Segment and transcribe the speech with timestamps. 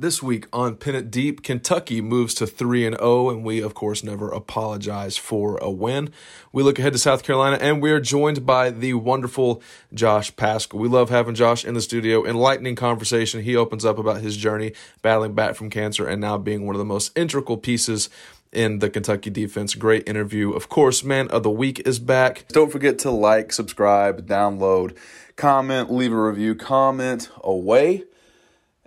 [0.00, 4.04] This week on It Deep, Kentucky moves to 3 and 0 and we of course
[4.04, 6.10] never apologize for a win.
[6.52, 9.60] We look ahead to South Carolina and we are joined by the wonderful
[9.92, 10.78] Josh Paschal.
[10.78, 12.24] We love having Josh in the studio.
[12.24, 13.42] Enlightening conversation.
[13.42, 14.72] He opens up about his journey
[15.02, 18.08] battling back from cancer and now being one of the most integral pieces
[18.52, 19.74] in the Kentucky defense.
[19.74, 20.52] Great interview.
[20.52, 22.46] Of course, man of the week is back.
[22.50, 24.96] Don't forget to like, subscribe, download,
[25.34, 28.04] comment, leave a review, comment away.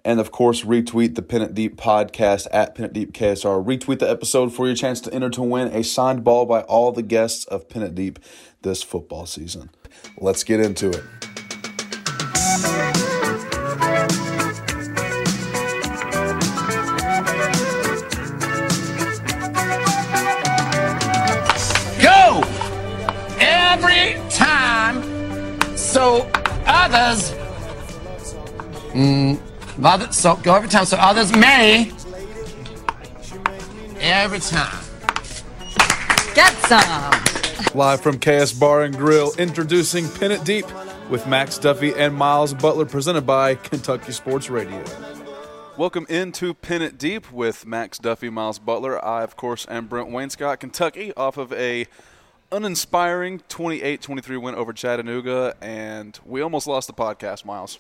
[0.04, 3.64] And of course, retweet the Pin It Deep podcast at Pin It Deep KSR.
[3.64, 6.92] Retweet the episode for your chance to enter to win a signed ball by all
[6.92, 8.18] the guests of Pin It Deep
[8.64, 9.70] this football season.
[10.18, 11.04] Let's get into it.
[22.02, 22.42] Go
[23.40, 26.28] every time so
[26.66, 27.32] others.
[28.94, 29.40] Mm,
[29.84, 31.92] other, so go every time so others may.
[34.00, 34.84] Every time.
[36.34, 37.76] Get some!
[37.76, 40.66] Live from KS Bar and Grill, introducing Pin It Deep
[41.10, 44.84] with Max Duffy and Miles Butler, presented by Kentucky Sports Radio.
[45.78, 49.04] Welcome into Pin It Deep with Max Duffy, Miles Butler.
[49.04, 51.88] I, of course, am Brent Wainscott, Kentucky, off of a
[52.52, 57.80] uninspiring 28-23 win over Chattanooga, and we almost lost the podcast, Miles.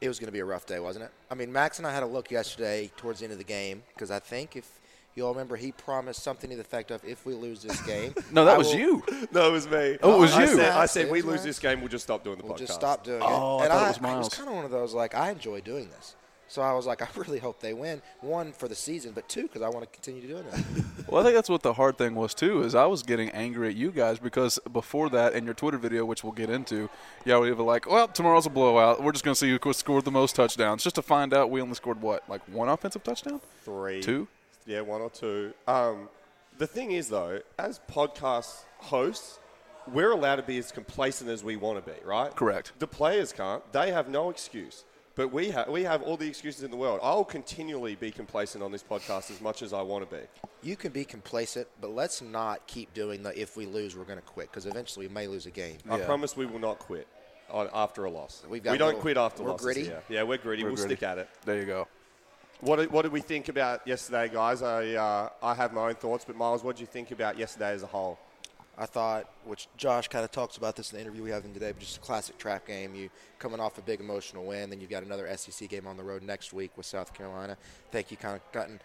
[0.00, 1.10] It was going to be a rough day, wasn't it?
[1.30, 3.82] I mean, Max and I had a look yesterday towards the end of the game
[3.94, 4.66] because I think if
[5.14, 8.14] you all remember, he promised something to the effect of, "If we lose this game,
[8.32, 9.02] No, that I was will- you.
[9.32, 9.98] No, it was me.
[10.02, 10.46] Oh, it was I you.
[10.56, 11.44] Said, I said, we lose Max.
[11.44, 12.58] this game, we'll just stop doing the We'll podcast.
[12.58, 14.54] just stop doing Oh, I it." And thought it I, was I was kind of
[14.54, 16.14] one of those like I enjoy doing this,
[16.50, 18.02] so I was like, I really hope they win.
[18.20, 20.84] One for the season, but two because I want to continue doing it.
[21.08, 22.62] Well, I think that's what the hard thing was too.
[22.62, 26.04] Is I was getting angry at you guys because before that, in your Twitter video,
[26.04, 26.88] which we'll get into,
[27.24, 29.02] y'all were like, "Well, tomorrow's a blowout.
[29.02, 31.60] We're just going to see who scored the most touchdowns." Just to find out, we
[31.60, 33.40] only scored what, like one offensive touchdown?
[33.64, 34.00] Three.
[34.00, 34.28] Two?
[34.66, 35.52] Yeah, one or two.
[35.66, 36.08] Um,
[36.58, 39.40] the thing is, though, as podcast hosts,
[39.92, 42.34] we're allowed to be as complacent as we want to be, right?
[42.36, 42.70] Correct.
[42.78, 43.64] The players can't.
[43.72, 44.84] They have no excuse.
[45.20, 46.98] But we, ha- we have all the excuses in the world.
[47.02, 50.22] I'll continually be complacent on this podcast as much as I want to be.
[50.62, 54.18] You can be complacent, but let's not keep doing the "if we lose, we're going
[54.18, 55.76] to quit" because eventually we may lose a game.
[55.90, 56.06] I Yeah.
[56.06, 57.06] promise we will not quit
[57.50, 58.42] on, after a loss.
[58.48, 59.60] We've got we don't little- quit after a loss.
[59.60, 59.90] we're losses gritty.
[59.90, 60.02] here.
[60.08, 60.62] Yeah, we're gritty.
[60.62, 60.94] We're we'll gritty.
[60.96, 61.28] stick at it.
[61.44, 61.86] There you go.
[62.60, 64.62] What did, what did we think about yesterday, guys?
[64.62, 67.72] I, uh, I have my own thoughts, but Miles, what did you think about yesterday
[67.72, 68.18] as a whole?
[68.80, 71.52] I thought, which Josh kind of talks about this in the interview we have him
[71.52, 72.94] today, but just a classic trap game.
[72.94, 76.02] You coming off a big emotional win, then you've got another SEC game on the
[76.02, 77.58] road next week with South Carolina.
[77.60, 78.80] I think you kind of gotten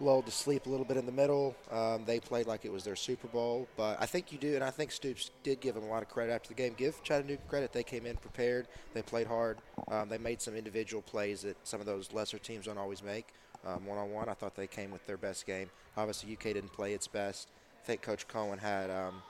[0.00, 1.56] lulled to sleep a little bit in the middle.
[1.72, 4.62] Um, they played like it was their Super Bowl, but I think you do, and
[4.62, 6.74] I think Stoops did give them a lot of credit after the game.
[6.76, 9.56] Give Chattanooga credit; they came in prepared, they played hard,
[9.90, 13.28] um, they made some individual plays that some of those lesser teams don't always make.
[13.62, 15.70] One on one, I thought they came with their best game.
[15.96, 17.48] Obviously, UK didn't play its best.
[17.82, 19.22] I think Coach Coen had um,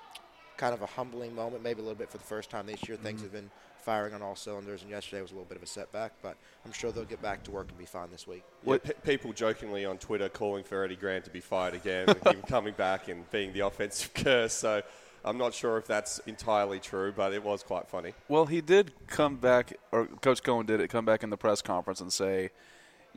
[0.58, 2.98] kind of a humbling moment, maybe a little bit for the first time this year.
[2.98, 3.24] Things mm-hmm.
[3.24, 6.12] have been firing on all cylinders, and yesterday was a little bit of a setback,
[6.20, 6.36] but
[6.66, 8.42] I'm sure they'll get back to work and be fine this week.
[8.66, 12.42] Yeah, pe- people jokingly on Twitter calling for Eddie Gran to be fired again, him
[12.48, 14.52] coming back and being the offensive curse.
[14.52, 14.82] So
[15.24, 18.12] I'm not sure if that's entirely true, but it was quite funny.
[18.28, 21.62] Well, he did come back, or Coach Coen did it, come back in the press
[21.62, 22.50] conference and say,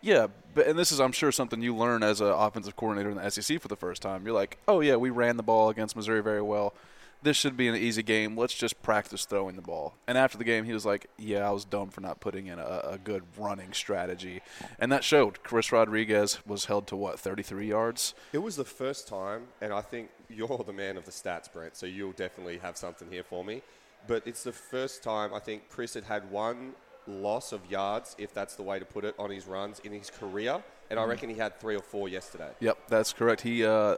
[0.02, 3.18] yeah, but, and this is, I'm sure, something you learn as an offensive coordinator in
[3.18, 4.26] the SEC for the first time.
[4.26, 6.74] You're like, oh, yeah, we ran the ball against Missouri very well.
[7.24, 8.36] This should be an easy game.
[8.36, 9.96] Let's just practice throwing the ball.
[10.08, 12.58] And after the game, he was like, yeah, I was dumb for not putting in
[12.58, 14.42] a, a good running strategy.
[14.80, 15.44] And that showed.
[15.44, 18.16] Chris Rodriguez was held to, what, 33 yards?
[18.34, 21.76] It was the first time, and I think you're the man of the stats, Brent,
[21.76, 23.62] so you'll definitely have something here for me.
[24.08, 26.74] But it's the first time I think Chris had had one
[27.08, 30.10] loss of yards, if that's the way to put it, on his runs in his
[30.10, 30.62] career.
[30.90, 32.50] And I reckon he had three or four yesterday.
[32.60, 33.42] Yep, that's correct.
[33.42, 33.96] He uh,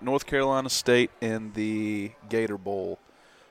[0.00, 2.98] North Carolina State in the Gator Bowl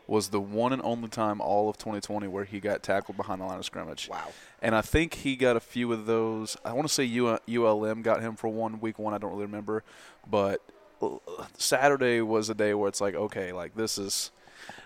[0.08, 3.46] was the one and only time all of 2020 where he got tackled behind the
[3.46, 4.10] line of scrimmage.
[4.10, 4.30] Wow.
[4.62, 6.58] And I think he got a few of those.
[6.66, 9.14] I want to say ULM got him for one week one.
[9.14, 9.84] I don't really remember,
[10.30, 10.62] but
[11.02, 11.18] uh,
[11.58, 14.32] Saturday was a day where it's like, okay, like this is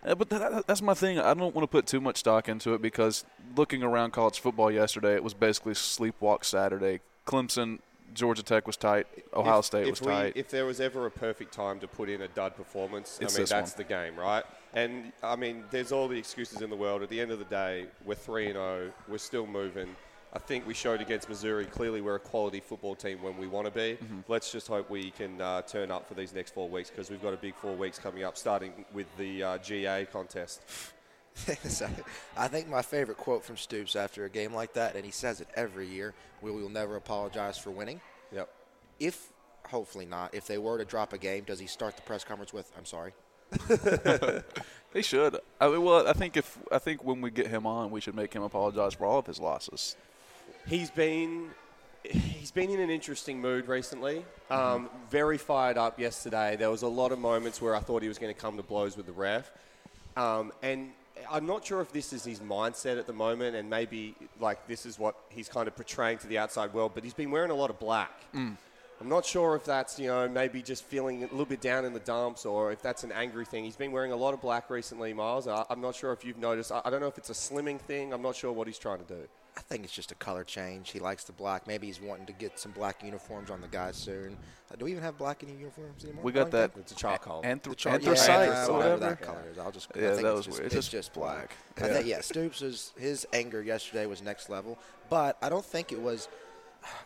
[0.06, 1.20] Uh, but that, that's my thing.
[1.20, 4.72] I don't want to put too much stock into it because looking around college football
[4.72, 7.02] yesterday, it was basically sleepwalk Saturday.
[7.26, 7.80] Clemson,
[8.16, 9.06] Georgia Tech was tight.
[9.34, 10.34] Ohio if, State if was we, tight.
[10.36, 13.40] If there was ever a perfect time to put in a dud performance, It's I
[13.40, 13.78] mean that's one.
[13.78, 14.44] the game, right?
[14.74, 17.04] And I mean, there's all the excuses in the world.
[17.04, 18.92] At the end of the day, we're three and zero.
[19.08, 19.96] We're still moving.
[20.34, 23.68] I think we showed against Missouri clearly we're a quality football team when we want
[23.68, 23.98] to be.
[24.04, 24.20] Mm-hmm.
[24.28, 27.22] Let's just hope we can uh, turn up for these next four weeks because we've
[27.22, 30.62] got a big four weeks coming up, starting with the uh, GA contest.
[31.68, 31.90] So,
[32.38, 35.42] I think my favorite quote from Stoops after a game like that, and he says
[35.42, 38.00] it every year: "We will never apologize for winning."
[38.32, 38.50] Yep.
[39.00, 39.28] If,
[39.66, 42.54] hopefully not, if they were to drop a game, does he start the press conference
[42.54, 43.14] with, "I'm sorry"?
[44.96, 45.38] They should.
[45.60, 48.16] I mean, well, I think if I think when we get him on, we should
[48.16, 49.98] make him apologize for all of his losses.
[50.66, 51.50] He's been
[52.02, 54.24] he's been in an interesting mood recently.
[54.50, 56.56] Um, very fired up yesterday.
[56.56, 58.64] There was a lot of moments where I thought he was going to come to
[58.64, 59.52] blows with the ref,
[60.16, 60.92] um, and
[61.30, 64.86] I'm not sure if this is his mindset at the moment, and maybe like this
[64.86, 66.92] is what he's kind of portraying to the outside world.
[66.94, 68.12] But he's been wearing a lot of black.
[68.33, 68.57] Mm.
[69.01, 71.94] I'm not sure if that's you know maybe just feeling a little bit down in
[71.94, 73.63] the dumps, or if that's an angry thing.
[73.63, 75.48] He's been wearing a lot of black recently, Miles.
[75.48, 76.72] I, I'm not sure if you've noticed.
[76.72, 78.13] I, I don't know if it's a slimming thing.
[78.13, 79.27] I'm not sure what he's trying to do.
[79.57, 80.92] I think it's just a color change.
[80.92, 81.66] He likes the black.
[81.66, 84.36] Maybe he's wanting to get some black uniforms on the guys soon.
[84.69, 86.24] Uh, do we even have black in uniforms anymore?
[86.24, 86.72] We got that.
[86.78, 87.42] It's a charcoal.
[87.44, 89.00] Anth- The char- anthracite, yeah, or whatever whatever.
[89.16, 89.57] that color is.
[89.57, 89.88] I'll just.
[89.96, 90.66] I Yeah, think that it's was just, weird.
[90.68, 91.56] It's It's just just black.
[91.78, 91.90] black.
[91.90, 94.78] I think yeah, Stoops is his anger yesterday was next level,
[95.10, 96.28] but I don't think it was.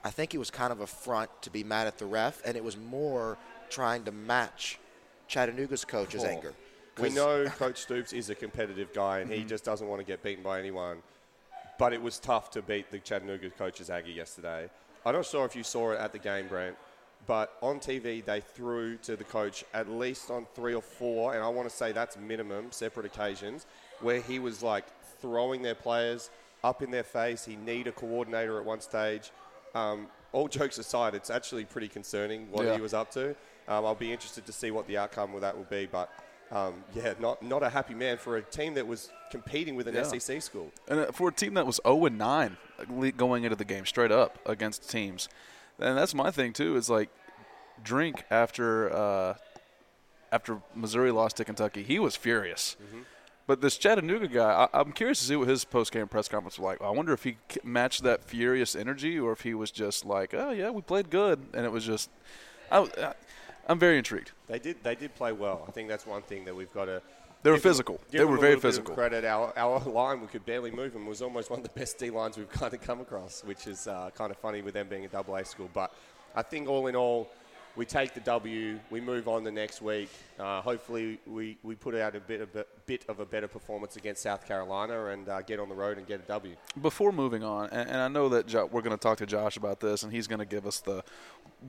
[0.04, 2.58] I think it was kind of a front to be mad at the ref, and
[2.58, 3.38] it was more
[3.70, 4.80] trying to match
[5.28, 6.30] Chattanooga's coach's Cool.
[6.32, 6.54] anger.
[6.98, 10.04] We 'Cause- know Coach Stoops is a competitive guy, and he just doesn't want to
[10.04, 11.04] get beaten by anyone.
[11.80, 14.70] But it was tough to beat the Chattanooga coach's Aggie yesterday.
[15.06, 16.76] I'm not sure if you saw it at the game, Brent,
[17.26, 21.42] but on TV they threw to the coach at least on three or four, and
[21.42, 23.66] I want to say that's minimum separate occasions
[24.02, 24.86] where he was like
[25.22, 26.30] throwing their players
[26.66, 27.46] up in their face.
[27.46, 29.32] He need a coordinator at one stage.
[29.74, 32.76] Um, all jokes aside, it's actually pretty concerning what Yeah.
[32.76, 33.30] he was up to.
[33.70, 36.12] Um, I'll be interested to see what the outcome of that will be, but
[36.52, 39.96] um, yeah, not not a happy man for a team that was competing with an
[39.96, 40.04] Yeah.
[40.04, 40.72] SEC school.
[40.88, 42.58] And uh, for a team that was 0 and 9
[43.18, 45.30] going into the game straight up against teams,
[45.80, 46.76] and that's my thing too.
[46.76, 47.10] Is like
[47.84, 49.34] drink after uh,
[50.32, 52.76] after Missouri lost to Kentucky, he was furious.
[53.48, 56.60] But this Chattanooga guy, I, I'm curious to see what his post game press conference
[56.60, 56.82] was like.
[56.84, 60.52] I wonder if he matched that furious energy, or if he was just like, "Oh
[60.52, 62.12] yeah, we played good," and it was just.
[62.72, 63.14] I, I,
[63.70, 64.32] I'm very intrigued.
[64.48, 65.64] They did they did play well.
[65.68, 67.02] I think that's one thing that we've got to.
[67.44, 68.02] They were physical.
[68.10, 68.96] They were very little bit of physical.
[68.96, 72.00] Credit our our line we could barely move and was almost one of the best
[72.00, 74.88] D lines we've kind of come across, which is uh, kind of funny with them
[74.90, 75.70] being a double A school.
[75.72, 75.94] But
[76.36, 77.30] I think all in all,
[77.80, 78.78] we take the W.
[78.90, 80.10] We move on the next week.
[80.38, 83.96] Uh, hopefully, we, we put out a bit of a bit of a better performance
[83.96, 86.58] against South Carolina and uh, get on the road and get a W.
[86.82, 89.56] before moving on, and, and I know that jo- we're going to talk to Josh
[89.56, 91.06] about this, and he's going to give us the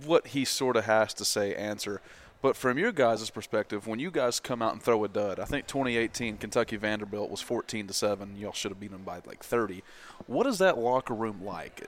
[0.04, 2.00] what he sort of has to say answer.
[2.42, 5.44] But from your guys' perspective, when you guys come out and throw a dud, I
[5.44, 8.36] think 2018 Kentucky Vanderbilt was 14 to seven.
[8.36, 9.84] Y'all should have beaten them by like 30.
[10.26, 11.86] What is that locker room like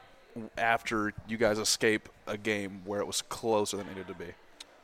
[0.57, 4.33] after you guys escape a game where it was closer than it needed to be?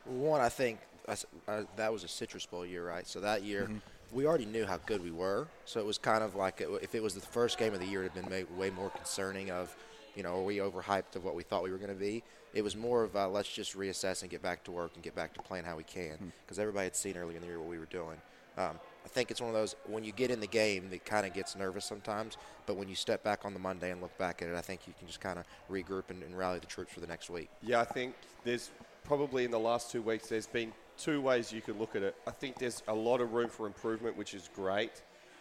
[0.05, 0.79] One, I think
[1.09, 1.17] I
[1.47, 3.07] uh, that was a Citrus Bowl year, right?
[3.07, 3.69] So that year,
[4.13, 5.47] we already knew how good we were.
[5.65, 7.87] So it was kind of like it, if it was the first game of the
[7.87, 9.75] year, it had been made way more concerning of,
[10.15, 12.23] you know, are we overhyped of what we thought we were going to be?
[12.55, 15.15] It was more of uh, let's just reassess and get back to work and get
[15.15, 17.69] back to playing how we can because everybody had seen early in the year what
[17.69, 18.17] we were doing.
[18.57, 21.27] Um, I think it's one of those when you get in the game, it kind
[21.27, 22.37] of gets nervous sometimes.
[22.67, 24.83] But when you step back on the Monday and look back at it, I think
[24.87, 27.49] you can just kind of regroup and, and rally the troops for the next week.
[27.63, 28.71] Yeah, I think there's
[29.05, 32.17] probably in the last two weeks there's been two ways you could look at it.
[32.27, 34.93] I think there's a lot of room for improvement, which is great.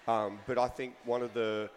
[0.08, 1.70] Um, but I think one of the,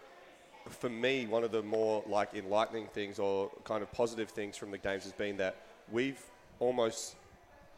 [0.68, 4.70] for me, one of the more like enlightening things or kind of positive things from
[4.70, 5.56] the games has been that
[5.90, 6.22] we've
[6.60, 7.16] almost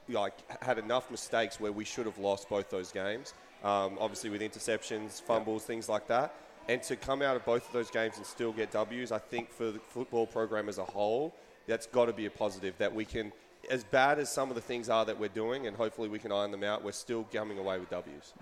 [0.07, 3.33] like had enough mistakes where we should have lost both those games.
[3.64, 6.35] Um, obviously with interceptions, fumbles, things like that.
[6.69, 9.50] And to come out of both of those games and still get W's, I think
[9.50, 11.35] for the football program as a whole,
[11.66, 13.33] that's got to be a positive that we can,
[13.71, 16.33] as bad as some of the things are that we're doing, and hopefully we can
[16.33, 18.33] iron them out, we're still coming away with W's.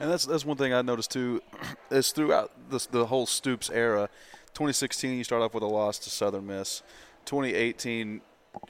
[0.00, 1.42] And that's that's one thing I noticed too,
[1.90, 4.08] is throughout this, the whole Stoops era,
[4.54, 6.82] 2016 you start off with a loss to Southern Miss,
[7.24, 8.20] 2018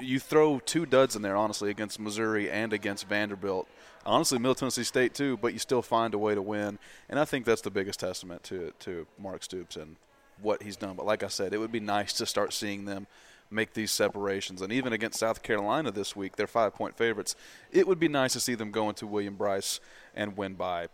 [0.00, 3.68] you throw two duds in there honestly against Missouri and against Vanderbilt,
[4.06, 7.24] honestly Middle Tennessee State too, but you still find a way to win, and I
[7.24, 9.96] think that's the biggest testament to to Mark Stoops and
[10.40, 10.94] what he's done.
[10.96, 13.06] But like I said, it would be nice to start seeing them
[13.50, 14.62] make these separations.
[14.62, 17.36] And even against South Carolina this week, they're five point favorites.
[17.70, 19.80] It would be nice to see them go into Williams-Brice
[20.14, 20.88] and win by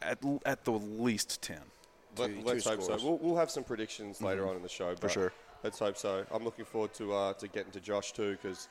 [0.00, 1.60] at at the least ten.
[2.16, 2.96] Let, Two- let's two hope so.
[3.02, 4.50] We'll, we'll have some predictions later Mhm.
[4.50, 4.94] on in the show.
[4.94, 5.32] For but sure.
[5.62, 6.24] Let's hope so.
[6.32, 8.68] I'm looking forward to uh, to getting to Josh too because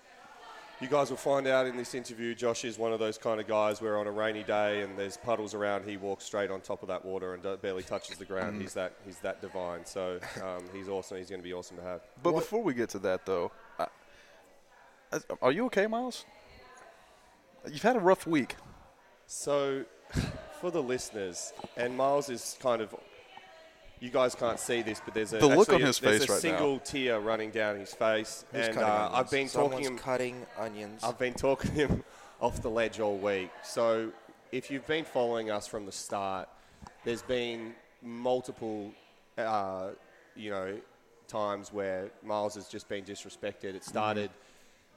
[0.79, 2.35] you guys will find out in this interview.
[2.35, 5.17] Josh is one of those kind of guys where on a rainy day and there's
[5.17, 8.57] puddles around, he walks straight on top of that water and barely touches the ground.
[8.57, 8.61] Mhm.
[8.61, 9.85] He's that he's that divine.
[9.85, 11.17] So um, he's awesome.
[11.17, 12.01] He's going to be awesome to have.
[12.21, 13.87] But before we get to that, though, I,
[15.11, 16.25] I- are you okay, Miles?
[17.69, 18.55] You've had a rough week.
[19.25, 19.83] So,
[20.61, 22.95] for the listeners, and Miles is kind of,
[23.99, 26.29] you guys can't see this, but there's a The look on a- his there's face
[26.29, 26.57] a right now.
[26.57, 29.09] single tear running down his face, Who's and cutting uh.
[29.13, 31.03] I've been Someone's talking him cutting onions.
[31.03, 32.03] I've been talking him
[32.41, 33.49] off the ledge all week.
[33.63, 34.11] So,
[34.51, 36.47] if you've been following us from the start,
[37.03, 38.91] there's been multiple,
[39.37, 39.89] uh,
[40.35, 40.77] you know,
[41.27, 43.75] times where Miles has just been disrespected.
[43.75, 44.29] It started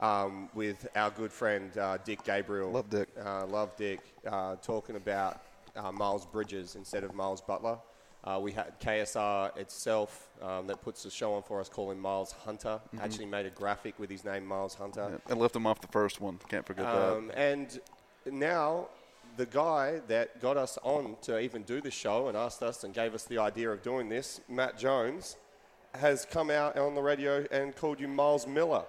[0.00, 2.70] um, with our good friend uh, Dick Gabriel.
[2.70, 3.08] Love Dick.
[3.24, 4.00] Uh, love Dick.
[4.30, 5.40] Uh, talking about
[5.76, 7.78] uh, Miles Bridges instead of Miles Butler.
[8.22, 12.32] Uh, we had KSR itself um, that puts the show on for us, calling Miles
[12.32, 12.80] Hunter.
[12.94, 13.02] Mhm.
[13.02, 15.08] Actually made a graphic with his name, Miles Hunter.
[15.12, 16.38] Yeah, and left him off the first one.
[16.48, 17.80] Can't forget Um, and
[18.26, 18.88] now
[19.36, 22.92] the guy that got us on to even do this show and asked us and
[22.92, 25.36] gave us the idea of doing this, Matt Jones,
[25.94, 28.84] has come out on the radio and called you Miles Miller.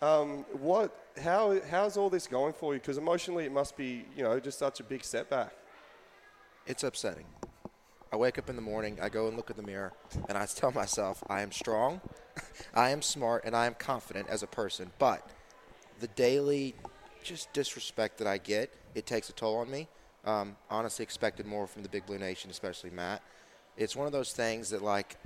[0.00, 0.90] Um, what?
[1.22, 1.60] How?
[1.70, 2.80] How's all this going for you?
[2.80, 5.52] Because emotionally, it must be, you know, just such a big setback.
[6.66, 7.26] It's upsetting.
[8.12, 9.94] I wake up in the morning, I go and look in the mirror,
[10.28, 12.02] and I tell myself, I am strong,
[12.74, 14.90] I am smart, and I am confident as a person.
[14.98, 15.26] But
[15.98, 16.74] the daily
[17.24, 19.88] just disrespect that I get, it takes a toll on me.
[20.26, 23.22] Um, honestly, expected more from the Big Blue Nation, especially Matt.
[23.78, 25.16] It's one of those things that, like,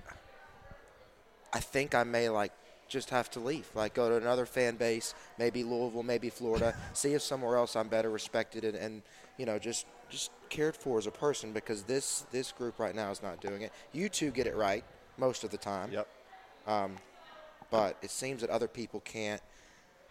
[1.52, 2.52] I think I may, like,
[2.88, 3.69] just have to leave.
[3.75, 7.88] Like, go to another fan base, maybe Louisville, maybe Florida, see if somewhere else I'm
[7.88, 9.02] better respected and, and
[9.38, 13.11] you know, just just cared for as a person because this this group right now
[13.11, 13.73] is not doing it.
[13.93, 14.85] You two get it right
[15.19, 15.91] most of the time.
[15.93, 16.09] Yep.
[16.67, 16.97] Um,
[17.71, 19.41] but it seems that other people can't.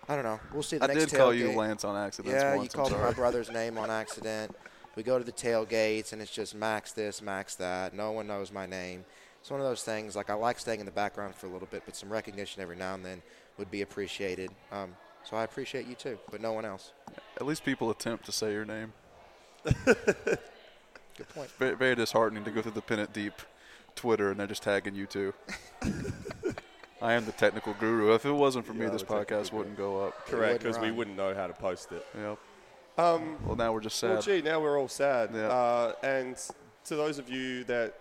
[0.08, 0.40] I don't know.
[0.54, 0.78] We'll see.
[0.78, 1.52] The I next did call you.
[1.52, 4.56] Lance on accident Yeah, once, you called my brother's name on accident.
[4.96, 7.94] We go to the tailgates and it's just max this, max that.
[7.94, 9.04] No one knows my name.
[9.42, 10.16] It's one of those things.
[10.16, 12.76] Like I like staying in the background for a little bit, but some recognition every
[12.76, 13.22] now and then
[13.58, 14.52] would be appreciated.
[14.72, 16.94] Um, so I appreciate you too, but no one else.
[17.38, 18.94] At least people attempt to say your name.
[19.66, 21.50] Good point.
[21.58, 23.34] Very, very disheartening to go through the Pin It Deep
[23.96, 25.34] Twitter and they're just tagging you two.
[27.02, 28.14] I am the technical guru.
[28.14, 30.26] If it wasn't for me, You are this the technical podcast wouldn't go up.
[30.28, 32.06] Correct, because we wouldn't know how to post it.
[32.18, 32.40] Yep.
[32.98, 34.12] Um, well, now we're just sad.
[34.12, 35.32] Well, gee, now we're all sad.
[35.34, 35.48] Yeah.
[35.48, 36.38] Uh, and
[36.86, 37.94] to those of you that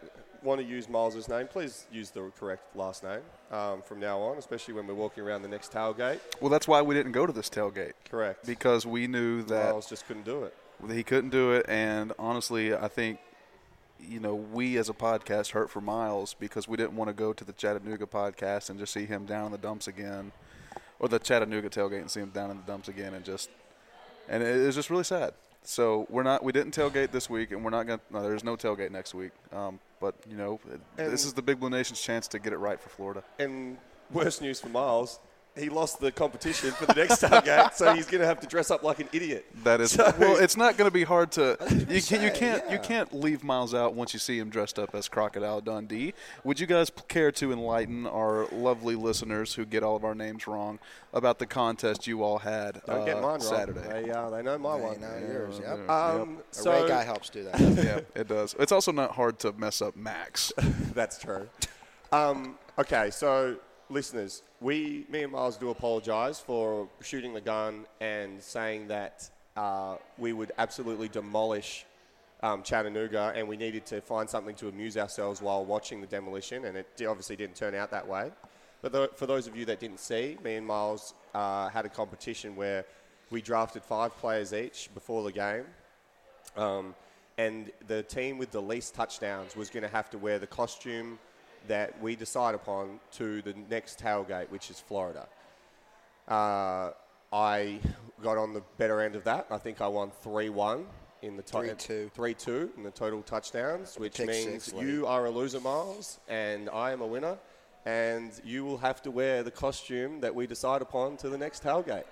[0.43, 4.39] want to use Miles's name, please use the correct last name um, from now on,
[4.39, 6.21] especially when we're walking around the next tailgate.
[6.41, 7.93] Well, that's why we didn't go to this tailgate.
[8.09, 8.47] Correct.
[8.47, 10.55] Because we knew that Miles just couldn't do it.
[10.91, 13.19] He couldn't do it, and honestly, I think
[14.01, 17.33] you know we as a podcast hurt for Miles because we didn't want to go
[17.33, 20.33] to the Chattanooga podcast and just see him down in the dumps again,
[20.99, 23.51] or the Chattanooga tailgate and see him down in the dumps again, and just
[24.29, 25.35] and it was just really sad.
[25.63, 28.01] So we're not we didn't tailgate this week, and we're not gonna.
[28.11, 29.33] No, there's no tailgate next week.
[29.53, 30.61] Um, but you know,
[30.97, 33.25] this is the Big Blue Nation's chance to get it right for Florida.
[33.39, 33.79] And
[34.11, 35.19] worst news for Miles,
[35.57, 38.71] he lost the competition for the next tailgate, so he's going to have to dress
[38.71, 39.47] up like an idiot.
[39.63, 40.37] That is So- well.
[40.37, 41.57] It's not going to be hard to.
[41.89, 42.73] You, can, you can't yeah.
[42.73, 46.15] You can't leave Miles out once you see him dressed up as Crocodile Dundee.
[46.43, 50.47] Would you guys care to enlighten our lovely listeners who get all of our names
[50.47, 50.79] wrong
[51.13, 53.41] about the contest you all had Don't uh, get mine wrong.
[53.41, 53.81] Saturday?
[54.07, 55.01] They, uh, they know my They one.
[55.01, 55.79] know yours, yep.
[55.79, 55.89] Yep.
[55.91, 57.61] Um, A so Ray guy helps do that.
[57.61, 58.57] yeah, it does.
[58.59, 60.53] It's also not hard to mess up Max.
[60.95, 61.49] That's true.
[62.13, 63.57] Um, okay, so
[63.89, 69.97] listeners, we, me and Miles, do apologise for shooting the gun and saying that uh,
[70.19, 71.85] we would absolutely demolish
[72.43, 76.67] um, Chattanooga, and we needed to find something to amuse ourselves while watching the demolition,
[76.67, 78.31] and it obviously didn't turn out that way.
[78.83, 81.89] But tho- for those of you that didn't see, me and Miles uh, had a
[81.89, 82.85] competition where
[83.31, 85.65] we drafted five players each before the game.
[86.57, 86.95] Um,
[87.39, 91.19] and the team with the least touchdowns was going to have to wear the costume
[91.69, 95.27] that we decide upon to the next tailgate, which is Florida.
[96.29, 96.91] Uh,
[97.33, 97.81] I
[98.23, 99.47] got on the better end of that.
[99.51, 100.87] I think I won 3 1
[101.23, 102.13] in the to- 3-2.
[102.13, 106.21] 3 2 in the total touchdowns, which pick means six you are a loser, Miles,
[106.29, 107.39] and I am a winner.
[107.87, 111.63] And you will have to wear the costume that we decide upon to the next
[111.63, 112.05] tailgate.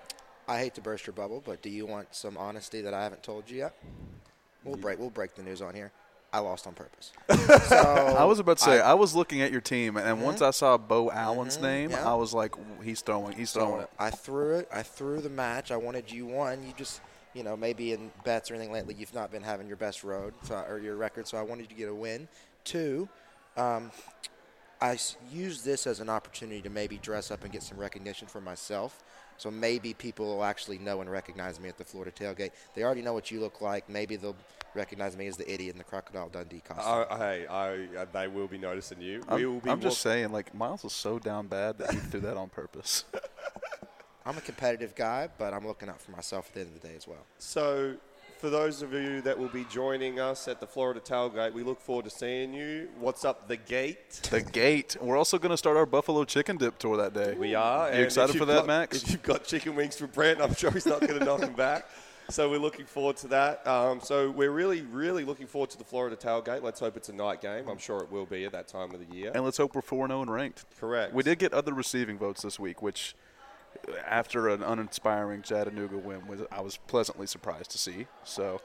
[0.47, 3.23] I hate to burst your bubble, but do you want some honesty that I haven't
[3.23, 3.75] told you yet?
[4.65, 4.99] We'll break.
[4.99, 5.93] We'll break the news on here.
[6.33, 7.13] I lost on purpose.
[7.69, 10.23] so I was about to say I, was looking at your team, and Mhm.
[10.23, 12.11] once I saw Bo Allen's name, yeah.
[12.11, 13.37] I was like, he's throwing.
[13.37, 13.91] He's throwing So it.
[13.99, 14.69] I threw it.
[14.73, 15.71] I threw the match.
[15.71, 16.63] I wanted you one.
[16.67, 17.01] You just
[17.35, 20.35] you know, maybe in bets or anything lately, you've not been having your best road
[20.43, 21.27] so, or your record.
[21.27, 22.29] So I wanted you to get a win.
[22.65, 23.09] Two,
[23.57, 23.91] um,
[24.83, 28.29] I s- use this as an opportunity to maybe dress up and get some recognition
[28.29, 29.03] for myself.
[29.39, 32.51] So maybe people will actually know and recognize me at the Florida tailgate.
[32.75, 33.89] They already know what you look like.
[33.89, 34.37] Maybe they'll
[34.75, 37.07] recognize me as the idiot in the Crocodile Dundee costume.
[37.11, 39.23] Uh, hey, I, uh, they will be noticing you.
[39.29, 41.91] I'm, we will be I'm just walk- saying, like Miles is so down bad that
[41.93, 43.05] he threw that on purpose.
[44.25, 46.89] I'm a competitive guy, but I'm looking out for myself at the end of the
[46.89, 47.27] day as well.
[47.39, 47.95] So,
[48.39, 51.81] for those of you that will be joining us at the Florida Tailgate, we look
[51.81, 52.89] forward to seeing you.
[52.99, 54.21] What's up, the gate?
[54.31, 54.97] the gate.
[55.01, 57.35] We're also going to start our Buffalo Chicken Dip tour that day.
[57.35, 57.93] We are.
[57.93, 59.03] You excited for that, got- Max?
[59.03, 61.55] If you've got chicken wings for Brent, I'm sure he's not going to knock him
[61.55, 61.87] back.
[62.29, 63.67] So we're looking forward to that.
[63.67, 66.63] Um, so we're really, really looking forward to the Florida tailgate.
[66.63, 67.69] Let's hope it's a night game.
[67.69, 69.33] I'm sure it will be at that time of the year.
[69.35, 70.65] And let's hope we're 4 0 and ranked.
[70.79, 71.13] Correct.
[71.13, 73.15] We did get other receiving votes this week, which,
[73.89, 78.07] uh, after an uninspiring Chattanooga win, was I was pleasantly surprised to see.
[78.25, 78.61] So,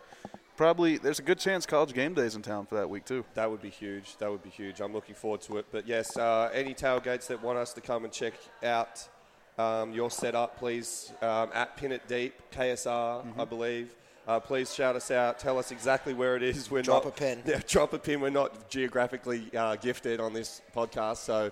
[0.55, 3.25] probably there's a good chance college game days in town for that week, too.
[3.33, 4.17] That would be huge.
[4.17, 4.79] That would be huge.
[4.79, 5.65] I'm looking forward to it.
[5.71, 8.33] But yes, uh, any tailgates that want us to come and check
[8.63, 9.09] out
[9.57, 13.41] um, your setup, please um, at Pin It Deep KSR, Mm-hmm.
[13.41, 13.95] I believe.
[14.27, 15.39] Uh, please shout us out.
[15.39, 16.69] Tell us exactly where it is.
[16.69, 17.41] We're Drop not, a pin.
[17.45, 18.19] Yeah, drop a pin.
[18.19, 21.49] We're not geographically uh, gifted on this podcast, so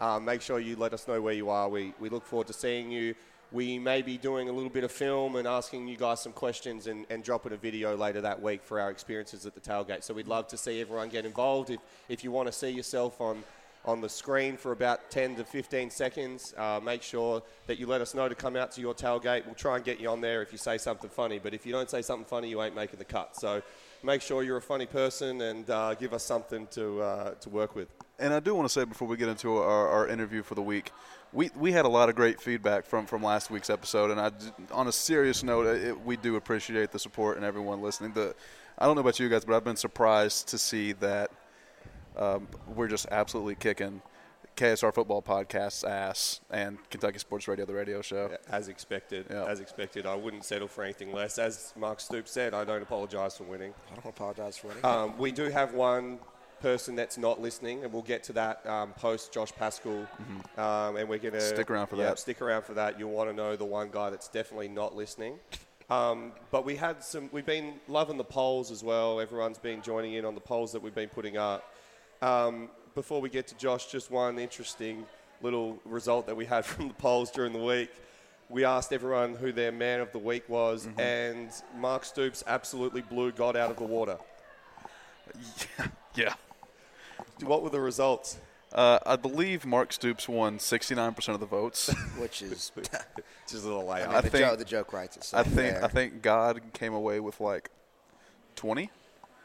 [0.00, 1.68] uh, make sure you let us know where you are.
[1.68, 3.14] We we look forward to seeing you.
[3.52, 6.88] We may be doing a little bit of film and asking you guys some questions
[6.88, 10.02] and, and dropping a video later that week for our experiences at the tailgate.
[10.02, 11.70] So we'd love to see everyone get involved.
[11.70, 13.44] If, if you want to see yourself on,
[13.86, 18.00] on the screen for about 10 to 15 seconds, uh, make sure that you let
[18.00, 19.46] us know to come out to your tailgate.
[19.46, 21.38] We'll try and get you on there if you say something funny.
[21.38, 23.36] But if you don't say something funny, you ain't making the cut.
[23.36, 23.62] So
[24.02, 27.74] make sure you're a funny person and uh, give us something to, uh, to work
[27.74, 27.88] with.
[28.18, 30.62] And I do want to say before we get into our, our interview for the
[30.62, 30.90] week,
[31.32, 34.10] we, we had a lot of great feedback from, from last week's episode.
[34.10, 34.32] And I,
[34.72, 38.12] on a serious note, it, we do appreciate the support and everyone listening.
[38.12, 38.34] The,
[38.78, 41.30] I don't know about you guys, but I've been surprised to see that
[42.16, 44.02] um, we're just absolutely kicking
[44.56, 48.30] KSR Football Podcast's ass and Kentucky Sports Radio, the radio show.
[48.50, 49.44] As expected, Yeah.
[49.44, 51.38] as expected, I wouldn't settle for anything less.
[51.38, 53.74] As Mark Stoops said, I don't apologise for winning.
[53.90, 54.84] I don't apologize for anything.
[54.90, 56.18] Um, we do have one
[56.62, 60.06] person that's not listening, and we'll get to that um, post Josh Paschal.
[60.56, 61.54] Um, and we're going to Mm-hmm.
[61.54, 62.18] Stick around for yeah, that.
[62.18, 62.98] Stick around for that.
[62.98, 65.38] You'll want to know the one guy that's definitely not listening.
[65.90, 67.28] Um, but we had some.
[67.30, 69.20] We've been loving the polls as well.
[69.20, 71.72] Everyone's been joining in on the polls that we've been putting up.
[72.22, 75.06] Um, before we get to Josh, just one interesting
[75.42, 77.90] little result that we had from the polls during the week.
[78.48, 81.00] We asked everyone who their man of the week was, Mm-hmm.
[81.00, 84.18] and Mark Stoops absolutely blew God out of the water.
[86.14, 86.32] Yeah.
[87.44, 88.38] What were the results?
[88.72, 91.88] Uh, I believe Mark Stoops won 69% of the votes.
[92.18, 92.72] which is,
[93.46, 94.06] Just a little I layup.
[94.06, 95.40] mean, I the, think- joke, the joke writes itself.
[95.46, 95.84] I think there.
[95.84, 97.70] I think God came away with like
[98.54, 98.90] 20.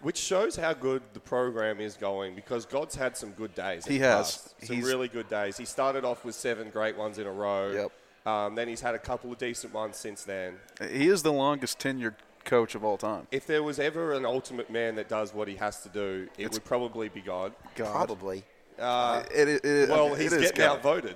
[0.02, 3.86] Which shows how good the program is going because God's had some good days.
[3.86, 4.18] He has.
[4.38, 4.66] past.
[4.66, 5.58] Some He's- really good days.
[5.58, 7.72] He started off with seven great ones in a row.
[7.72, 7.92] Yep.
[8.26, 10.58] Um, then he's had a couple of decent ones since then.
[10.92, 13.28] He is the longest tenured coach of all time.
[13.32, 16.52] If there was ever an ultimate man that does what he has to do, it
[16.52, 17.54] would probably be God.
[17.76, 17.92] God.
[17.92, 18.44] Probably.
[18.80, 20.78] Uh, It- it- it- well, it he's is getting God.
[20.78, 21.16] outvoted.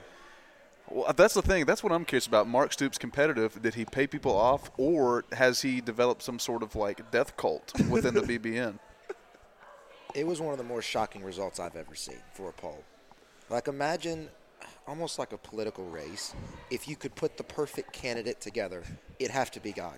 [0.89, 1.65] Well, that's the thing.
[1.65, 2.47] That's what I'm curious about.
[2.47, 3.59] Mark Stoops competitive.
[3.61, 7.73] Did he pay people off, or has he developed some sort of like death cult
[7.89, 8.77] within the BBN?
[10.13, 12.83] It was one of the more shocking results I've ever seen for a poll.
[13.49, 14.29] Like, imagine
[14.87, 16.33] almost like a political race.
[16.71, 18.83] If you could put the perfect candidate together,
[19.19, 19.97] it'd have to be God.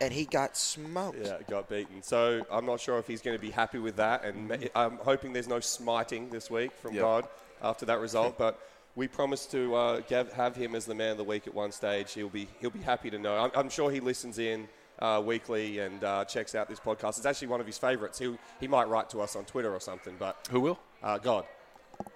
[0.00, 1.18] And he got smoked.
[1.22, 2.02] Yeah, got beaten.
[2.02, 5.34] So I'm not sure if he's going to be happy with that, and I'm hoping
[5.34, 7.02] there's no smiting this week from Yep.
[7.02, 7.28] God
[7.62, 8.38] after that result.
[8.38, 8.58] But
[9.00, 11.72] we promised to uh, gav- have him as the man of the week at one
[11.72, 12.12] stage.
[12.12, 13.34] He'll be he'll be happy to know.
[13.34, 17.16] I'm, I'm sure he listens in uh, weekly and uh, checks out this podcast.
[17.16, 18.18] It's actually one of his favourites.
[18.18, 20.16] He he might write to us on Twitter or something.
[20.18, 20.78] But Who will?
[21.02, 21.46] uh, God.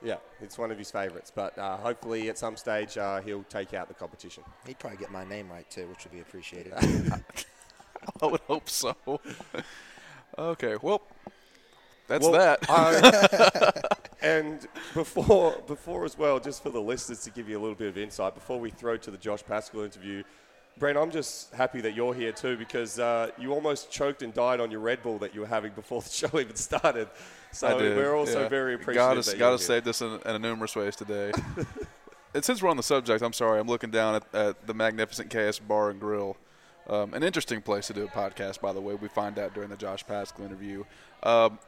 [0.02, 1.32] Yeah, it's one of his favourites.
[1.34, 4.42] But uh, hopefully, at some stage, uh, he'll take out the competition.
[4.66, 6.74] He'd probably get my name right, too, which would be appreciated.
[8.22, 8.94] I would hope so.
[10.38, 11.00] okay, well,
[12.08, 14.03] that's Well, that.
[14.24, 17.88] And before, before as well, just for the listeners to give you a little bit
[17.88, 20.22] of insight, before we throw to the Josh Paschal interview,
[20.78, 24.60] Brent, I'm just happy that you're here too because uh, you almost choked and died
[24.60, 27.08] on your Red Bull that you were having before the show even started.
[27.52, 28.48] So we're also yeah.
[28.48, 29.08] very appreciative.
[29.08, 29.82] God has, that God you're has here.
[29.82, 31.30] saved in, in numerous ways today.
[32.34, 35.30] and since we're on the subject, I'm sorry, I'm looking down at, at the magnificent
[35.30, 36.36] KS Bar and Grill.
[36.88, 38.94] Um, an interesting place to do a podcast, by the way.
[38.94, 40.84] We find out during the Josh Paschal interview.
[41.22, 41.58] Um,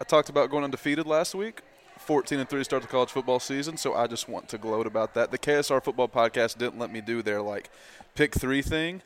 [0.00, 1.62] I talked about going undefeated last week.
[2.02, 4.86] 14 and 3 to start the college football season, so I just want to gloat
[4.86, 5.30] about that.
[5.30, 7.70] The KSR football podcast didn't let me do their like
[8.14, 9.02] pick three thing,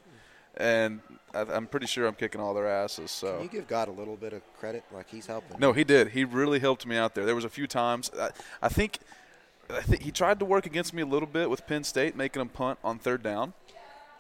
[0.56, 1.00] and
[1.35, 3.11] I, I'm pretty sure I'm kicking all their asses.
[3.11, 4.85] So Can you give God a little bit of credit?
[4.92, 5.59] Like he's helping.
[5.59, 6.09] no, he did.
[6.09, 7.24] He really helped me out there.
[7.24, 8.30] There was a few times I,
[8.62, 8.98] I think
[9.68, 12.40] I think he tried to work against me a little bit with Penn State, making
[12.40, 13.52] them punt on third down.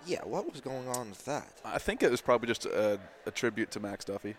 [0.06, 1.48] Yeah, what was going on with that?
[1.64, 4.36] I think it was probably just a, a tribute to Max Duffy.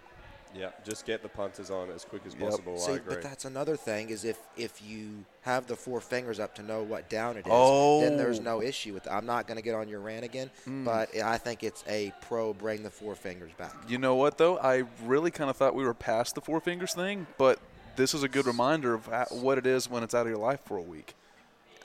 [0.56, 2.42] Yeah, just get the punters on as quick as Yep.
[2.50, 2.74] possible.
[2.76, 3.14] I See, agree.
[3.16, 6.82] but that's another thing is if if you have the four fingers up to know
[6.84, 8.02] what down it is, Oh.
[8.02, 9.14] then there's no issue with that.
[9.14, 10.86] I'm not going to get on your rant again, Mm.
[10.86, 13.74] but I think it's a pro bring the four fingers back.
[13.88, 14.58] You know what though?
[14.60, 17.60] I really kind of thought we were past the four fingers thing, but
[17.96, 20.62] this is a good reminder of what it is when it's out of your life
[20.66, 21.14] for a week.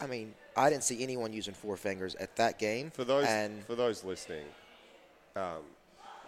[0.00, 2.90] I mean, I didn't see anyone using four fingers at that game.
[2.90, 4.44] For those and for those listening,
[5.36, 5.62] um,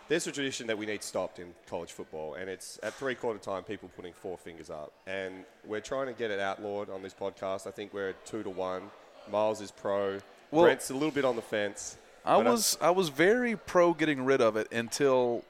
[0.08, 3.38] there's a tradition that we need stopped in college football, and it's at three quarter
[3.38, 7.14] time people putting four fingers up, and we're trying to get it outlawed on this
[7.14, 7.66] podcast.
[7.66, 8.82] I think we're at two to one.
[9.30, 10.18] Miles is pro.
[10.50, 11.96] Well- Brent's a little bit on the fence.
[12.26, 15.44] I but, was I was very pro getting rid of it until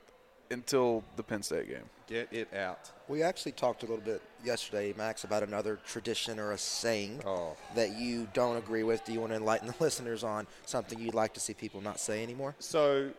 [0.50, 1.88] until the Penn State game.
[2.06, 2.90] get it out.
[3.08, 7.56] we actually talked a little bit yesterday, Max, about another tradition or a saying Oh.
[7.74, 9.04] that you don't agree with.
[9.04, 11.98] Do you want to enlighten the listeners on something you'd like to see people not
[11.98, 12.54] say anymore?
[12.58, 13.10] So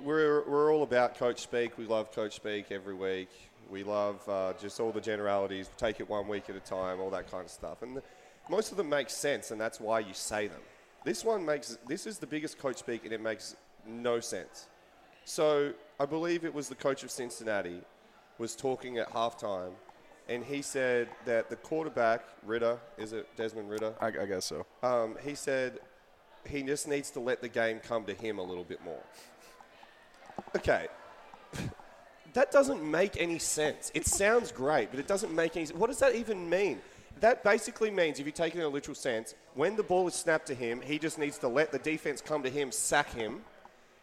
[0.00, 1.78] we're, we're all about coach speak.
[1.78, 3.30] We love coach speak every week.
[3.70, 5.70] We love uh, just all the generalities.
[5.76, 7.82] Take it one week at a time, all that kind of stuff.
[7.82, 8.02] And the,
[8.48, 10.60] most of them make sense, and that's why you say them.
[11.04, 13.56] This one makes this is the biggest coach speak, and it makes
[13.86, 14.68] no sense.
[15.24, 17.80] So I believe it was the coach of Cincinnati
[18.38, 19.72] was talking at halftime,
[20.28, 23.94] and he said that the quarterback Ridder is it Desmond Ridder?
[24.00, 24.66] I, I guess so.
[24.82, 25.80] Um, he said
[26.48, 29.02] he just needs to let the game come to him a little bit more.
[30.54, 30.88] Okay.
[32.36, 33.90] That doesn't make any sense.
[33.94, 35.78] It sounds great, but it doesn't make any sense.
[35.78, 36.80] What does that even mean?
[37.20, 40.12] That basically means, if you take it in a literal sense, when the ball is
[40.12, 43.40] snapped to him, he just needs to let the defense come to him, sack him,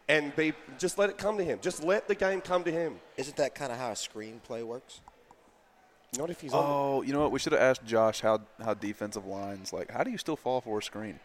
[0.09, 1.59] and be just let it come to him.
[1.61, 2.95] Just let the game come to him.
[3.17, 5.01] Isn't that kind of how a screenplay works?
[6.17, 6.63] Not if he's on.
[6.65, 7.31] Oh, you know what?
[7.31, 9.91] We should have asked Josh how how defensive lines like.
[9.91, 11.19] How do you still fall for a screen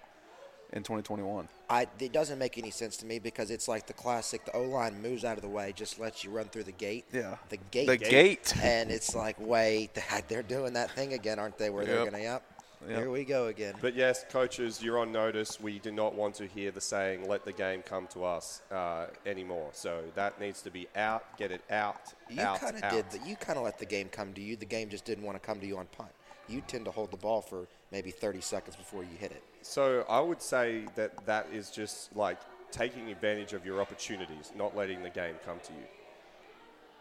[0.72, 1.48] in 2021?
[1.70, 4.62] I, it doesn't make any sense to me because it's like the classic: the O
[4.62, 7.04] line moves out of the way, just lets you run through the gate.
[7.12, 7.36] Yeah.
[7.48, 7.86] the gate.
[7.86, 8.54] The gate.
[8.62, 9.90] And it's like, wait,
[10.28, 11.70] they're doing that thing again, aren't they?
[11.70, 12.42] Where they're going to, yep,
[12.86, 12.98] Yep.
[12.98, 13.74] here we go again.
[13.80, 15.60] But yes, coaches, you're on notice.
[15.60, 19.06] We do not want to hear the saying, let the game come to us uh,
[19.26, 19.70] anymore.
[19.72, 21.24] So that needs to be out.
[21.36, 22.14] Get it out.
[22.30, 22.92] You out, kind of out.
[22.92, 23.26] did that.
[23.26, 24.56] You kind of let the game come to you.
[24.56, 26.10] The game just didn't want to come to you on punt.
[26.48, 29.42] You tend to hold the ball for maybe 30 seconds before you hit it.
[29.62, 32.38] So I would say that that is just like
[32.70, 35.84] taking advantage of your opportunities, not letting the game come to you.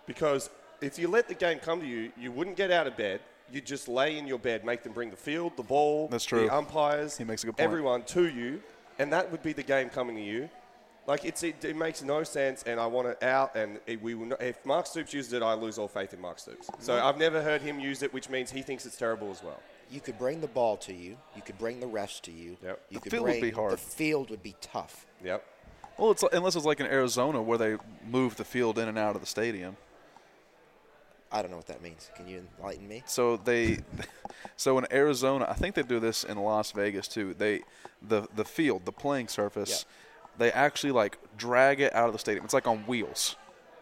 [0.06, 0.50] Because
[0.82, 3.20] if you let the game come to you, you wouldn't get out of bed.
[3.52, 6.46] You'd just lay in your bed, make them bring the field, the ball, That's true.
[6.48, 7.66] the umpires, He makes a good point.
[7.66, 8.62] everyone to you,
[9.00, 10.50] and that would be the game coming to you.
[11.06, 13.56] Like it's it, it makes no sense, and I want it out.
[13.56, 16.20] And it, we will not, if Mark Stoops uses it, I lose all faith in
[16.20, 16.70] Mark Stoops.
[16.80, 19.62] So I've never heard him use it, which means he thinks it's terrible as well.
[19.90, 21.18] You could bring the ball to you.
[21.36, 22.58] You could bring the refs to you.
[22.64, 22.82] Yep.
[22.90, 23.74] You The could field would bring be hard.
[23.74, 25.06] the field would be tough.
[25.24, 25.44] Yep.
[25.98, 29.16] Well, it's unless it's like in Arizona where they move the field in and out
[29.16, 29.78] of the stadium.
[31.32, 32.10] I don't know what that means.
[32.16, 33.04] Can you enlighten me?
[33.06, 33.80] So they,
[34.58, 37.34] so in Arizona, I think they do this in Las Vegas too.
[37.38, 37.64] They,
[38.02, 39.86] the the field, the playing surface,
[40.38, 42.46] they actually like drag it out of the stadium.
[42.46, 43.36] It's like on wheels,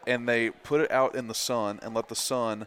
[0.07, 2.65] and they put it out in the sun and let the sun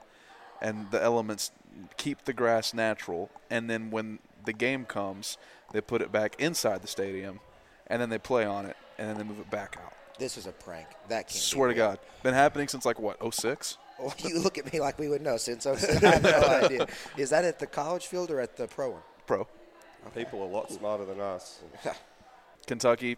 [0.62, 1.50] and the elements
[1.96, 3.30] keep the grass natural.
[3.50, 5.38] And then when the game comes,
[5.72, 7.40] they put it back inside the stadium,
[7.86, 9.92] and then they play on it, and then they move it back out.
[10.18, 10.88] This is a prank.
[11.08, 11.28] That can't.
[11.28, 11.90] be Swear to real.
[11.90, 13.78] God, been happening since like what 06?
[13.98, 16.86] Well, you look at me like we would know since oh I have no idea.
[17.16, 19.02] Is that at the college field or at the pro one?
[19.26, 19.46] Pro.
[20.14, 21.60] People are a lot smarter than us.
[22.66, 23.16] Kentucky.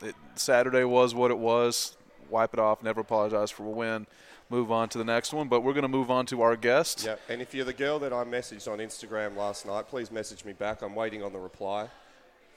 [0.00, 1.96] It, Saturday was what it was.
[2.32, 2.82] Wipe it off.
[2.82, 4.06] Never apologize for a win.
[4.50, 5.48] Move on to the next one.
[5.48, 7.04] But we're going to move on to our guest.
[7.04, 10.44] Yeah, and if you're the girl that I messaged on Instagram last night, please message
[10.44, 10.82] me back.
[10.82, 11.88] I'm waiting on the reply.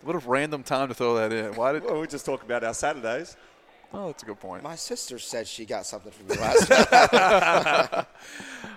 [0.02, 1.54] What a random time to throw that in.
[1.56, 1.84] Why did?
[1.86, 3.38] Well, we just talk about our Saturdays.
[3.94, 4.64] Oh, that's a good point.
[4.64, 6.92] My sister said she got something from me last night.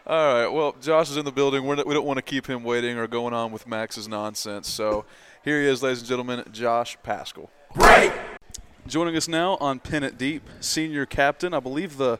[0.06, 0.48] All right.
[0.48, 1.64] Well, Josh is in the building.
[1.64, 4.68] We're not, we don't want to keep him waiting or going on with Max's nonsense.
[4.68, 5.04] So
[5.44, 7.50] here he is, ladies and gentlemen, Josh Paschal.
[7.74, 8.12] Break!
[8.88, 12.18] Joining us now on Pin It Deep, senior captain, I believe the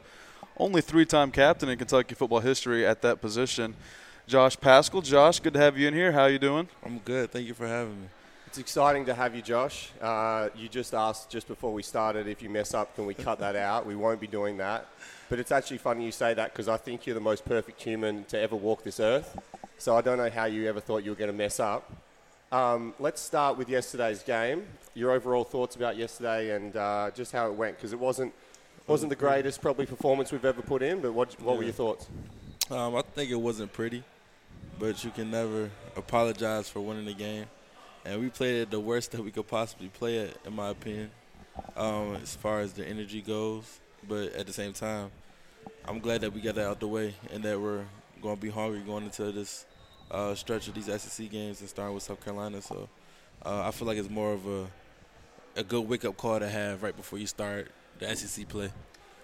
[0.55, 3.73] only three-time captain in Kentucky football history at that position,
[4.27, 5.01] Josh Paschal.
[5.01, 6.11] Josh, good to have you in here.
[6.11, 6.69] How are you doing?
[6.85, 7.31] I'm good.
[7.31, 8.07] Thank you for having me.
[8.45, 9.89] It's exciting to have you, Josh.
[9.99, 13.39] Uh, you just asked just before we started if you mess up, can we cut
[13.39, 13.87] that out?
[13.87, 14.85] We won't be doing that.
[15.27, 18.25] But it's actually funny you say that because I think you're the most perfect human
[18.25, 19.35] to ever walk this earth.
[19.79, 21.91] So I don't know how you ever thought you were going to mess up.
[22.51, 24.65] Um, let's start with yesterday's game.
[24.95, 28.33] Your overall thoughts about yesterday and uh, just how it went, because it wasn't
[28.87, 30.99] wasn't the greatest probably performance we've ever put in.
[30.99, 32.07] But what what were your thoughts?
[32.71, 34.03] Um, I think it wasn't pretty,
[34.79, 37.45] but you can never apologize for winning the game.
[38.03, 41.11] And we played it the worst that we could possibly play it, in my opinion,
[41.75, 43.79] um, as far as the energy goes.
[44.07, 45.11] But at the same time,
[45.85, 47.85] I'm glad that we got that out the way and that we're
[48.21, 49.65] going to be hungry going into this
[50.11, 52.61] uh, stretch of these SEC games and starting with South Carolina.
[52.61, 52.89] So
[53.45, 54.67] uh, I feel like it's more of a
[55.55, 57.69] a good wake up call to have right before you start
[57.99, 58.69] the SEC play.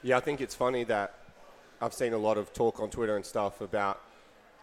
[0.04, 1.14] Yeah, I think it's funny that
[1.82, 4.02] I've seen a lot of talk on Twitter and stuff about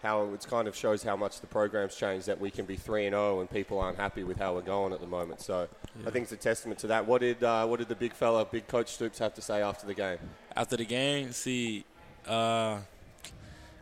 [0.03, 3.07] how it kind of shows how much the program's changed that we can be three
[3.07, 5.41] and zero and people aren't happy with how we're going at the moment.
[5.41, 5.69] So
[6.05, 7.07] I think it's a testament to that.
[7.07, 9.87] What did uh, what did the big fella, big coach Stoops, have to say after
[9.87, 10.19] the game?
[10.57, 11.85] after the game, see,
[12.27, 12.79] uh,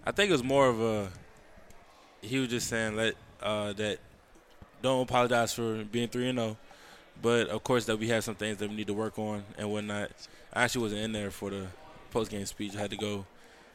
[0.05, 1.09] I think it was more of a.
[2.23, 3.99] He was just saying let uh, that
[4.83, 6.57] don't apologize for being three and zero,
[7.23, 9.71] but of course that we have some things that we need to work on and
[9.71, 10.11] whatnot.
[10.53, 11.67] I actually wasn't in there for the
[12.11, 12.77] post game speech.
[12.77, 13.25] I had to go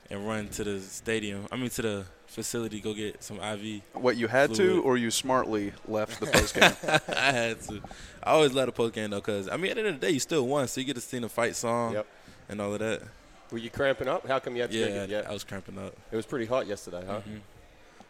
[0.10, 1.48] and run to the stadium.
[1.52, 3.82] I mean to the facility, go get some IV.
[3.94, 6.72] What you had to, or you smartly left the post game?
[7.16, 7.82] I had to.
[8.24, 10.08] I always love the post game though, because I mean at the end of the
[10.08, 12.08] day you still won, so you get to sing the fight song Yep.
[12.50, 13.02] and all of that.
[13.52, 14.28] Were you cramping up?
[14.28, 15.10] How come you had to Yeah, take it?
[15.10, 15.96] Yeah, I was cramping up.
[16.12, 17.22] it was pretty hot yesterday, huh?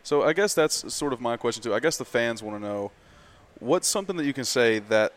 [0.06, 1.74] So I guess that's sort of my question too.
[1.74, 2.91] I guess the fans want to know
[3.60, 5.13] what's something that you can say that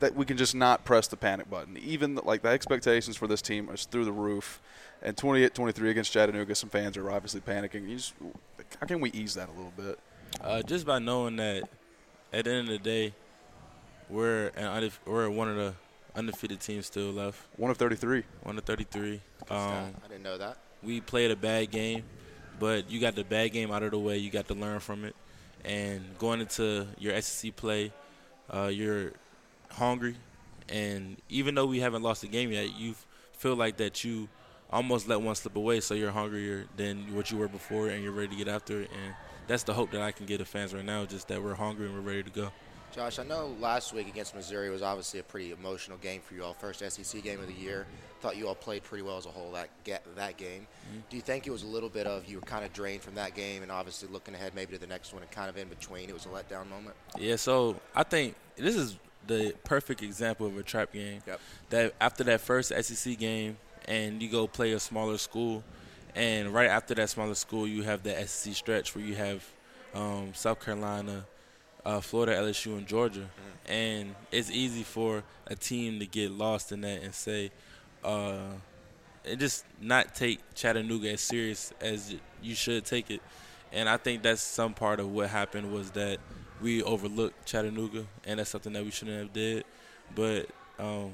[0.00, 1.78] that we can just not press the panic button.
[1.78, 4.60] Even like the expectations for this team is through the roof.
[5.02, 7.88] And 28-23 against Chattanooga, some fans are obviously panicking.
[7.88, 8.12] You just,
[8.80, 9.98] how can we ease that a little bit?
[10.42, 11.62] Uh, just by knowing that
[12.34, 13.14] at the end of the day,
[14.10, 15.74] we're an undefe- we're one of the
[16.14, 17.40] undefeated teams still left.
[17.56, 18.24] One of 33.
[18.42, 19.20] One of 33.
[19.48, 20.58] Um, I didn't know that.
[20.82, 22.02] we played a bad game,
[22.58, 24.18] but you got the bad game out of the way.
[24.18, 25.14] You got to learn from it,
[25.64, 27.92] and going into your SEC play,
[28.50, 29.12] uh, you're
[29.70, 30.16] hungry,
[30.68, 32.94] and even though we haven't lost a game yet, you
[33.32, 34.28] feel like that you
[34.70, 38.12] almost let one slip away, so you're hungrier than what you were before, and you're
[38.12, 38.90] ready to get after it.
[38.90, 39.14] And
[39.46, 41.86] that's the hope that I can give the fans right now, just that we're hungry
[41.86, 42.50] and we're ready to go.
[42.94, 46.44] Josh, I know last week against Missouri was obviously a pretty emotional game for you
[46.44, 46.54] all.
[46.54, 47.86] First SEC game of the year.
[48.20, 50.68] Thought you all played pretty well as a whole that get, that game.
[50.88, 51.00] Mm-hmm.
[51.10, 53.16] Do you think it was a little bit of you were kind of drained from
[53.16, 55.66] that game and obviously looking ahead maybe to the next one and kind of in
[55.66, 56.08] between?
[56.08, 56.94] It was a letdown moment.
[57.18, 61.20] Yeah, so I think this is the perfect example of a trap game.
[61.26, 61.40] Yep.
[61.70, 65.64] That after that first SEC game, and you go play a smaller school,
[66.14, 69.44] and right after that smaller school, you have the SEC stretch where you have
[69.94, 71.24] um, South Carolina,
[71.84, 73.28] uh, Florida, LSU, and Georgia,
[73.66, 77.50] and it's easy for a team to get lost in that and say,
[78.02, 78.38] uh,
[79.24, 83.20] and just not take Chattanooga as serious as you should take it.
[83.72, 86.18] And I think that's some part of what happened was that
[86.60, 89.64] we overlooked Chattanooga, and that's something that we shouldn't have did.
[90.14, 91.12] But um,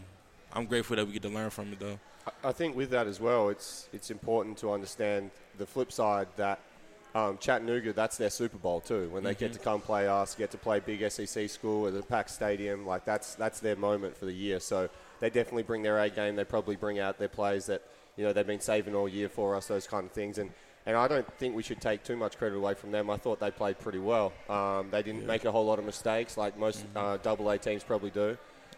[0.52, 1.98] I'm grateful that we get to learn from it, though.
[2.44, 6.60] I think with that as well, it's it's important to understand the flip side that
[7.14, 9.08] um, Chattanooga, that's their Super Bowl too.
[9.10, 12.02] When they get to come play us, get to play big SEC school at the
[12.02, 14.60] packed stadium, like that's that's their moment for the year.
[14.60, 14.88] So
[15.20, 16.36] they definitely bring their A game.
[16.36, 17.82] They probably bring out their players that
[18.16, 20.38] you know they've been saving all year for us, those kind of things.
[20.38, 20.50] And
[20.86, 23.10] and I don't think we should take too much credit away from them.
[23.10, 24.32] I thought they played pretty well.
[24.48, 27.84] Um, they didn't make a whole lot of mistakes like most uh, double A teams
[27.84, 28.36] probably do.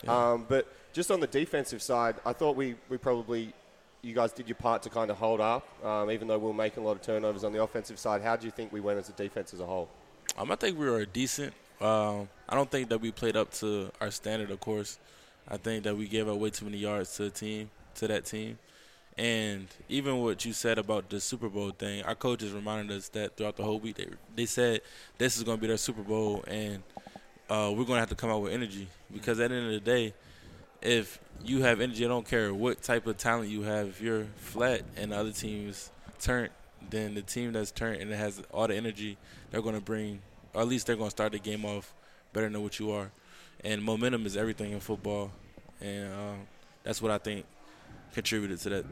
[0.09, 3.53] Um, but just on the defensive side, I thought we, we probably,
[4.03, 6.55] you guys did your part to kind of hold up, um, even though we were
[6.55, 8.21] making a lot of turnovers on the offensive side.
[8.21, 9.89] How do you think we went as a defense as a whole?
[10.37, 11.55] Um, I think we were decent.
[11.81, 14.99] Um, I don't think that we played up to our standard, of course.
[15.49, 18.25] I think that we gave up way too many yards to the team, to that
[18.25, 18.59] team.
[19.17, 23.37] And even what you said about the Super Bowl thing, our coaches reminded us that
[23.37, 23.97] throughout the whole week.
[23.97, 24.81] They, they said
[25.17, 26.83] this is going to be their Super Bowl, and
[27.49, 28.89] uh, we're going to have to come out with energy.
[29.13, 30.15] Because at the end of the day,
[30.83, 33.89] if you have energy, I don't care what type of talent you have.
[33.89, 35.91] If you're flat and the other team is
[36.21, 36.51] turned,
[36.91, 39.17] then the team that's turned and it has all the energy,
[39.51, 40.21] they're going to bring,
[40.55, 41.93] or at least they're going to start the game off
[42.33, 43.11] better than what you are.
[43.65, 45.31] And momentum is everything in football,
[45.81, 46.39] and um,
[46.83, 47.47] that's what I think
[48.13, 48.85] contributed to that.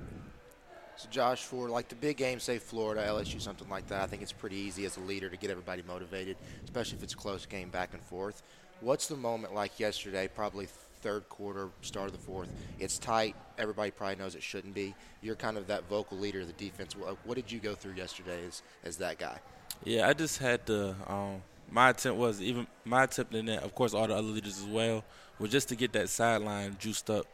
[0.96, 4.22] So, Josh, for like the big game, say Florida, LSU, something like that, I think
[4.22, 7.46] it's pretty easy as a leader to get everybody motivated, especially if it's a close
[7.46, 8.42] game back and forth.
[8.80, 10.68] What's the moment like yesterday, probably
[11.02, 12.48] third quarter, start of the fourth?
[12.78, 13.34] It's tight.
[13.58, 14.94] Everybody probably knows it shouldn't be.
[15.22, 16.94] You're kind of that vocal leader of the defense.
[16.94, 19.38] What, did you go through yesterday as, as that guy?
[19.84, 20.94] Yeah, I just had to.
[21.06, 24.58] Um, my attempt was even my attempt in that, of course, all the other leaders
[24.58, 25.04] as well,
[25.38, 27.26] was just to get that sideline juiced up,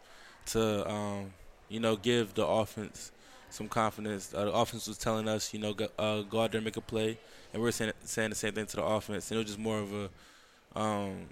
[0.47, 1.33] to um,
[1.69, 3.13] you know give the offense
[3.51, 4.33] some confidence.
[4.35, 6.77] Uh, the offense was telling us, you know, go, uh, go out there and make
[6.77, 7.19] a play,
[7.53, 9.31] and we are saying, saying the same thing to the offense.
[9.31, 11.27] And it was just more of a um,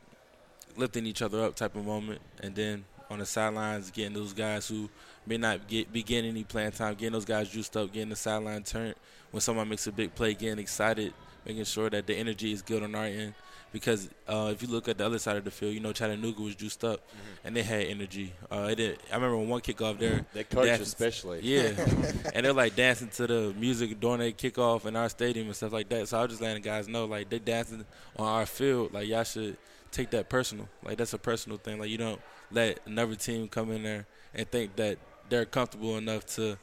[0.76, 2.20] lifting each other up type of moment.
[2.42, 4.88] And then on the sidelines, getting those guys who
[5.26, 8.16] may not get be getting any playing time, getting those guys juiced up, getting the
[8.16, 8.94] sideline turned
[9.30, 11.12] when someone makes a big play, getting excited,
[11.44, 13.34] making sure that the energy is good on our end.
[13.72, 16.40] Because uh, if you look at the other side of the field, you know Chattanooga
[16.40, 17.46] was juiced up, mm-hmm.
[17.46, 18.32] and they had energy.
[18.48, 20.24] Uh, did, I remember one kickoff there.
[20.32, 21.40] Their coach dancing, especially.
[21.42, 21.72] Yeah,
[22.34, 25.72] and they're like dancing to the music during their kickoff in our stadium and stuff
[25.72, 26.06] like that.
[26.06, 27.84] So I was just letting the guys know, like they're dancing
[28.16, 29.56] on our field, like y'all should
[29.94, 30.68] take that personal.
[30.84, 31.78] Like that's a personal thing.
[31.78, 36.26] Like you don't let another team come in there and think that they're comfortable enough
[36.34, 36.58] to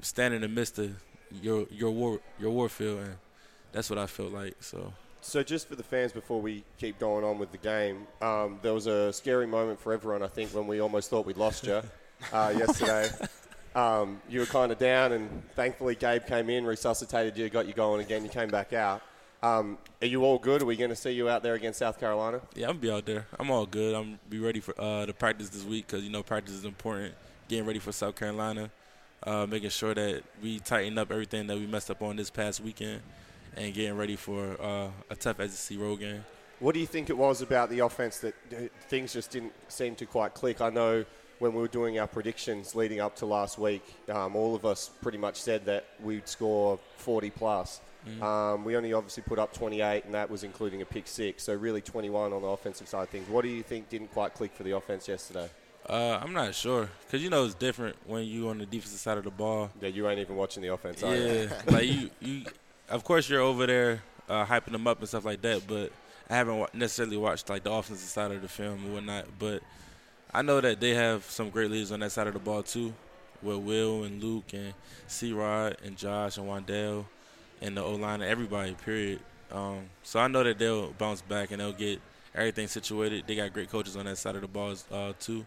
[0.00, 0.94] stand in the midst of
[1.40, 3.16] your your war your war field, and
[3.72, 4.56] that's what I felt like.
[4.60, 4.92] So.
[5.24, 8.74] So just for the fans, before we keep going on with the game, um, there
[8.74, 10.20] was a scary moment for everyone.
[10.20, 11.80] I think when we almost thought we'd lost you
[12.32, 13.08] uh, yesterday.
[13.74, 17.72] Um, you were kind of down, and thankfully Gabe came in, resuscitated you, got you
[17.72, 18.24] going again.
[18.24, 19.00] You came back out.
[19.42, 20.62] Um, are you all good?
[20.62, 22.40] Are we going to see you out there against South Carolina?
[22.54, 23.26] Yeah, I'm be out there.
[23.40, 23.94] I'm all good.
[23.94, 27.14] I'm be ready for uh, the practice this week because you know practice is important.
[27.48, 28.70] Getting ready for South Carolina,
[29.24, 32.60] uh, making sure that we tighten up everything that we messed up on this past
[32.60, 33.02] weekend,
[33.56, 36.24] and getting ready for uh, a tough SEC road game.
[36.60, 38.34] What do you think it was about the offense that
[38.88, 40.60] things just didn't seem to quite click?
[40.60, 41.04] I know
[41.40, 44.88] when we were doing our predictions leading up to last week, um, all of us
[45.02, 47.80] pretty much said that we'd score 40 plus.
[48.06, 48.22] Mm.
[48.22, 51.44] Um, we only obviously put up 28, and that was including a pick six.
[51.44, 53.28] So really 21 on the offensive side of things.
[53.28, 55.48] What do you think didn't quite click for the offense yesterday?
[55.88, 59.18] Uh, I'm not sure because you know it's different when you're on the defensive side
[59.18, 59.70] of the ball.
[59.80, 61.02] Yeah, you ain't even watching the offense.
[61.02, 62.44] Yeah, like you, you,
[62.88, 65.90] of course you're over there uh, hyping them up and stuff like that, but
[66.30, 69.26] I haven't necessarily watched like the offensive side of the film and whatnot.
[69.40, 69.62] But
[70.32, 72.94] I know that they have some great leaders on that side of the ball too,
[73.42, 74.74] with Will and Luke and
[75.08, 75.32] C.
[75.32, 77.04] Rod and Josh and Wan'Dale
[77.62, 78.74] and the O line and everybody.
[78.74, 79.20] Period.
[79.50, 82.00] Um, so I know that they'll bounce back and they'll get
[82.34, 83.24] everything situated.
[83.26, 85.46] They got great coaches on that side of the ball uh, too.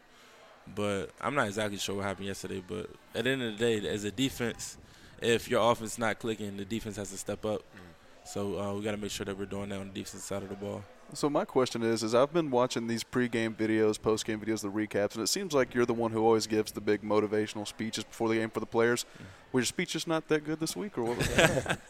[0.74, 2.64] But I'm not exactly sure what happened yesterday.
[2.68, 4.78] But at the end of the day, as a defense,
[5.22, 7.62] if your offense is not clicking, the defense has to step up.
[7.62, 8.28] Mm.
[8.28, 10.42] So uh, we got to make sure that we're doing that on the defense side
[10.42, 10.84] of the ball.
[11.14, 15.14] So my question is: is I've been watching these pregame videos, postgame videos, the recaps,
[15.14, 18.30] and it seems like you're the one who always gives the big motivational speeches before
[18.30, 19.06] the game for the players.
[19.52, 21.80] Was your speech just not that good this week, or what?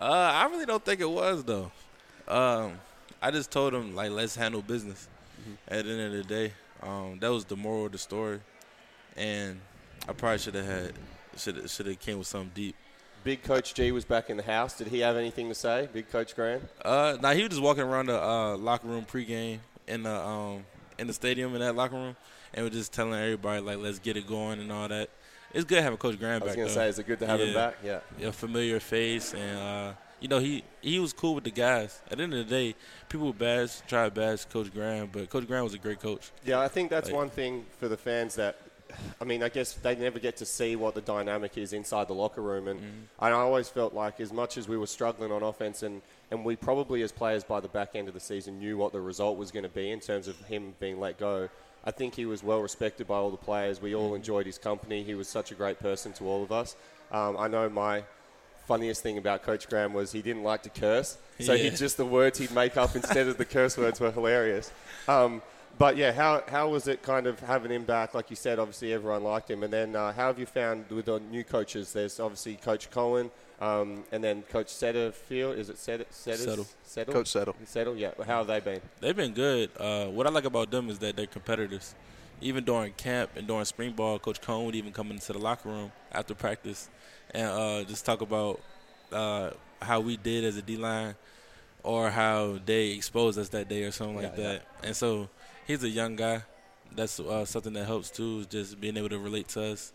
[0.00, 1.70] Uh, I really don't think it was though.
[2.26, 2.72] Um,
[3.20, 5.08] I just told them like let's handle business.
[5.40, 5.74] Mm-hmm.
[5.74, 8.40] At the end of the day, um, that was the moral of the story,
[9.16, 9.60] and
[10.08, 10.92] I probably should have had
[11.36, 12.76] should should have came with something deep.
[13.24, 14.76] Big Coach G was back in the house.
[14.76, 16.60] Did he have anything to say, Big Coach Gran?
[16.84, 20.64] Uh, now he was just walking around the uh, locker room pregame in the um,
[20.98, 22.16] in the stadium in that locker room,
[22.52, 25.08] and was just telling everybody like, "Let's get it going" and all that.
[25.54, 26.42] It's good having Coach Gran back.
[26.42, 27.46] I was going to say, is it good to have yeah.
[27.46, 27.74] him back?
[27.84, 32.00] Yeah, a familiar face, and uh, you know he he was cool with the guys.
[32.10, 32.74] At the end of the day,
[33.08, 36.32] people bash try to bash Coach Gran, but Coach Gran was a great coach.
[36.44, 38.56] Yeah, I think that's like, one thing for the fans that
[39.20, 42.14] I mean, I guess they never get to see what the dynamic is inside the
[42.14, 42.68] locker room.
[42.68, 42.84] And mm.
[43.18, 46.56] I always felt like, as much as we were struggling on offense, and, and we
[46.56, 49.50] probably, as players by the back end of the season, knew what the result was
[49.50, 51.48] going to be in terms of him being let go,
[51.84, 53.82] I think he was well respected by all the players.
[53.82, 54.16] We all mm.
[54.16, 55.02] enjoyed his company.
[55.02, 56.76] He was such a great person to all of us.
[57.10, 58.04] Um, I know my
[58.66, 61.18] funniest thing about Coach Gran was he didn't like to curse.
[61.40, 61.64] So yeah.
[61.64, 64.70] he just the words he'd make up instead of the curse words were hilarious.
[65.08, 65.42] Um,
[65.78, 68.14] but yeah, how, how was it kind of having him back?
[68.14, 69.62] Like you said, obviously everyone liked him.
[69.62, 71.92] And then uh, how have you found with the new coaches?
[71.92, 73.30] There's obviously Coach Coen
[73.60, 75.56] um, and then Coach Setterfield.
[75.56, 76.66] Is it Setter, Settle.
[76.84, 77.14] Settle?
[77.14, 77.56] Coach Settle.
[77.64, 78.10] Settle, yeah.
[78.26, 78.80] How have they been?
[79.00, 79.70] They've been good.
[79.78, 81.94] Uh, what I like about them is that they're competitors.
[82.40, 85.68] Even during camp and during spring ball, Coach Coen would even come into the locker
[85.68, 86.88] room after practice
[87.32, 88.60] and uh, just talk about
[89.12, 91.14] uh, how we did as a D line
[91.82, 94.62] or how they exposed us that day or something yeah, like that.
[94.82, 94.86] Yeah.
[94.88, 95.28] And so–
[95.66, 96.42] he's a young guy.
[96.94, 99.92] That's uh, something that helps too, is just being able to relate to us.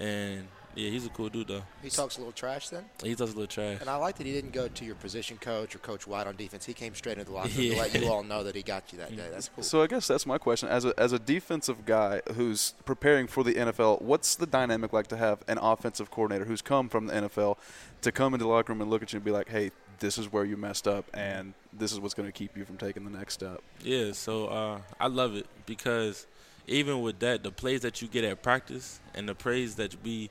[0.00, 1.62] And yeah, he's a cool dude though.
[1.82, 2.84] He talks a little trash then.
[3.02, 3.78] He talks a little trash.
[3.80, 6.36] And I like that he didn't go to your position coach or Coach White on
[6.36, 6.64] defense.
[6.64, 7.72] He came straight into the locker room yeah.
[7.72, 9.26] to let you all know that he got you that day.
[9.30, 9.64] That's cool.
[9.64, 10.68] So I guess that's my question.
[10.68, 15.08] As a as a defensive guy who's preparing for the NFL, what's the dynamic like
[15.08, 17.56] to have an offensive coordinator who's come from the NFL
[18.02, 20.18] to come into the locker room and look at you and be like, "Hey, this
[20.18, 23.04] is where you messed up and this is what's going to keep you from taking
[23.04, 23.62] the next step.
[23.82, 26.26] Yeah, so uh, I love it because
[26.66, 30.30] even with that, the plays that you get at practice and the plays that we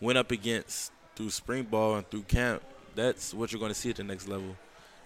[0.00, 2.62] went up against through spring ball and through camp,
[2.94, 4.56] that's what you're going to see at the next level.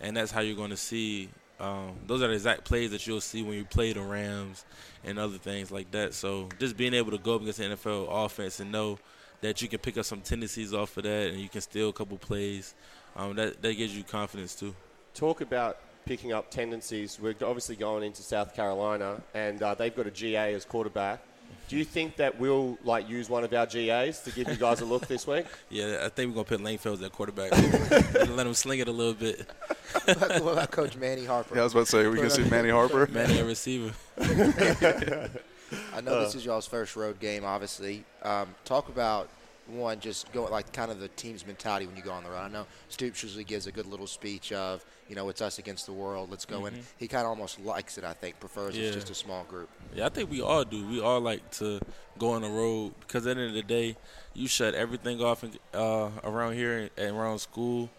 [0.01, 3.21] And that's how you're going to see um, those are the exact plays that you'll
[3.21, 4.65] see when you play the Rams
[5.05, 6.13] and other things like that.
[6.13, 8.99] So just being able to go up against the NFL offense and know
[9.41, 11.93] that you can pick up some tendencies off of that, and you can steal a
[11.93, 12.75] couple plays.
[13.17, 14.75] Um, that that gives you confidence too.
[15.15, 17.19] Talk about picking up tendencies.
[17.21, 21.21] We're obviously going into South Carolina, and uh, they've got a GA as quarterback.
[21.69, 24.81] Do you think that we'll like use one of our GAs to give you guys
[24.81, 25.47] a look this week?
[25.69, 27.51] Yeah, I think we're gonna put Lane Fields at quarterback.
[28.31, 29.51] Let him sling it a little bit.
[30.05, 31.55] what about Coach Manny Harper?
[31.55, 33.09] Yeah, I was about to say, we can see Manny Harper.
[33.11, 33.93] Manny a receiver.
[34.19, 38.05] I know this is y'all's first road game, obviously.
[38.23, 39.29] Um, talk about
[39.69, 42.39] one, just go like kind of the team's mentality when you go on the road.
[42.39, 45.87] I know Stoops usually gives a good little speech of, you know, it's us against
[45.87, 46.31] the world.
[46.31, 46.75] Let's go in.
[46.75, 46.83] Mhm.
[46.99, 48.05] He kind of almost likes it.
[48.05, 48.87] I think prefers Yeah.
[48.87, 49.69] it's just a small group.
[49.95, 50.87] Yeah, I think we all do.
[50.87, 51.81] We all like to
[52.19, 53.97] go on the road because at the end of the day,
[54.35, 57.91] you shut everything off in, uh, around here and around school,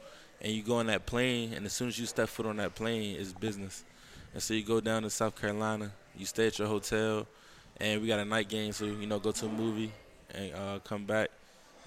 [0.42, 2.76] and you go on that plane, and as soon as you step foot on that
[2.76, 3.84] plane, it's business.
[4.34, 7.28] And so you go down to South Carolina, you stay at your hotel,
[7.78, 9.92] and we got a night game, so you know go to a movie
[10.32, 11.30] and uh, come back,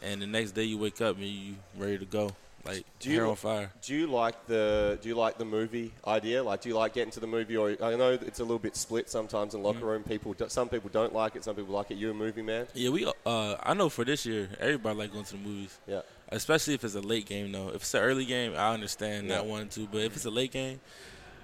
[0.02, 2.30] and the next day you wake up and you ready to go,
[2.64, 3.70] like Do you hair on fire.
[3.82, 6.42] Do you like the Do you like the movie idea?
[6.42, 7.56] Like, do you like getting to the movie?
[7.56, 10.02] Or I know it's a little bit split sometimes in locker room.
[10.02, 11.44] People, some people don't like it.
[11.44, 11.96] Some people like it.
[11.96, 12.66] You a movie man?
[12.74, 13.10] Yeah, we.
[13.24, 15.78] Uh, I know for this year, everybody like going to the movies.
[15.86, 16.02] Yeah.
[16.28, 17.68] Especially if it's a late game, though.
[17.70, 19.36] If it's an early game, I understand Yeah.
[19.36, 19.88] that one too.
[19.90, 20.80] But if it's a late game,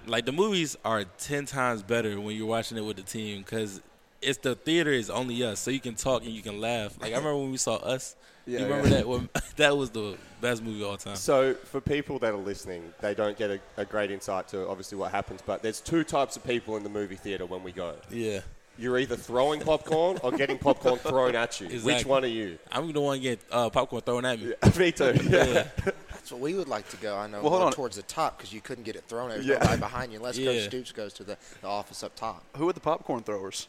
[0.06, 3.80] like the movies are ten times better when you're watching it with the team because
[4.22, 6.96] it's the theater is only us, so you can talk and you can laugh.
[7.00, 8.16] Like I remember when we saw Us.
[8.46, 8.94] Yeah, you remember yeah.
[8.98, 9.08] that?
[9.08, 11.16] When, that was the best movie of all time.
[11.16, 14.96] So, for people that are listening, they don't get a, a great insight to obviously
[14.98, 15.40] what happens.
[15.44, 17.94] But there's two types of people in the movie theater when we go.
[18.10, 18.40] Yeah.
[18.78, 21.68] You're either throwing popcorn or getting popcorn thrown at you.
[21.80, 22.58] Which one are you?
[22.70, 24.52] I'm the one getting uh, popcorn thrown at me.
[24.78, 25.14] Me too.
[25.30, 25.66] Yeah.
[26.10, 27.16] That's what we would like to go.
[27.16, 27.72] I know Well, hold on.
[27.72, 29.30] towards the top because you couldn't get it thrown.
[29.30, 29.54] at Yeah.
[29.54, 30.52] no guy behind you unless Yeah.
[30.52, 32.44] Coach Stoops goes to the, the office up top.
[32.58, 33.66] Who are the popcorn throwers?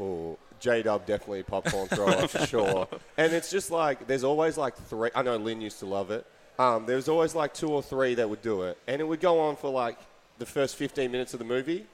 [0.00, 2.88] Oh, J Dub definitely a popcorn thrower for sure.
[3.18, 5.10] And it's just like there's always like three.
[5.14, 6.24] I know Lynn used to love it.
[6.58, 9.20] Um, there was always like two or three that would do it, and it would
[9.20, 9.98] go on for like
[10.38, 11.86] the first 15 minutes of the movie.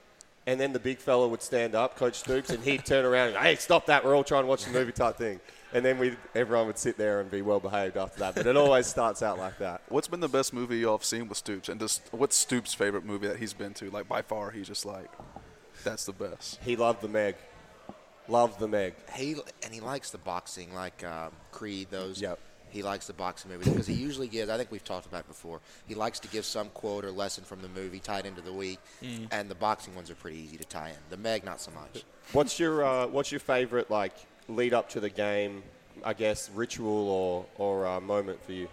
[0.47, 3.37] And then the big fella would stand up, Coach Stoops, and he'd turn around and,
[3.37, 5.41] hey, stop that, we're all trying to watch the movie type thing.
[5.75, 8.35] And then we everyone would sit there and be well behaved after that.
[8.35, 9.83] But it always starts out like that.
[9.89, 11.69] What's been the best movie y'all have seen with Stoops?
[11.69, 13.91] And just what's Stoops' favorite movie that he's been to?
[13.91, 15.11] Like by far, he's just like,
[15.85, 16.59] that's the best.
[16.63, 17.37] He loved the Meg.
[18.29, 18.95] Loved the Meg.
[19.15, 21.89] He and he likes the boxing, like um, Creed.
[21.91, 22.21] Those.
[22.21, 22.39] Yep.
[22.71, 24.51] He likes the boxing movies because he usually gives.
[24.51, 25.61] I think we've talked about it before.
[25.87, 28.79] He likes to give some quote or lesson from the movie tied into the week,
[29.03, 29.29] Mm.
[29.31, 30.97] and the boxing ones are pretty easy to tie in.
[31.09, 32.05] The Meg, not so much.
[32.33, 34.13] What's your uh, What's your favorite like
[34.49, 35.63] lead up to the game?
[36.05, 38.69] I guess ritual or or uh, moment for you.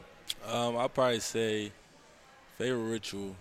[0.46, 1.72] Um, I'll probably say
[2.58, 3.36] favorite ritual.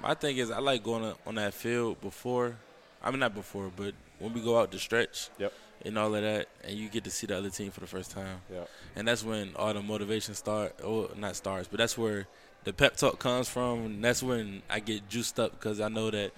[0.00, 2.56] My thing is I like going on- on that field before.
[3.02, 5.30] I mean not before, but when we go out to stretch.
[5.38, 5.52] Yep.
[5.84, 8.10] And all of that, and you get to see the other team for the first
[8.10, 8.40] time.
[8.52, 8.64] Yeah.
[8.96, 12.26] And that's when all the motivation start, or not starts, but that's where
[12.64, 13.84] the pep talk comes from.
[13.86, 16.32] And that's when I get juiced up because I know that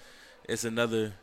[0.44, 1.14] it's another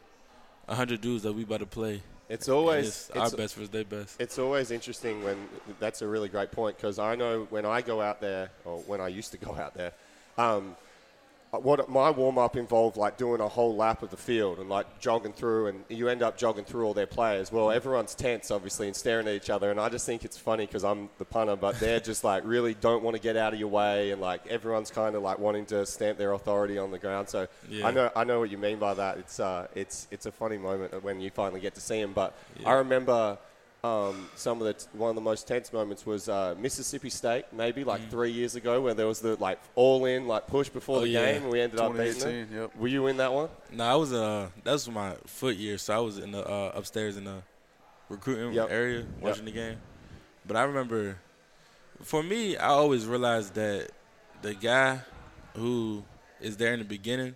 [0.68, 2.02] hundred dudes that we about to play.
[2.30, 4.20] It's always it's it's- our best versus their best.
[4.20, 5.38] It's always interesting when
[5.80, 9.00] that's a really great point because I know when I go out there or when
[9.00, 9.94] I used to go out there,
[10.38, 10.76] um,
[11.64, 15.00] what my warm up involved like doing a whole lap of the field and like
[15.00, 17.52] jogging through, and you end up jogging through all their players.
[17.52, 20.66] Well, everyone's tense obviously and staring at each other, and I just think it's funny
[20.66, 23.60] because I'm the punter, but they're just like really don't want to get out of
[23.60, 27.00] your way, and like everyone's kind of like wanting to stamp their authority on the
[27.00, 27.30] ground.
[27.30, 27.88] So Yeah.
[27.88, 29.18] I know I know what you mean by that.
[29.18, 32.14] It's uh, it's it's a funny moment when you finally get to see them.
[32.14, 32.36] But
[32.66, 33.38] I remember
[33.88, 37.46] um, some of the t- one of the most tense moments was uh, Mississippi State,
[37.54, 40.98] maybe like three years ago, where there was the like all in like push before
[40.98, 41.00] Mm.
[41.00, 41.32] Oh, the yeah.
[41.34, 42.62] game, and we ended up beating 2018, them.
[42.64, 42.76] yep.
[42.76, 43.50] Were you in that one?
[43.72, 46.72] No, I was uh that was my foot year, so I was in the uh,
[46.76, 47.42] upstairs in the
[48.10, 48.68] recruiting Yep.
[48.72, 49.78] area watching the game.
[50.46, 51.18] But I remember,
[52.02, 53.90] for me, I always realized that
[54.42, 55.00] the guy
[55.56, 56.04] who
[56.40, 57.36] is there in the beginning,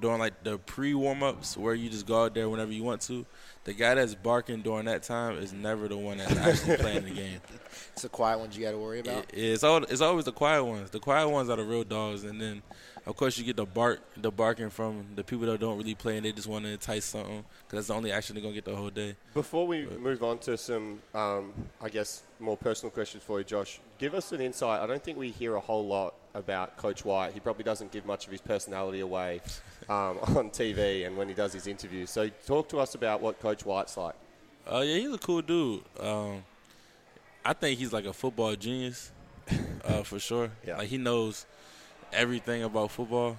[0.00, 3.00] during like the pre warm ups, where you just go out there whenever you want
[3.02, 3.24] to,
[3.66, 7.10] the guy that's barking during that time is never the one that's actually playing the
[7.10, 7.40] game.
[7.92, 9.24] It's the quiet ones you got to worry about.
[9.32, 10.90] It- it's all it's always the quiet ones.
[10.90, 12.62] The quiet ones are the real dogs, and then
[13.06, 16.16] of course you get the bark, the barking from the people that don't really play
[16.16, 18.64] and they just want to entice something because that's the only action they're gonna get
[18.64, 19.14] the whole day.
[19.32, 23.80] Before we move on to some, um, I guess, more personal questions for you, Josh,
[23.98, 24.80] give us an insight.
[24.80, 27.32] I don't think we hear a whole lot about Coach White.
[27.32, 29.40] He probably doesn't give much of his personality away
[29.88, 32.10] um, on TV and when he does his interviews.
[32.10, 34.14] So, talk to us about what Coach White's like.
[34.70, 35.82] Uh, yeah, he's a cool dude.
[36.00, 36.42] Um,
[37.44, 39.12] I think he's like a football genius,
[39.84, 40.50] uh, for sure.
[40.66, 40.78] Yeah.
[40.78, 41.46] Like he knows
[42.16, 43.36] everything about football.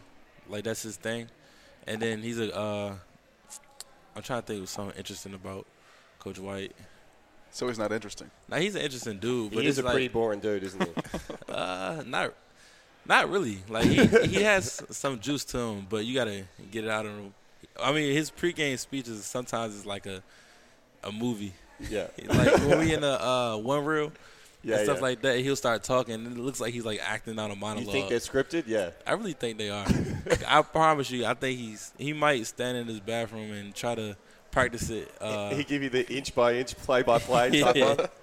[0.48, 1.28] Like that's his thing.
[1.86, 2.56] And then he's a.
[2.56, 2.94] Uh,
[4.16, 5.66] I'm trying to think of something interesting about
[6.20, 6.74] Coach White.
[7.52, 8.30] So he's not interesting.
[8.50, 10.90] Now he's an interesting dude, but he's is it's a pretty boring dude, isn't he?
[11.50, 12.34] uh, not,
[13.06, 13.60] not really.
[13.70, 17.14] Like he he has some juice to him, but you gotta get it out of
[17.14, 17.34] him.
[17.82, 20.22] I mean, his pregame speeches sometimes is like a
[21.04, 21.54] a movie.
[21.90, 22.08] yeah.
[22.28, 24.12] Like when we in the uh, one reel
[24.64, 25.04] Yeah, and stuff yeah.
[25.04, 27.86] like that, he'll start talking, and it looks like he's like acting out a monologue.
[27.86, 28.64] You think they're scripted?
[28.68, 28.90] Yeah.
[29.06, 29.86] I really think they are.
[30.48, 31.26] I promise you.
[31.26, 34.18] I think he's he might stand in his bathroom and try to
[34.52, 35.12] practice it.
[35.22, 38.08] Uh, he give you the inch by inch, play by play type yeah.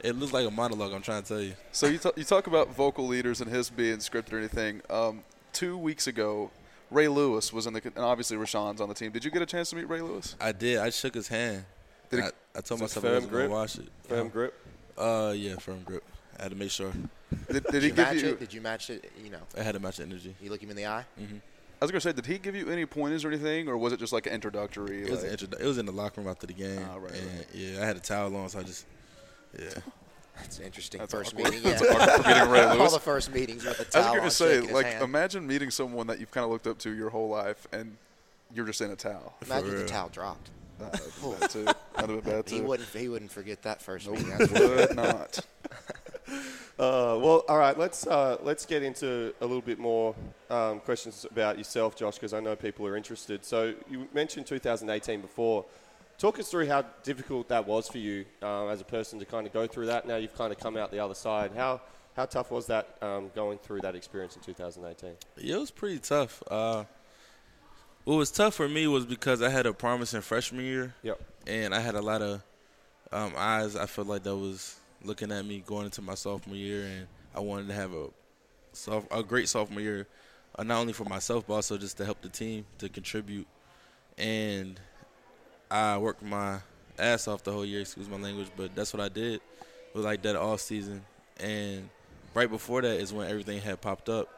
[0.00, 0.92] It looks like a monologue.
[0.92, 1.54] I'm trying to tell you.
[1.72, 4.82] So you, t- you talk about vocal leaders and his being scripted or anything.
[4.90, 5.22] Um,
[5.54, 6.50] two weeks ago,
[6.90, 9.12] Ray Lewis was in the, and obviously Rashawn's on the team.
[9.12, 10.36] Did you get a chance to meet Ray Lewis?
[10.38, 10.78] I did.
[10.78, 11.64] I shook his hand.
[12.10, 13.50] Did I, it- I told myself I firm wasn't gonna grip?
[13.50, 13.88] watch it.
[14.06, 14.54] Firm grip.
[14.96, 16.02] Uh, yeah, firm grip.
[16.38, 16.92] I had to make sure.
[17.50, 18.28] Did, did Did he you give match you?
[18.30, 18.38] it?
[18.40, 19.10] Did you match it?
[19.22, 20.34] You know, I had to match the energy.
[20.40, 21.04] you look him in the eye.
[21.18, 23.98] I was gonna say, did he give you any pointers or anything, or was it
[24.00, 25.02] just like an introductory?
[25.02, 26.84] It was like- an introdu- It was in the locker room after the game.
[26.90, 27.46] Ah, right, and right.
[27.52, 28.86] Yeah, I had a towel on, so I just
[29.58, 29.68] yeah.
[30.36, 31.52] That's an interesting That's first awkward.
[31.52, 31.70] meeting.
[31.70, 31.90] That's yeah.
[31.92, 32.92] awkward for meeting Ray All Lewis.
[32.94, 35.04] the first meetings with the towel I was on, gonna say, shaking his like, hand.
[35.04, 37.96] imagine meeting someone that you've kind of looked up to your whole life, and
[38.52, 39.34] you're just in a towel.
[39.44, 39.86] Imagine if the real.
[39.86, 40.50] towel dropped.
[40.90, 41.64] That'd be bad too.
[41.64, 42.54] That'd have been bad too.
[42.56, 42.88] He wouldn't.
[42.90, 44.30] He wouldn't forget that first Nope, meeting.
[44.38, 44.76] That's for sure.
[44.76, 45.40] would not.
[46.76, 47.78] Uh, well, all right.
[47.78, 50.12] Let's uh, let's get into a little bit more
[50.50, 53.44] um, questions about yourself, Josh, because I know people are interested.
[53.44, 55.66] So you mentioned 2018 before.
[56.18, 59.46] Talk us through how difficult that was for you uh, as a person to kind
[59.46, 60.06] of go through that.
[60.08, 61.52] Now you've kind of come out the other side.
[61.54, 61.80] How
[62.16, 65.10] how tough was that um, going through that experience in 2018?
[65.36, 66.42] Yeah, it was pretty tough.
[66.50, 66.84] Uh,
[68.04, 70.94] what was tough for me was because I had a promising freshman year.
[71.02, 71.20] Yep.
[71.46, 72.42] And I had a lot of
[73.12, 73.76] um, eyes.
[73.76, 77.40] I felt like that was looking at me going into my sophomore year, and I
[77.40, 78.08] wanted to have a
[78.72, 80.06] soph- a great sophomore year,
[80.58, 83.46] uh, not only for myself but also just to help the team to contribute.
[84.16, 84.80] And
[85.70, 86.60] I worked my
[86.98, 87.80] ass off the whole year.
[87.80, 89.34] Excuse my language, but that's what I did.
[89.34, 91.04] It was like that all season,
[91.38, 91.88] and
[92.34, 94.28] right before that is when everything had popped up.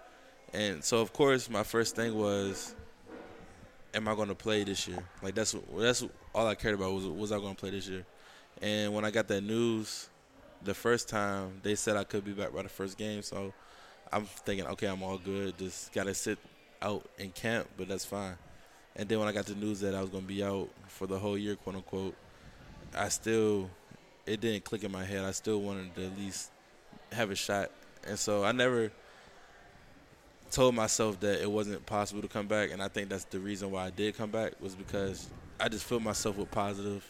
[0.53, 2.75] And so, of course, my first thing was,
[3.97, 5.03] am I going to play this year?
[5.23, 8.05] Like that's that's all I cared about was was I going to play this year.
[8.63, 10.09] And when I got that news,
[10.63, 13.53] the first time they said I could be back by the first game, so
[14.13, 15.59] I'm thinking, okay, I'm all good.
[15.59, 16.39] Just got to sit
[16.81, 18.37] out in camp, but that's fine.
[18.95, 21.07] And then when I got the news that I was going to be out for
[21.07, 22.15] the whole year, quote unquote,
[22.97, 23.71] I still
[24.27, 25.25] it didn't click in my head.
[25.25, 26.51] I still wanted to at least
[27.13, 27.71] have a shot,
[28.07, 28.93] and so I never
[30.57, 32.71] told myself that it wasn't possible to come back.
[32.73, 35.29] And I think that's the reason why I did come back was because
[35.61, 37.05] I just filled myself with positive.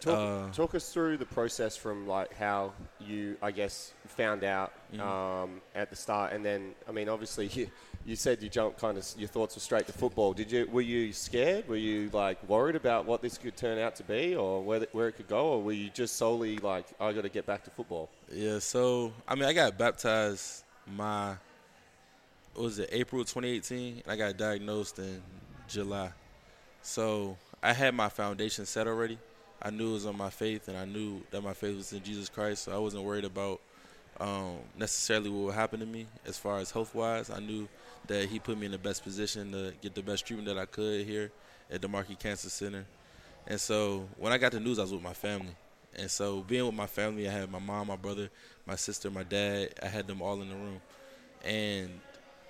[0.00, 4.72] Talk, uh, talk us through the process from like how you, I guess, found out
[4.94, 5.00] Mhm.
[5.00, 7.68] um, at the start, and then I mean, obviously, you,
[8.06, 10.32] you said you jumped kind of your thoughts were straight to football.
[10.32, 10.68] Did you?
[10.70, 11.68] Were you scared?
[11.68, 14.88] Were you like worried about what this could turn out to be, or where the,
[14.92, 17.64] where it could go, or were you just solely like, I got to get back
[17.64, 18.08] to football?
[18.32, 21.34] Yeah, so I mean, I got baptized my
[22.54, 25.22] was it April 2018, and I got diagnosed in
[25.68, 26.10] July.
[26.82, 29.18] So I had my foundation set already.
[29.60, 32.02] I knew it was on my faith, and I knew that my faith was in
[32.02, 32.64] Jesus Christ.
[32.64, 33.60] So I wasn't worried about
[34.20, 37.30] um, necessarily what would happen to me as far as health wise.
[37.30, 37.68] I knew
[38.06, 40.66] that He put me in the best position to get the best treatment that I
[40.66, 41.30] could here
[41.70, 42.84] at the Markey Cancer Center.
[43.46, 45.54] And so when I got the news, I was with my family.
[45.96, 48.30] And so being with my family, I had my mom, my brother,
[48.66, 49.74] my sister, my dad.
[49.82, 50.80] I had them all in the room,
[51.44, 51.90] and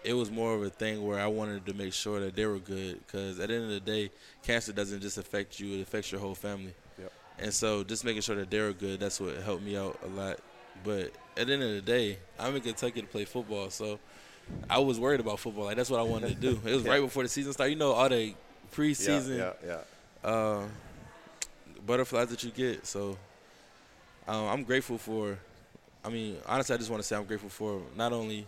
[0.04, 2.58] it was more of a thing where I wanted to make sure that they were
[2.58, 3.00] good.
[3.06, 4.10] Because at the end of the day,
[4.42, 6.74] cancer doesn't just affect you; it affects your whole family.
[6.98, 7.12] Yep.
[7.40, 10.08] And so just making sure that they were good, that's what helped me out a
[10.08, 10.38] lot.
[10.84, 13.98] But at the end of the day, I'm in Kentucky to play football, so
[14.70, 15.64] I was worried about football.
[15.64, 16.60] Like that's what I wanted to do.
[16.64, 17.72] It was right before the season started.
[17.72, 18.34] You know, all the
[18.74, 19.76] preseason Yeah, yeah,
[20.24, 20.28] yeah.
[20.30, 20.62] uh,
[21.86, 22.86] butterflies that you get.
[22.86, 23.16] So
[24.26, 25.38] um, I'm grateful for.
[26.04, 28.46] I mean, honestly, I just want to say I'm grateful for not only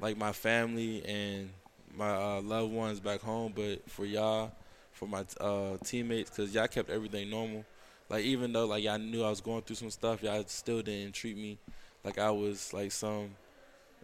[0.00, 1.50] like my family and
[1.96, 4.52] my uh, loved ones back home, but for y'all,
[4.92, 7.64] for my uh, teammates, because y'all kept everything normal.
[8.08, 11.14] Like even though like y'all knew I was going through some stuff, y'all still didn't
[11.14, 11.58] treat me
[12.04, 13.30] like I was like some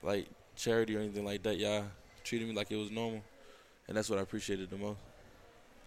[0.02, 0.26] like
[0.56, 1.56] charity or anything like that.
[1.56, 1.84] Y'all
[2.24, 3.22] treated me like it was normal,
[3.86, 4.98] and that's what I appreciated the most.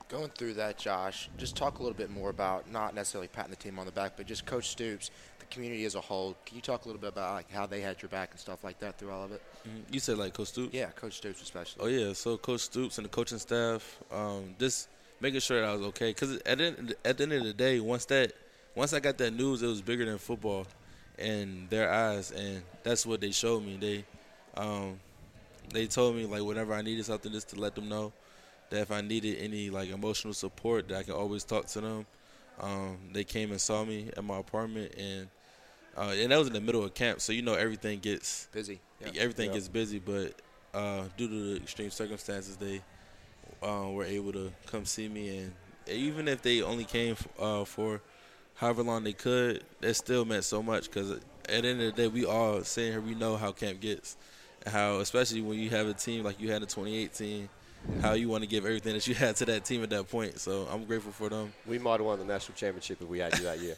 [0.07, 3.55] Going through that, Josh, just talk a little bit more about not necessarily patting the
[3.57, 6.35] team on the back, but just Coach Stoops, the community as a whole.
[6.45, 8.63] Can you talk a little bit about like how they had your back and stuff
[8.63, 9.41] like that through all of it?
[9.67, 9.91] Mhm.
[9.91, 10.75] You said like Coach Stoops.
[10.75, 11.83] Yeah, Coach Stoops especially.
[11.83, 14.89] Oh yeah, so Coach Stoops and the coaching staff, um, just
[15.21, 16.11] making sure that I was okay.
[16.11, 18.31] Because at the, end- at the end of the day, once that,
[18.75, 20.67] once I got that news, it was bigger than football,
[21.17, 23.77] in their eyes, and that's what they showed me.
[23.77, 24.05] They,
[24.55, 24.99] um,
[25.73, 28.13] they told me like whenever I needed something, just to let them know
[28.69, 32.05] that if I needed any like emotional support, that I can always talk to them.
[32.59, 35.27] Um, they came and saw me at my apartment, and
[35.97, 38.79] uh, and that was in the middle of camp, so you know everything gets busy.
[39.01, 39.11] Yeah.
[39.17, 39.53] Everything Yeah.
[39.53, 40.33] gets busy, but
[40.73, 42.81] uh, due to the extreme circumstances, they
[43.61, 45.53] uh, were able to come see me, and
[45.87, 48.01] even if they only came uh, for
[48.55, 52.03] however long they could, that still meant so much because at the end of the
[52.03, 54.17] day, we all sitting here, we know how camp gets,
[54.63, 57.49] and how especially when you have a team like you had in 2018,
[58.01, 60.39] how you want to give everything that you had to that team at that point.
[60.39, 61.53] So I'm grateful for them.
[61.65, 63.75] We might have won the national championship if we had you that year.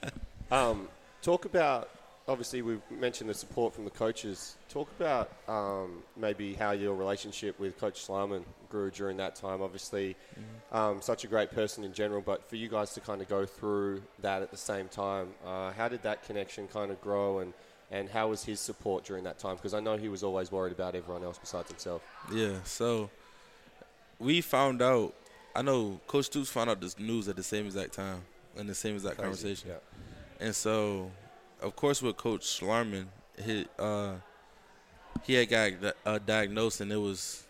[0.50, 0.88] um,
[1.22, 1.90] talk about,
[2.28, 4.56] obviously, we've mentioned the support from the coaches.
[4.68, 9.62] Talk about um, maybe how your relationship with Coach Schlarman grew during that time.
[9.62, 10.16] Obviously,
[10.72, 13.46] um, such a great person in general, but for you guys to kind of go
[13.46, 17.52] through that at the same time, uh, how did that connection kind of grow and,
[17.90, 19.54] and how was his support during that time?
[19.56, 22.02] Because I know he was always worried about everyone else besides himself.
[22.32, 23.10] Yeah, so
[24.18, 25.14] we found out.
[25.56, 28.22] I know Coach Stoops found out this news at the same exact time
[28.56, 29.70] in the same exact Crazy, conversation.
[29.70, 30.46] yeah.
[30.46, 31.10] And so,
[31.60, 33.06] of course, with Coach Schlarman,
[33.42, 34.14] he uh,
[35.22, 37.44] he had got uh, diagnosed, and it was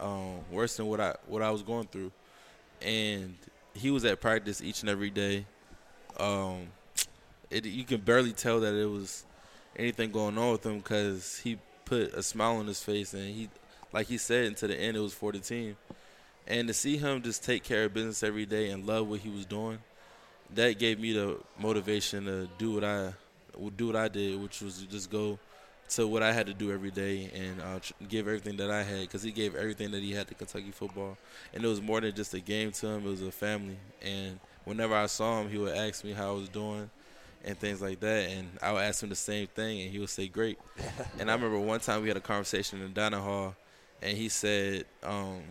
[0.00, 2.12] um, worse than what I what I was going through.
[2.82, 3.36] And
[3.74, 5.46] he was at practice each and every day.
[6.18, 6.68] Um,
[7.50, 9.24] it, you can barely tell that it was
[9.76, 13.48] anything going on with him because he put a smile on his face, and he,
[13.92, 15.76] like he said, until the end, it was for the team.
[16.46, 19.28] And to see him just take care of business every day and love what he
[19.28, 19.78] was doing,
[20.54, 23.12] that gave me the motivation to do what I
[23.76, 25.38] do what I did, which was just go
[25.88, 28.82] to what I had to do every day and uh, tr- give everything that I
[28.82, 31.16] had because he gave everything that he had to Kentucky football,
[31.54, 33.78] and it was more than just a game to him; it was a family.
[34.02, 36.90] And whenever I saw him, he would ask me how I was doing
[37.44, 40.10] and things like that, and I would ask him the same thing, and he would
[40.10, 40.58] say great.
[41.18, 43.56] and I remember one time we had a conversation in the dining hall,
[44.00, 44.84] and he said.
[45.02, 45.42] Um,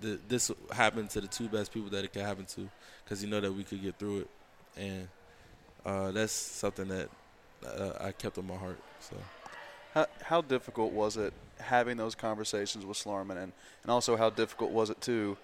[0.00, 2.68] the, this happened to the two best people that it could happen to
[3.04, 4.28] because you know that we could get through it
[4.76, 5.08] and
[5.84, 7.08] uh, that's something that
[7.66, 9.16] uh, I kept on my heart so
[9.94, 14.70] How, how difficult was it having those conversations with Schlarman, and, and also how difficult
[14.70, 15.36] was it too,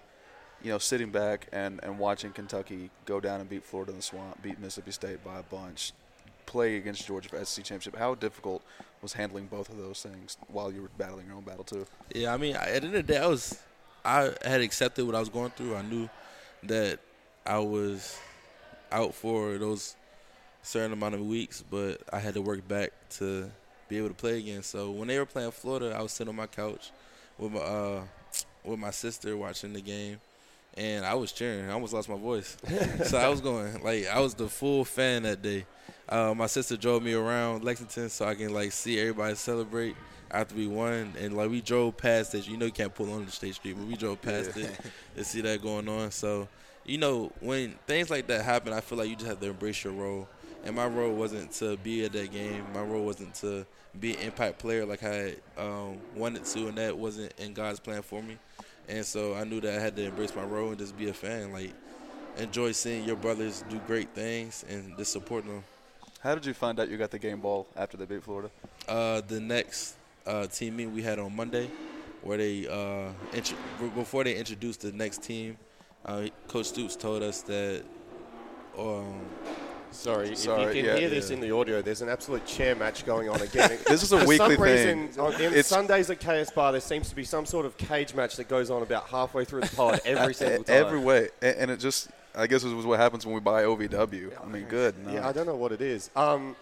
[0.63, 4.03] you know, sitting back and, and watching Kentucky go down and beat Florida in the
[4.03, 5.93] Swamp, beat Mississippi State by a bunch,
[6.45, 7.97] play against Georgia for SEC championship?
[7.97, 8.63] How difficult
[9.01, 11.85] was handling both of those things while you were battling your own battle too?
[12.13, 13.59] yeah I mean at the end of the day I was
[14.05, 16.09] I had accepted what I was going through I knew
[16.63, 16.99] that
[17.45, 18.19] I was
[18.91, 19.95] out for those
[20.61, 23.51] certain amount of weeks but I had to work back to
[23.87, 26.35] be able to play again so when they were playing Florida I was sitting on
[26.35, 26.91] my couch
[27.37, 28.01] with my uh,
[28.63, 30.19] with my sister watching the game
[30.77, 31.69] and I was cheering.
[31.69, 32.57] I almost lost my voice.
[33.05, 35.65] so I was going like I was the full fan that day.
[36.07, 39.95] Uh, my sister drove me around Lexington so I can like see everybody celebrate
[40.35, 42.47] after we won, and like we drove past it.
[42.47, 44.65] You know you can't pull on the state street, but we drove past Yeah.
[44.65, 44.79] it
[45.17, 46.11] to see that going on.
[46.11, 46.47] So
[46.85, 49.83] you know when things like that happen, I feel like you just have to embrace
[49.83, 50.27] your role.
[50.65, 52.65] And my role wasn't to be at that game.
[52.73, 53.67] My role wasn't to
[53.99, 58.01] be an impact player like I um, wanted to, and that wasn't in God's plan
[58.01, 58.37] for me.
[58.89, 61.13] And so I knew that I had to embrace my role and just be a
[61.13, 61.51] fan.
[61.53, 61.71] Like,
[62.37, 65.63] enjoy seeing your brothers do great things and just supporting them.
[66.21, 68.49] How did you find out you got the game ball after they beat Florida?
[68.87, 69.95] Uh, the next
[70.25, 71.69] uh, team meeting we had on Monday,
[72.21, 73.57] where they uh, intro-
[73.95, 75.57] before they introduced the next team,
[76.05, 77.83] uh, Coach Stoops told us that.
[78.77, 79.21] Um,
[79.91, 81.35] Sorry, sorry, if you can yeah, hear this yeah.
[81.37, 83.77] in the audio, there's an absolute chair match going on again.
[83.87, 85.23] This is a For weekly some reason, thing.
[85.23, 88.13] on- in It's- Sundays at KS Bar, there seems to be some sort of cage
[88.13, 90.75] match that goes on about halfway through the pod every single time.
[90.75, 93.63] Every way, A- and it just, I guess, it was what happens when we buy
[93.63, 94.31] OVW.
[94.43, 94.95] I mean, good.
[95.05, 95.13] no.
[95.13, 96.09] Yeah, I don't know what it is.
[96.13, 96.57] Um,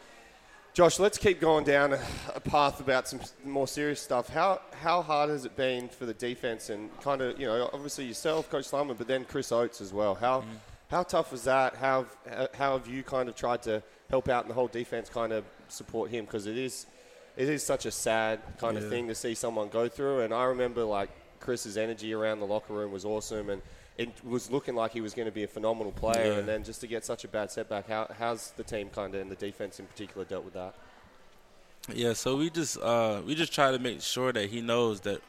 [0.74, 1.94] Josh, let's keep going down
[2.34, 4.30] a, path about some more serious stuff.
[4.30, 8.06] How how hard has it been for the defense and kind of you know obviously
[8.06, 10.16] yourself, Coach Schlarman, but then Chris Oats as well.
[10.16, 10.50] How Mm-hmm.
[10.90, 11.76] how tough was that?
[11.76, 15.10] How have- how have you kind of tried to help out and the whole defense
[15.10, 16.88] kind of support him because it is
[17.38, 20.22] it is such a sad kind of thing to see someone go through.
[20.22, 21.10] And I remember like
[21.40, 23.62] Chris's energy around the locker room was awesome and.
[23.98, 26.40] It was looking like he was going to be a phenomenal player, Yeah.
[26.40, 29.22] and then just to get such a bad setback, how, how's the team kind of
[29.22, 30.74] and the defense in particular dealt with that?
[31.94, 35.22] Yeah, so we just uh, we just try to make sure that he knows that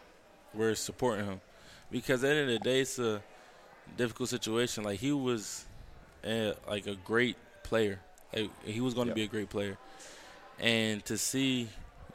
[0.55, 1.41] we're supporting him,
[1.91, 3.21] because at the end of the day, it's a
[3.97, 4.85] difficult situation.
[4.85, 5.67] Like he was,
[6.25, 7.99] uh, like a great player.
[8.33, 9.15] Like, he was going to Yeah.
[9.15, 9.77] be a great player,
[10.61, 11.69] and to see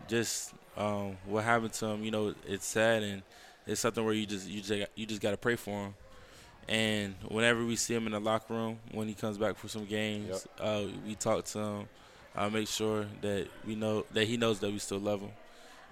[0.07, 3.21] just um, what happened to him, you know, it's sad and
[3.67, 5.93] it's something where you just you just you just got to pray for him.
[6.69, 9.85] And whenever we see him in the locker room, when he comes back for some
[9.85, 11.87] games, uh, we talk to him.
[12.35, 15.31] I make sure that we know that he knows that we still love him,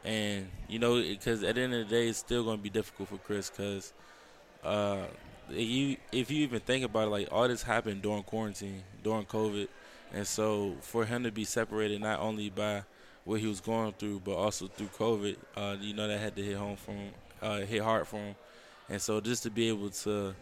[0.05, 2.69] and you know, because at the end of the day, it's still going to be
[2.69, 3.91] difficult for Chris because
[4.63, 5.05] uh,
[5.49, 9.67] you if you even think about it, like all this happened during quarantine, during COVID,
[10.13, 12.83] and so for him to be separated not only by
[13.25, 16.43] what he was going through, but also through COVID, uh, you know that had to
[16.43, 17.11] hit home for him,
[17.41, 18.35] uh, hit hard for him,
[18.89, 20.35] and so just to be able to,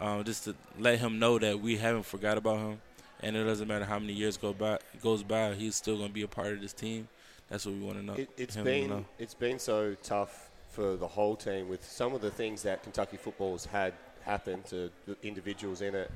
[0.00, 2.80] um, just to let him know that we haven't forgot about him,
[3.20, 6.14] and it doesn't matter how many years go by goes by, he's still going to
[6.14, 7.08] be a part of this team.
[7.48, 8.14] That's what we want to know.
[8.14, 9.04] It, it's him been know.
[9.18, 13.16] it's been so tough for the whole team with some of the things that Kentucky
[13.16, 14.90] football's had happen to
[15.22, 16.10] individuals in it.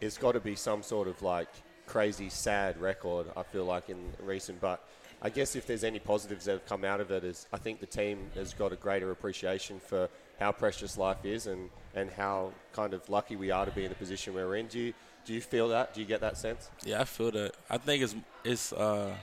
[0.00, 1.48] It's got to be some sort of like
[1.86, 3.26] crazy sad record.
[3.36, 4.86] I feel like in recent, but
[5.22, 7.80] I guess if there's any positives that have come out of it is I think
[7.80, 10.08] the team has got a greater appreciation for
[10.38, 13.88] how precious life is and, and how kind of lucky we are to be in
[13.88, 14.66] the position we're in.
[14.66, 15.94] Do you do you feel that?
[15.94, 16.68] Do you get that sense?
[16.84, 17.52] Yeah, I feel that.
[17.70, 19.14] I think it's it's uh,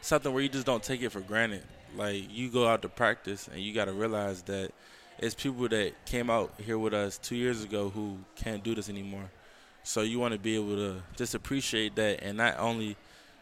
[0.00, 1.62] something where you just don't take it for granted.
[1.94, 4.72] Like you go out to practice and you got to realize that
[5.18, 8.88] it's people that came out here with us two years ago who can't do this
[8.88, 9.30] anymore.
[9.82, 12.96] So you want to be able to just appreciate that, and not only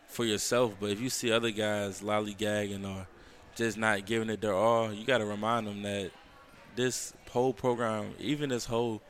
[0.07, 3.07] for yourself, but if you see other guys lollygagging or
[3.57, 6.11] just not giving it their all, you got to remind them that
[6.77, 9.03] this whole program, even this whole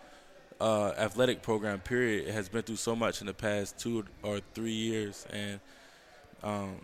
[0.60, 4.72] uh, athletic program period, has been through so much in the past two or three
[4.72, 5.60] years, and
[6.42, 6.76] um,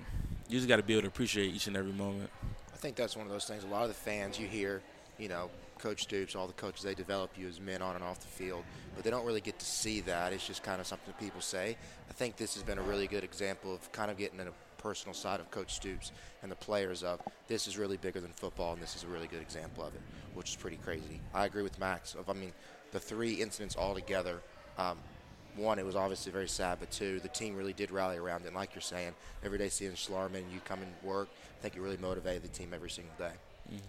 [0.49, 2.31] you just got to be able to appreciate each and every moment.
[2.73, 3.65] I think that's one of those things.
[3.65, 4.83] A lot of the fans you hear,
[5.19, 8.21] you know, Coach Stoops, all the coaches, they develop you as men on and off
[8.21, 8.65] the field,
[8.95, 10.33] but they don't really get to see that.
[10.33, 11.77] It's just kind of something people say.
[12.09, 14.53] I think this has been a really good example of kind of getting in a
[14.77, 16.13] personal side of Coach Stoops
[16.43, 19.27] and the players of this is really bigger than football, and this is a really
[19.27, 20.01] good example of it,
[20.35, 21.21] which is pretty crazy.
[21.35, 22.15] I agree with Max.
[22.15, 22.53] Of I mean,
[22.93, 24.41] the three incidents all together.
[24.79, 24.99] Um,
[25.57, 28.49] one, it was obviously very sad, but two, the team really did rally around it.
[28.49, 29.15] And like you're saying,
[29.45, 31.29] every day seeing Schlarman, you come and work,
[31.59, 33.33] I think it really motivated the team every single day.
[33.73, 33.81] Mm.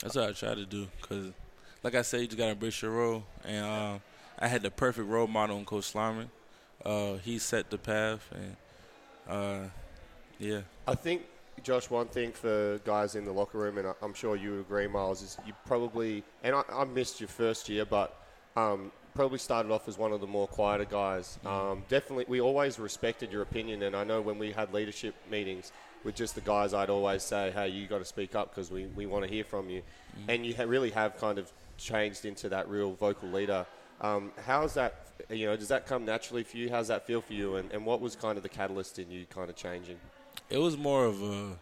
[0.00, 1.32] That's what I try to do because,
[1.82, 3.24] like I said, you just got to embrace your role.
[3.44, 4.00] And um,
[4.38, 6.28] I had the perfect role model in Coach Schlarman.
[6.84, 8.56] Uh, he set the path, and
[9.28, 9.68] uh,
[10.38, 10.60] yeah.
[10.88, 11.22] I think,
[11.62, 15.22] Josh, one thing for guys in the locker room, and I'm sure you agree, Miles,
[15.22, 18.16] is you probably, and I, I missed your first year, but
[18.56, 21.38] um, probably started off as one of the more quieter guys.
[21.44, 25.72] Um, definitely, we always respected your opinion, and I know when we had leadership meetings
[26.04, 28.86] with just the guys, I'd always say, hey, you got to speak up because we,
[28.86, 29.82] we want to hear from you.
[30.28, 33.66] And you ha- really have kind of changed into that real vocal leader.
[34.00, 36.70] Um, how's that, you know, does that come naturally for you?
[36.70, 37.56] How's that feel for you?
[37.56, 39.98] And, and what was kind of the catalyst in you kind of changing?
[40.50, 41.56] It was more of a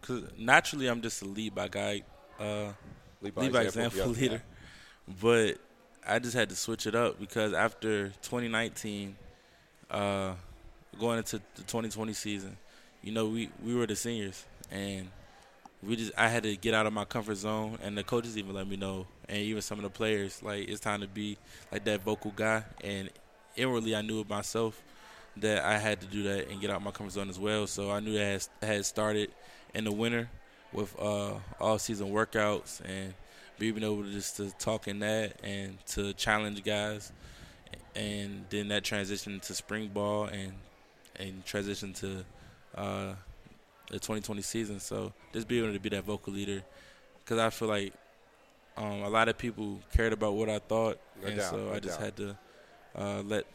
[0.00, 2.02] because naturally I'm just a lead by guy,
[2.38, 2.72] uh,
[3.22, 4.22] Lead lead by by, example, example, yeah.
[4.22, 4.42] leader.
[5.22, 5.58] But
[6.06, 9.16] I just had to switch it up because after 2019,
[9.90, 10.32] uh,
[10.98, 12.56] going into the 2020 season,
[13.02, 15.08] you know we we were the seniors and
[15.82, 18.54] we just I had to get out of my comfort zone and the coaches even
[18.54, 21.36] let me know and even some of the players like it's time to be
[21.70, 23.10] like that vocal guy and
[23.56, 24.82] inwardly I knew it myself
[25.38, 27.66] that I had to do that and get out my comfort zone as well.
[27.66, 29.30] So I knew that had started
[29.74, 30.28] in the winter
[30.72, 33.14] with uh, all season workouts and
[33.58, 37.12] being able to just to talk in that and to challenge guys,
[37.94, 40.52] and then that transition to spring ball and
[41.16, 42.24] and transition to
[42.76, 43.14] uh,
[43.88, 44.80] the 2020 season.
[44.80, 46.62] So just being able to be that vocal leader,
[47.24, 47.92] because I feel like
[48.76, 51.72] um, a lot of people cared about what I thought, No and doubt, so no
[51.72, 52.04] I just doubt.
[52.04, 52.36] had to
[52.96, 53.46] uh, let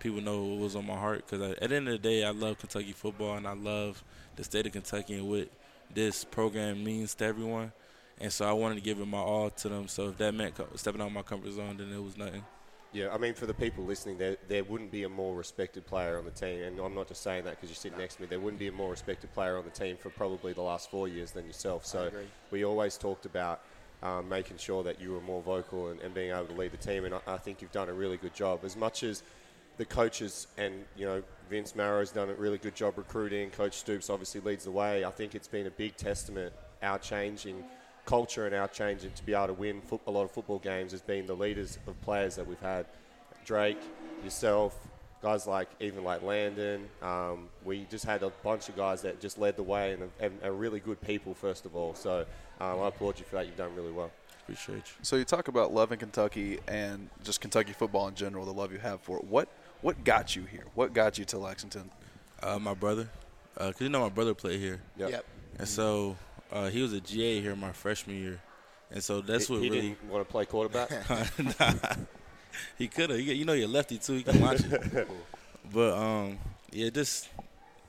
[0.00, 1.24] people know what was on my heart.
[1.26, 4.02] Because at the end of the day, I love Kentucky football and I love
[4.36, 5.48] the state of Kentucky and what
[5.92, 7.72] this program means to everyone.
[8.20, 9.88] And so I wanted to give it my all to them.
[9.88, 12.44] So if that meant stepping out of my comfort zone, then it was nothing.
[12.92, 16.18] Yeah, I mean, for the people listening, there, there wouldn't be a more respected player
[16.18, 18.26] on the team, and I'm not just saying that because you sit next to me.
[18.26, 21.06] There wouldn't be a more respected player on the team for probably the last four
[21.06, 21.86] years than yourself.
[21.86, 22.10] So
[22.50, 23.60] we always talked about
[24.02, 26.78] um, making sure that you were more vocal and, and being able to lead the
[26.78, 28.64] team, and I, I think you've done a really good job.
[28.64, 29.22] As much as
[29.80, 34.10] the coaches and you know Vince Marrow's done a really good job recruiting, Coach Stoops
[34.10, 35.06] obviously leads the way.
[35.06, 36.52] I think it's been a big testament
[36.82, 37.64] our change in
[38.04, 41.00] culture and our changing to be able to win a lot of football games has
[41.00, 42.84] been the leaders of players that we've had.
[43.46, 43.80] Drake,
[44.22, 44.78] yourself,
[45.22, 46.86] guys like even like Landon.
[47.02, 50.38] Um, we just had a bunch of guys that just led the way and, and,
[50.42, 51.94] and really good people first of all.
[51.94, 52.26] So
[52.60, 53.46] um, I applaud you for that.
[53.46, 54.10] You've done really well.
[54.42, 55.04] Appreciate you.
[55.04, 58.78] So you talk about loving Kentucky and just Kentucky football in general, the love you
[58.78, 59.24] have for it.
[59.24, 59.48] What
[59.82, 60.64] what got you here?
[60.74, 61.90] What got you to Lexington?
[62.42, 63.08] Uh, my brother,
[63.54, 64.80] because you know my brother played here.
[64.96, 65.10] Yep.
[65.10, 65.24] Yep.
[65.58, 66.16] And so
[66.52, 68.40] uh, he was a GA here my freshman year.
[68.90, 69.80] And so that's he, what he really.
[69.82, 70.90] didn't want to play quarterback.
[71.60, 71.74] Nah.
[72.76, 73.20] he could have.
[73.20, 74.14] You know, you're lefty too.
[74.14, 75.08] He can launch it.
[75.72, 76.38] but um,
[76.72, 77.28] yeah, just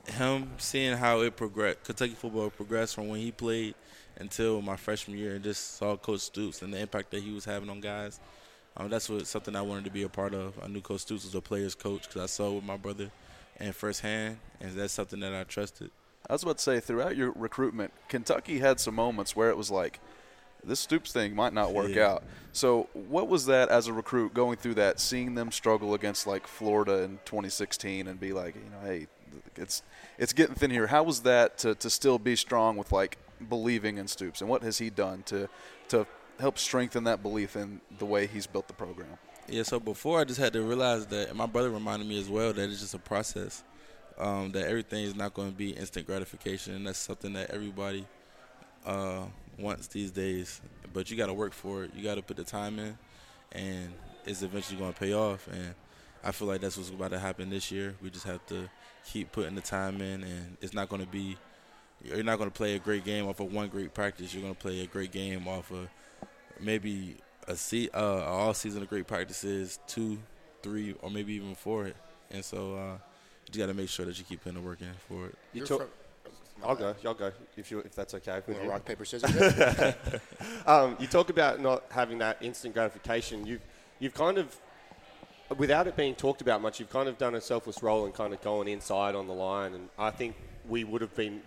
[0.06, 3.74] him seeing how it progressed, Kentucky football progressed from when he played
[4.18, 7.44] until my freshman year, and just saw Coach Stoops and the impact that he was
[7.44, 8.20] having on guys.
[8.76, 10.54] Um, that's what something I wanted to be a part of.
[10.62, 13.10] I knew Coach Stoops was a player's coach because I saw it with my brother
[13.58, 15.90] and firsthand, and that's something that I trusted.
[16.28, 19.70] I was about to say, throughout your recruitment, Kentucky had some moments where it was
[19.70, 20.00] like,
[20.64, 22.12] this Stoops thing might not work Yeah.
[22.12, 22.22] out.
[22.52, 26.46] So, what was that as a recruit going through that, seeing them struggle against like
[26.46, 29.08] Florida in 2016 and be like, you know, hey,
[29.56, 29.82] it's
[30.18, 30.86] it's getting thin here.
[30.86, 33.18] How was that to, to still be strong with like
[33.48, 35.48] believing in Stoops, and what has he done to
[35.88, 36.06] to
[36.42, 39.16] help strengthen that belief in the way he's built the program?
[39.48, 42.52] Yeah, so before I just had to realize that, my brother reminded me as well
[42.52, 43.62] that it's just a process.
[44.18, 48.04] Um, that everything is not going to be instant gratification, and that's something that everybody
[48.84, 49.24] uh,
[49.58, 50.60] wants these days.
[50.92, 51.92] But you got to work for it.
[51.94, 52.98] You got to put the time in,
[53.52, 53.92] and
[54.26, 55.48] it's eventually going to pay off.
[55.48, 55.74] And
[56.22, 57.94] I feel like that's what's about to happen this year.
[58.02, 58.68] We just have to
[59.06, 61.36] keep putting the time in, and it's not going to be.
[62.04, 64.34] You're not going to play a great game off of one great practice.
[64.34, 65.88] You're going to play a great game off of
[66.62, 67.16] maybe
[67.48, 70.18] a se- uh, all season of great practices, two,
[70.62, 71.90] three, or maybe even four.
[72.30, 72.98] And so uh,
[73.52, 75.34] you got to make sure that you keep putting the work in for it.
[75.52, 75.88] You You're talk- from-
[76.64, 76.94] I'll go.
[77.02, 78.40] Y'all go if you if that's okay.
[78.46, 78.70] with you.
[78.70, 79.34] rock, paper, scissors?
[80.66, 83.44] um, you talk about not having that instant gratification.
[83.44, 83.62] You've
[83.98, 84.56] you've kind of
[85.56, 88.32] without it being talked about much, you've kind of done a selfless role and kind
[88.32, 89.74] of going inside on the line.
[89.74, 90.36] And I think
[90.68, 91.42] we would have been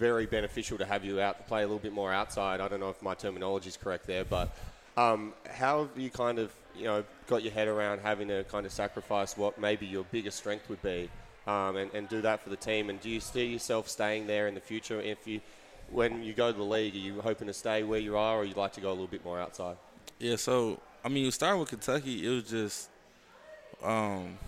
[0.00, 2.60] very beneficial to have you out to play a little bit more outside.
[2.60, 4.56] I don't know if my terminology is correct there, but
[4.96, 8.64] um, how have you kind of you know got your head around having to kind
[8.64, 11.10] of sacrifice what maybe your biggest strength would be,
[11.46, 12.88] um, and, and do that for the team?
[12.88, 15.40] And do you see yourself staying there in the future if you?
[15.90, 18.44] When you go to the league, are you hoping to stay where you are, or
[18.44, 19.76] you'd like to go a little bit more outside?
[20.20, 22.88] Yeah, so I mean, starting with Kentucky, it was just
[23.82, 24.38] um,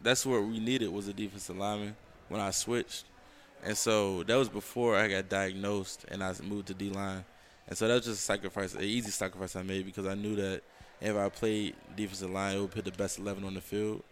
[0.00, 1.94] that's what we needed was a defensive lineman
[2.28, 3.04] when I switched,
[3.64, 7.24] and so that was before I got diagnosed and I moved to D line,
[7.66, 10.36] and so that was just a sacrifice, an easy sacrifice I made because I knew
[10.36, 10.62] that
[11.00, 14.02] if I played defensive line, it would put the best eleven on the field,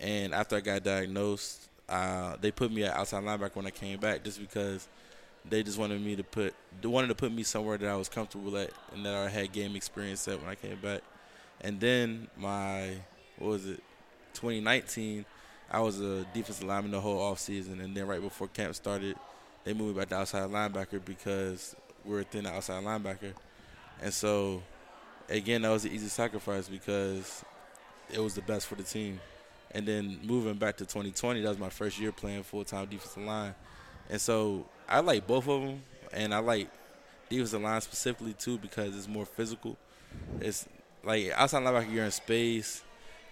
[0.00, 3.98] and after I got diagnosed, uh, they put me at outside linebacker when I came
[3.98, 4.88] back just because
[5.48, 8.08] they just wanted me to put they wanted to put me somewhere that I was
[8.08, 11.02] comfortable at and that I had game experience at when I came back.
[11.60, 12.94] And then my
[13.38, 13.82] what was it,
[14.34, 15.24] 2019,
[15.74, 19.16] I was a defensive lineman the whole off season, and then right before camp started,
[19.64, 23.32] they moved me back to outside linebacker because we were thin outside linebacker,
[24.00, 24.62] and so
[25.28, 27.44] again that was an easy sacrifice because
[28.12, 29.18] it was the best for the team.
[29.72, 33.24] And then moving back to 2020, that was my first year playing full time defensive
[33.24, 33.56] line.
[34.08, 36.70] And so I like both of them, and I like
[37.28, 39.76] defensive line specifically too because it's more physical.
[40.40, 40.68] It's
[41.02, 42.83] like outside linebacker, you're in space,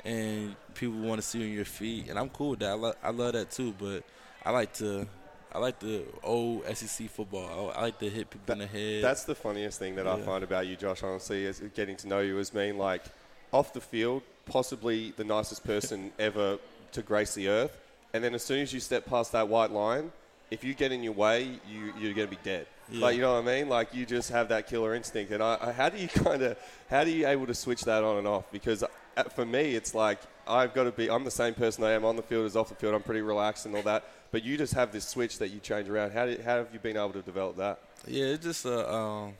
[0.04, 2.70] and people want to see you on your feet, and I'm cool with that.
[2.70, 4.02] I, lo- I love that too, but
[4.44, 5.06] I like to.
[5.54, 7.74] I like the old SEC football.
[7.76, 9.04] I, like to hit people in the head.
[9.04, 11.02] That's the funniest thing that I find about you, Josh.
[11.02, 13.04] Honestly, is getting to know you as being like
[13.52, 16.58] off the field, possibly the nicest person ever
[16.92, 17.76] to grace the earth,
[18.14, 20.10] and then as soon as you step past that white line,
[20.50, 22.66] if you get in your way, you you're gonna be dead.
[22.90, 23.06] Yeah.
[23.06, 23.68] Like you know what I mean?
[23.68, 25.32] Like you just have that killer instinct.
[25.32, 28.02] And I, I how do you kind of how do you able to switch that
[28.04, 28.50] on and off?
[28.50, 28.84] Because
[29.30, 31.10] for me, it's like I've got to be.
[31.10, 32.94] I'm the same person I am on the field as off the field.
[32.94, 34.04] I'm pretty relaxed and all that.
[34.30, 36.12] But you just have this switch that you change around.
[36.12, 37.80] How, did, how have you been able to develop that?
[38.06, 39.34] Yeah, it's just uh, um,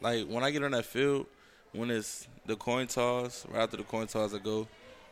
[0.00, 1.26] like when I get on that field,
[1.72, 4.66] when it's the coin toss, right after the coin toss, I go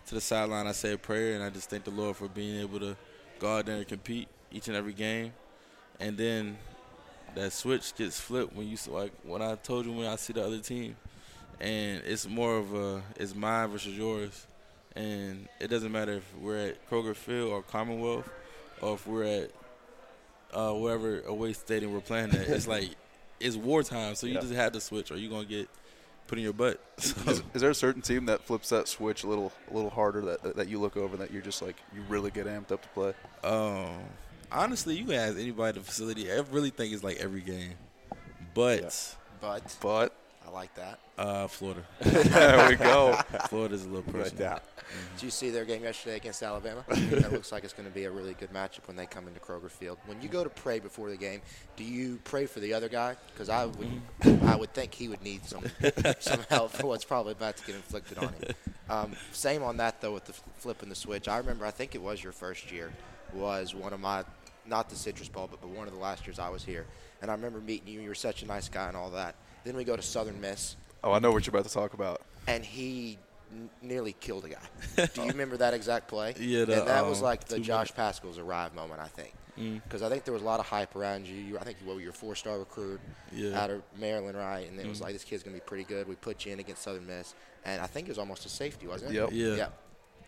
[0.07, 2.61] to the sideline, I say a prayer, and I just thank the Lord for being
[2.61, 2.97] able to
[3.39, 5.32] go out there and compete each and every game.
[6.01, 6.59] And then
[7.34, 10.45] that switch gets flipped when you like when I told you when I see the
[10.45, 10.97] other team,
[11.61, 14.46] and it's more of a it's mine versus yours,
[14.94, 18.28] and it doesn't matter if we're at Kroger Field or Commonwealth,
[18.80, 19.50] or if we're at
[20.52, 22.48] uh, wherever away stadium we're playing at.
[22.48, 22.90] It's like
[23.40, 24.40] it's wartime, so you Yeah.
[24.40, 25.68] just have to switch, or you're gonna get
[26.26, 26.80] put in your butt.
[26.98, 29.90] So, Is, is there a certain team that flips that switch a little a little
[29.90, 32.82] harder that that you look over that you're just like you really get amped up
[32.82, 33.12] to play?
[33.44, 33.98] um,
[34.50, 36.30] honestly, you can ask anybody at the facility.
[36.32, 37.74] I really think it's like every game,
[38.54, 40.14] but But But
[40.47, 40.99] I like that.
[41.18, 41.82] uh, Florida.
[42.01, 43.18] There we go.
[43.49, 44.61] Florida's a little personal.
[45.16, 46.84] Did you see their game yesterday against Alabama?
[46.88, 49.40] that looks like it's going to be a really good matchup when they come into
[49.40, 49.99] Kroger Field.
[50.07, 51.42] When you go to pray before the game,
[51.76, 53.16] do you pray for the other guy?
[53.32, 53.76] Because I would,
[54.22, 54.47] Mm-hmm.
[54.47, 55.64] I would think he would need some
[56.20, 58.55] some help for what's probably about to get inflicted on him.
[58.88, 61.28] Um, same on that though with the flipping the switch.
[61.28, 62.92] I remember, I think it was your first year,
[63.34, 64.24] was one of my,
[64.66, 66.86] not the Citrus Bowl, but, but one of the last years I was here,
[67.20, 68.01] and I remember meeting you.
[68.01, 69.34] You were such a nice guy and all that.
[69.66, 72.22] Then we go to Southern Miss, oh, I know what you're about to talk about.
[72.46, 73.18] and he
[73.52, 75.06] n- nearly killed a guy.
[75.14, 76.34] Do you remember that exact play?
[76.38, 79.34] Yeah, the, and that was um, like the two Josh Paschal's arrive moment, I think.
[79.58, 79.82] Mm.
[79.82, 81.34] Because I think there was a lot of hype around you.
[81.34, 83.00] you I think you were your four-star recruit
[83.32, 83.58] Yeah.
[83.60, 84.68] out of Maryland, right?
[84.70, 85.04] And it was Mm.
[85.04, 86.06] like, this kid's going to be pretty good.
[86.06, 87.34] We put you in against Southern Miss.
[87.64, 89.14] And I think it was almost a safety, wasn't it?
[89.14, 89.28] Yep.
[89.32, 89.54] Yeah.
[89.56, 89.82] Yep.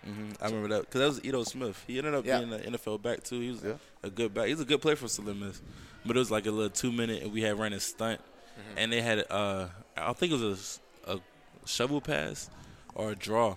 [0.04, 1.84] hmm I remember that because that was Ito Smith.
[1.86, 2.38] He ended up Yeah.
[2.38, 3.40] being an NFL back too.
[3.40, 3.72] He was Yeah.
[4.02, 4.46] a good back.
[4.46, 5.60] He's a good player for Southern Miss,
[6.06, 8.20] but it was like a little two minute, and we had ran a stunt,
[8.58, 8.78] Mm-hmm.
[8.78, 11.20] and they had uh, I think it was a, a
[11.64, 12.50] shovel pass
[12.94, 13.56] or a draw,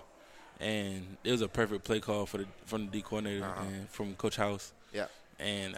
[0.59, 3.63] and it was a perfect play call for the from the D coordinator Uh-huh.
[3.65, 5.05] and from Coach House, Yeah.
[5.39, 5.77] and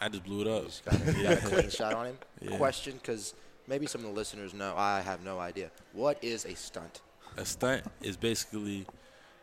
[0.00, 0.64] I just blew it up.
[0.66, 2.18] Just got a, got a clean shot on him.
[2.40, 2.56] Yeah.
[2.56, 3.34] Question, because
[3.66, 4.74] maybe some of the listeners know.
[4.76, 5.70] I have no idea.
[5.92, 7.00] What is a stunt?
[7.36, 8.86] A stunt is basically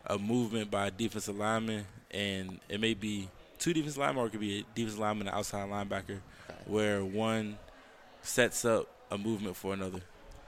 [0.06, 4.30] a movement by a defensive lineman, and it may be two defensive linemen, or it
[4.30, 6.18] could be a defensive lineman and an outside linebacker,
[6.66, 7.58] where one
[8.22, 10.00] sets up a movement for another.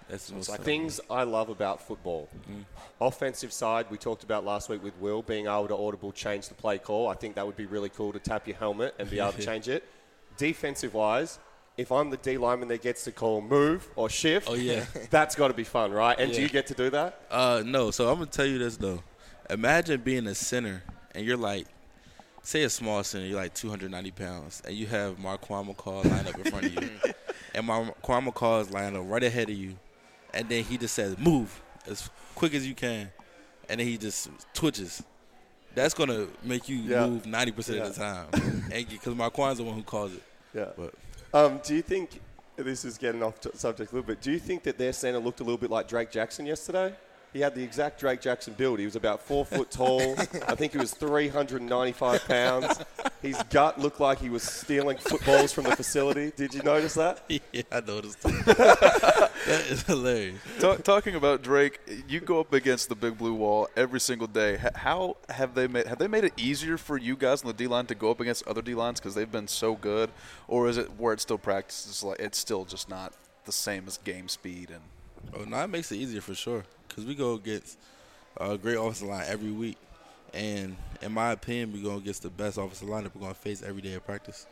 [0.08, 0.62] That's So it's what's like.
[0.62, 2.28] Things I love about football.
[2.50, 2.64] Mm.
[3.00, 6.54] Offensive side, we talked about last week with Will being able to audible change the
[6.54, 7.08] play call.
[7.08, 9.42] I think that would be really cool to tap your helmet and be able to
[9.50, 9.84] change it.
[10.36, 11.38] Defensive wise,
[11.76, 14.84] if I'm the D lineman that gets to call move or shift, Oh, yeah.
[15.10, 16.18] that's got to be fun, right?
[16.18, 17.20] And do you get to do that?
[17.30, 17.90] Uh, no.
[17.90, 19.02] So I'm gonna tell you this though.
[19.50, 20.82] Imagine being a center
[21.14, 21.66] and you're like,
[22.42, 26.36] say a small center, you're like 290 pounds, and you have Marquan McCall lined up
[26.36, 26.90] in front of you,
[27.54, 29.74] and Marquan McCall is lined up right ahead of you,
[30.32, 33.10] and then he just says move as quick as you can,
[33.68, 35.02] and then he just twitches.
[35.74, 37.06] That's gonna make you Yeah.
[37.06, 38.26] move 90 percent of the time,
[38.70, 40.22] because Marquan's the one who calls it.
[40.54, 40.70] Yeah.
[40.76, 40.94] But
[41.32, 42.20] Um, do you think
[42.56, 44.20] this is getting off subject a little bit?
[44.20, 46.94] Do you think that their center looked a little bit like Drake Jackson yesterday?
[47.34, 48.78] He had the exact Drake Jackson build.
[48.78, 50.12] He was about four foot tall.
[50.46, 52.78] I think he was 395 pounds.
[53.22, 56.32] His gut looked like he was stealing footballs from the facility.
[56.36, 57.24] Did you notice that?
[57.28, 58.22] yeah, I noticed.
[58.22, 59.32] that
[59.68, 60.38] is hilarious.
[60.60, 64.60] Ta- talking about Drake, you go up against the big blue wall every single day.
[64.76, 67.66] How have they made have they made it easier for you guys on the D
[67.66, 70.10] line to go up against other D lines because they've been so good,
[70.46, 71.84] or is it where it's still practice?
[71.88, 73.12] It's like it's still just not
[73.44, 74.82] the same as game speed and
[75.32, 76.64] Oh, no, it makes it easier for sure
[76.94, 77.78] because we go against
[78.36, 79.76] a great offensive line every week,
[80.32, 83.40] and in my opinion, we're go against the best offensive line that we're going to
[83.40, 84.46] face every day of practice,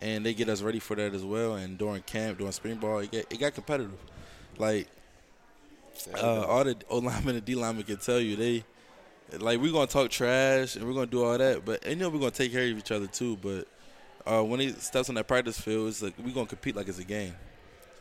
[0.00, 1.54] and they get us ready for that as well.
[1.54, 3.98] And during camp, during spring ball, it got, it got competitive.
[4.58, 4.88] Like
[6.14, 8.64] uh, all the O linemen and D linemen can tell you, they
[9.38, 12.10] like we're gonna talk trash and we're gonna do all that, but and, you know
[12.10, 13.36] we're gonna take care of each other too.
[13.36, 13.66] But
[14.26, 16.98] uh, when he steps on that practice field, it's like we're gonna compete like it's
[16.98, 17.34] a game.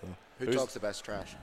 [0.01, 0.07] So.
[0.39, 1.35] Who talks the best trash?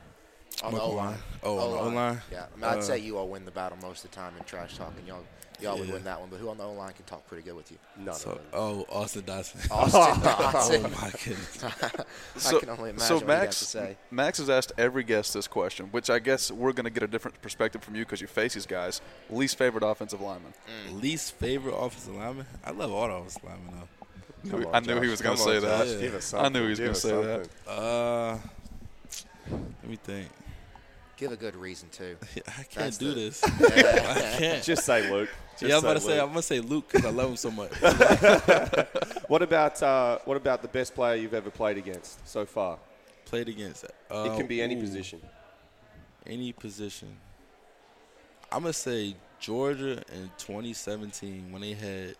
[0.62, 1.06] On the O line.
[1.06, 1.18] Line.
[1.42, 2.20] Oh, on the O-line?
[2.30, 4.32] Yeah, I mean, I'd Uh, say you all win the battle most of the time
[4.38, 5.04] in trash talking.
[5.06, 5.24] Y'all,
[5.60, 6.30] y'all would win that one.
[6.30, 7.78] But who on the O line can talk pretty good with you?
[7.98, 9.60] None So, oh, Austin Dodson.
[9.70, 10.84] Austin Dodson.
[10.86, 11.64] oh my goodness.
[12.54, 13.96] I can only imagine so what you have Max, to say.
[14.10, 17.08] Max has asked every guest this question, which I guess we're going to get a
[17.08, 19.00] different perspective from you because you face these guys.
[19.28, 20.54] Least favorite offensive lineman.
[20.92, 22.46] Least favorite offensive lineman?
[22.64, 23.88] I love all the offensive linemen though.
[24.50, 25.86] Come on, I knew he was gonna Come on, say that.
[25.86, 27.20] Josh, give us I knew he was something.
[27.22, 27.70] gonna Give us say that.
[27.72, 28.38] Uh,
[29.50, 30.28] let me think.
[31.16, 32.16] Give a good reason too.
[32.48, 33.44] I can't That's do the- this.
[33.44, 34.64] I can't.
[34.64, 35.28] Just say Luke.
[35.58, 36.22] Just yeah, I'm say about to say Luke.
[36.22, 37.70] I'm gonna say Luke because I love him so much.
[39.28, 42.78] what about uh, what about the best player you've ever played against so far?
[43.26, 43.84] Played against.
[43.84, 44.80] it Uh, can be any ooh.
[44.80, 45.20] position.
[46.26, 47.16] Any position.
[48.50, 52.16] I'm gonna say Georgia in 2017 when they had.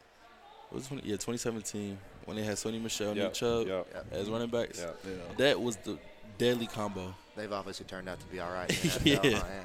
[0.71, 4.07] What was 20, yeah 2017 when they had Sony Michel and Yep, Nick Chubb yep.
[4.11, 4.81] as running backs.
[4.81, 4.99] Yep.
[5.07, 5.13] Yeah.
[5.39, 5.99] That was the
[6.39, 7.15] deadly combo.
[7.37, 8.70] They've obviously turned out to be all right.
[9.05, 9.64] yeah, NFL, yeah.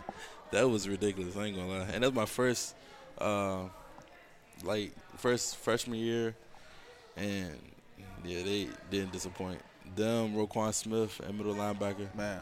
[0.51, 1.36] that was ridiculous.
[1.38, 2.76] I ain't gonna lie, and that was my first,
[3.20, 3.63] uh,
[4.63, 6.36] like first freshman year,
[7.15, 7.57] and
[8.24, 9.59] yeah, they didn't disappoint.
[9.95, 12.13] Them, Roquan Smith, and middle linebacker.
[12.15, 12.41] Man,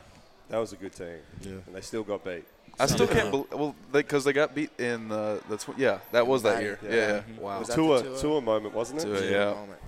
[0.50, 1.20] that was a good team.
[1.42, 2.46] Yeah, and they still got beat.
[2.80, 3.14] I still Yeah.
[3.14, 3.52] can't believe.
[3.52, 5.42] Well, because they, got beat in the.
[5.50, 6.80] the tw- yeah, that was that year.
[6.84, 6.92] Yeah.
[6.92, 7.22] yeah.
[7.40, 7.60] Wow.
[7.60, 8.22] Was that Tua, the Tua?
[8.22, 9.06] Tua moment, wasn't it?
[9.06, 9.46] Tua, Tua yeah.
[9.54, 9.80] moment.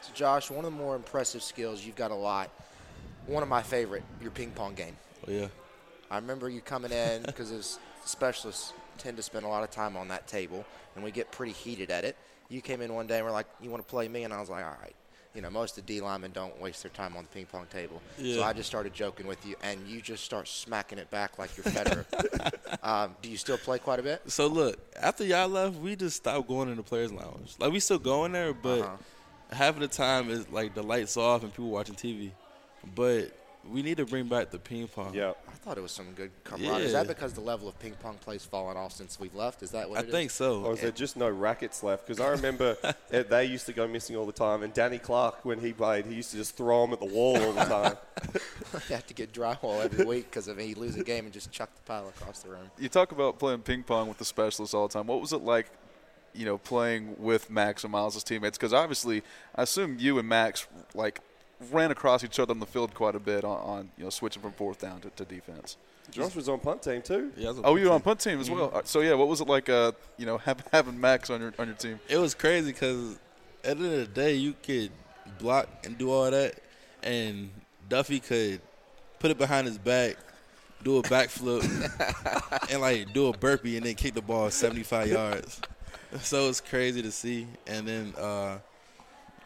[0.00, 2.50] So, Josh, one of the more impressive skills you've got a lot.
[3.26, 4.96] One of my favorite, your ping pong game.
[5.26, 5.48] Oh yeah.
[6.10, 9.96] I remember you coming in because as specialists tend to spend a lot of time
[9.96, 10.64] on that table,
[10.94, 12.16] and we get pretty heated at it.
[12.48, 14.40] You came in one day and were like, "You want to play me?" And I
[14.40, 14.94] was like, "All right."
[15.34, 17.66] You know, most of the D linemen don't waste their time on the ping pong
[17.70, 18.00] table.
[18.16, 21.50] So I just started joking with you, and you just start smacking it back like
[21.58, 22.06] you're Federer.
[22.82, 24.22] um, do you still play quite a bit?
[24.28, 27.54] So look, after y'all left, we just stopped going in the players' lounge.
[27.58, 29.54] Like we still going there, but Uh-huh.
[29.54, 32.30] half of the time is like the lights off and people watching TV.
[32.94, 33.32] But
[33.70, 35.12] we need to bring back the ping pong.
[35.12, 35.32] Yeah.
[35.48, 36.84] I thought it was some good camaraderie.
[36.84, 39.62] Is that because the level of ping pong play's fallen off since we've left?
[39.64, 40.12] Is that what I it is?
[40.12, 40.62] think so.
[40.62, 42.06] Or is there just no rackets left?
[42.06, 42.76] Because I remember
[43.10, 46.14] they used to go missing all the time, and Danny Clark, when he played, he
[46.14, 47.96] used to just throw them at the wall all the time.
[48.88, 51.50] you have to get drywall every week because if he lose a game and just
[51.50, 52.70] chuck the pile across the room.
[52.78, 55.08] You talk about playing ping pong with the specialists all the time.
[55.08, 55.66] What was it like,
[56.34, 58.56] you know, playing with Max and Miles' teammates?
[58.56, 59.24] Because obviously,
[59.56, 61.20] I assume you and Max like
[61.70, 64.42] ran across each other on the field quite a bit on, on you know switching
[64.42, 65.76] from fourth down to, to defense.
[66.10, 67.32] Josh was on punt team too.
[67.36, 68.70] Yeah, I was a Oh, you were on punt team as well.
[68.72, 69.68] Uh, So yeah, what was it like?
[69.68, 71.98] Uh, you know, have, having Max on your on your team.
[72.08, 73.18] It was crazy because
[73.64, 74.90] at the end of the day, you could
[75.38, 76.54] block and do all that,
[77.02, 77.50] and
[77.88, 78.60] Duffy could
[79.18, 80.16] put it behind his back,
[80.84, 81.64] do a backflip,
[82.70, 85.60] and like do a burpee, and then kick the ball 75 yards.
[86.20, 87.46] So it's crazy to see.
[87.66, 88.58] And then, uh,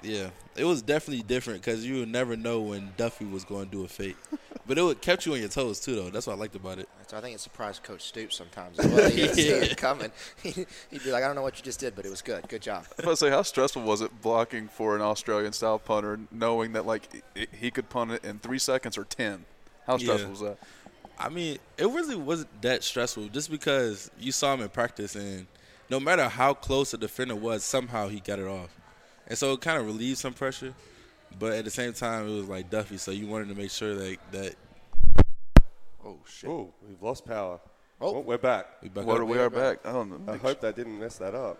[0.02, 0.28] yeah,
[0.60, 3.84] it was definitely different because you would never know when Duffy was going to do
[3.84, 4.16] a fake.
[4.66, 6.10] But it would kept you on your toes too, though.
[6.10, 6.88] That's what I liked about it.
[7.08, 8.78] So I think it surprised Coach Stoops sometimes.
[8.78, 9.10] as well.
[9.10, 9.54] He didn't see Yeah.
[9.64, 10.12] it coming.
[10.44, 12.46] He'd be like, I don't know what you just did, but it was good.
[12.48, 12.84] Good job.
[12.84, 16.20] I was about to say, how stressful was it blocking for an Australian style punter,
[16.30, 17.08] knowing that like
[17.52, 19.44] he could punt it in three seconds or ten?
[19.88, 20.30] How stressful Yeah.
[20.30, 20.58] was that?
[21.18, 25.48] I mean, it really wasn't that stressful just because you saw him in practice, and
[25.88, 28.70] no matter how close the defender was, somehow he got it off.
[29.30, 30.74] And so it kind of relieved some pressure,
[31.38, 33.94] but at the same time, it was like Duffy, so you wanted to make sure
[33.94, 34.56] that, that
[36.04, 36.50] Oh, shit.
[36.50, 37.60] Oh, we've lost power.
[38.00, 38.16] Oh.
[38.16, 38.66] Oh, we're back.
[38.82, 39.28] we back What up.
[39.28, 39.78] we are back.
[39.86, 40.32] I don't know.
[40.32, 41.58] I hope that didn't mess that up.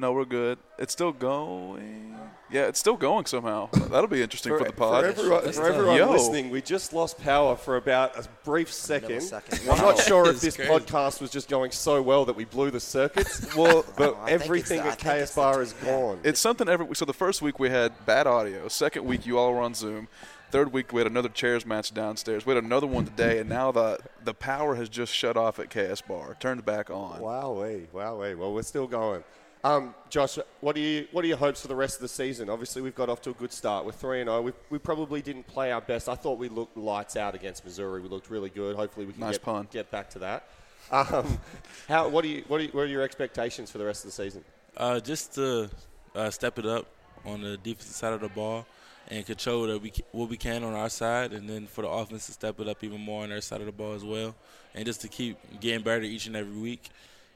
[0.00, 0.58] No, we're good.
[0.78, 2.16] It's still going.
[2.50, 3.68] Yeah, it's still going somehow.
[3.72, 5.02] That'll be interesting for, the pod.
[5.02, 9.10] For everyone, That's for everyone listening, we just lost power for about a brief second.
[9.10, 9.68] Millisecond.
[9.68, 10.70] I'm not sure if this crazy.
[10.70, 13.46] podcast was just going so well that we blew the circuits.
[13.58, 16.20] Well, but I think everything it's the- I at think KS it's Bar is gone.
[16.22, 18.68] It's something every so the first week we had bad audio.
[18.68, 20.06] Second week you all were on Zoom.
[20.52, 22.46] Third week we had another chairs match downstairs.
[22.46, 25.70] We had another one today, and now the the power has just shut off at
[25.70, 27.20] KS Bar, turned back on.
[27.20, 28.36] Wowee, wowee.
[28.38, 29.24] Well, we're still going.
[29.64, 32.48] Um, Josh, what are you what are your hopes for the rest of the season?
[32.48, 33.84] Obviously, we've got off to a good start.
[33.84, 34.40] We're three and zero.
[34.40, 36.08] We we probably didn't play our best.
[36.08, 38.00] I thought we looked lights out against Missouri.
[38.00, 38.76] We looked really good.
[38.76, 40.48] Hopefully, we can Nice get, get back to that.
[40.90, 41.38] Um,
[41.88, 44.10] how what do you what are, you, what are your expectations for the rest of
[44.10, 44.44] the season?
[44.76, 45.68] Uh, just to
[46.14, 46.86] uh, step it up
[47.24, 48.64] on the defensive side of the ball
[49.10, 52.26] and control that we, what we can on our side, and then for the offense
[52.26, 54.34] to step it up even more on their side of the ball as well,
[54.74, 56.90] and just to keep getting better each and every week.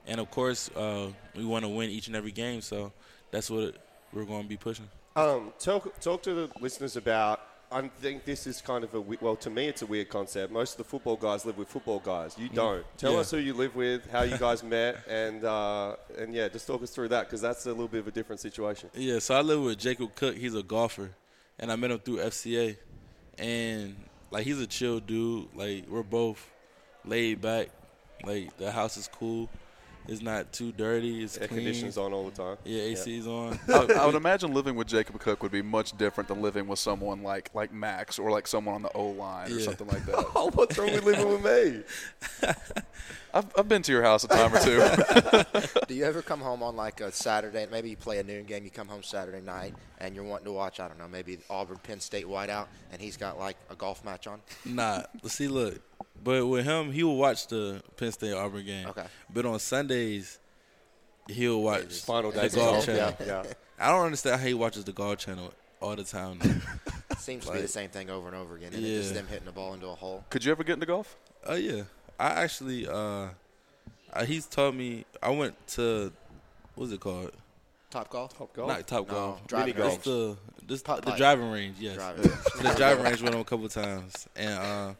[0.07, 2.92] And of course, uh, we want to win each and every game, so
[3.30, 3.76] that's what
[4.12, 4.88] we're going to be pushing.
[5.14, 7.40] Um, talk talk to the listeners about.
[7.70, 10.53] I think this is kind of a well to me it's a weird concept.
[10.53, 12.36] Most of the football guys live with football guys.
[12.36, 12.84] You don't.
[12.98, 13.20] Tell Yeah.
[13.20, 16.82] us who you live with, how you guys met, and uh, and yeah, just talk
[16.82, 18.90] us through that because that's a little bit of a different situation.
[18.94, 20.36] Yeah, so I live with Jacob Cook.
[20.36, 21.12] He's a golfer,
[21.59, 22.76] and I met him through FCA,
[23.38, 23.96] and
[24.30, 25.48] like he's a chill dude.
[25.55, 26.46] Like we're both
[27.07, 27.68] laid back.
[28.24, 29.48] Like the house is cool.
[30.09, 31.22] It's not too dirty.
[31.22, 31.61] It's Air clean.
[31.61, 32.57] conditions on all the time.
[32.64, 33.59] Yeah, AC's on.
[33.68, 36.78] I, I would imagine living with Jacob Cook would be much different than living with
[36.78, 40.26] someone like like Max or like someone on the O line or something like that.
[40.34, 41.82] Oh, what's wrong with living with me?
[43.34, 45.80] I've, I've been to your house a time or two.
[45.86, 47.66] Do you ever come home on like a Saturday?
[47.70, 48.64] Maybe you play a noon game.
[48.64, 50.80] You come home Saturday night and you're wanting to watch.
[50.80, 54.26] I don't know, maybe Auburn Penn State whiteout, and he's got like a golf match
[54.26, 54.40] on.
[54.64, 55.80] Nah, let's see, look.
[56.23, 58.87] But with him, he will watch the Penn State Auburn game.
[58.89, 59.07] Okay.
[59.33, 60.39] But on Sundays,
[61.29, 62.87] he'll watch Final the golf golf.
[62.87, 63.16] channel.
[63.20, 63.53] Yeah, yeah.
[63.79, 66.39] I don't understand how he watches the golf channel all the time.
[66.39, 67.16] though.
[67.18, 68.73] Seems to be the same thing over and over again.
[68.73, 68.97] And Yeah.
[68.99, 70.25] it's just them hitting the ball into a hole.
[70.31, 71.16] Could you ever get into golf?
[71.45, 71.83] Oh yeah,
[72.20, 73.29] I actually uh,
[74.12, 75.05] uh, he's taught me.
[75.23, 76.12] I went to
[76.77, 77.33] what's it called?
[77.91, 78.37] Top golf.
[78.39, 78.68] Top golf.
[78.68, 79.47] Not Top No, Golf.
[79.49, 80.03] driving It's range.
[80.05, 81.77] the this, the driving range.
[81.81, 82.23] Yes, Driving.
[82.23, 84.95] the driving range went on a couple times, and uh,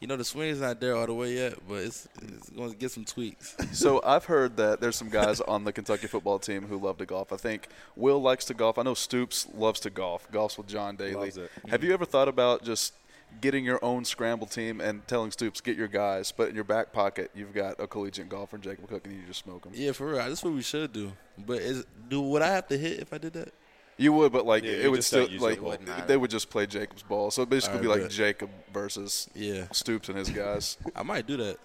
[0.00, 2.70] you know the swing is not there all the way yet, but it's it's going
[2.70, 3.56] to get some tweaks.
[3.72, 7.06] So I've heard that there's some guys on the Kentucky football team who love to
[7.06, 7.32] golf.
[7.32, 8.78] I think Will likes to golf.
[8.78, 10.30] I know Stoops loves to golf.
[10.32, 11.14] Golfs with John Daly.
[11.14, 11.50] Loves it.
[11.68, 12.94] Have you ever thought about just
[13.40, 16.92] getting your own scramble team and telling Stoops get your guys, but in your back
[16.92, 19.72] pocket you've got a collegiate golfer Jacob Cook and you just smoke them?
[19.74, 20.16] Yeah, for real.
[20.16, 21.12] That's what we should do.
[21.38, 23.52] But is do would I have to hit if I did that?
[23.98, 25.58] You would, but like Yeah, it would still like it.
[25.58, 27.30] It wouldn't they would just play Jacob's ball.
[27.30, 28.10] So it'd basically be like bet.
[28.10, 30.76] Jacob versus Yeah, Stoops and his guys.
[30.96, 31.58] I might do that.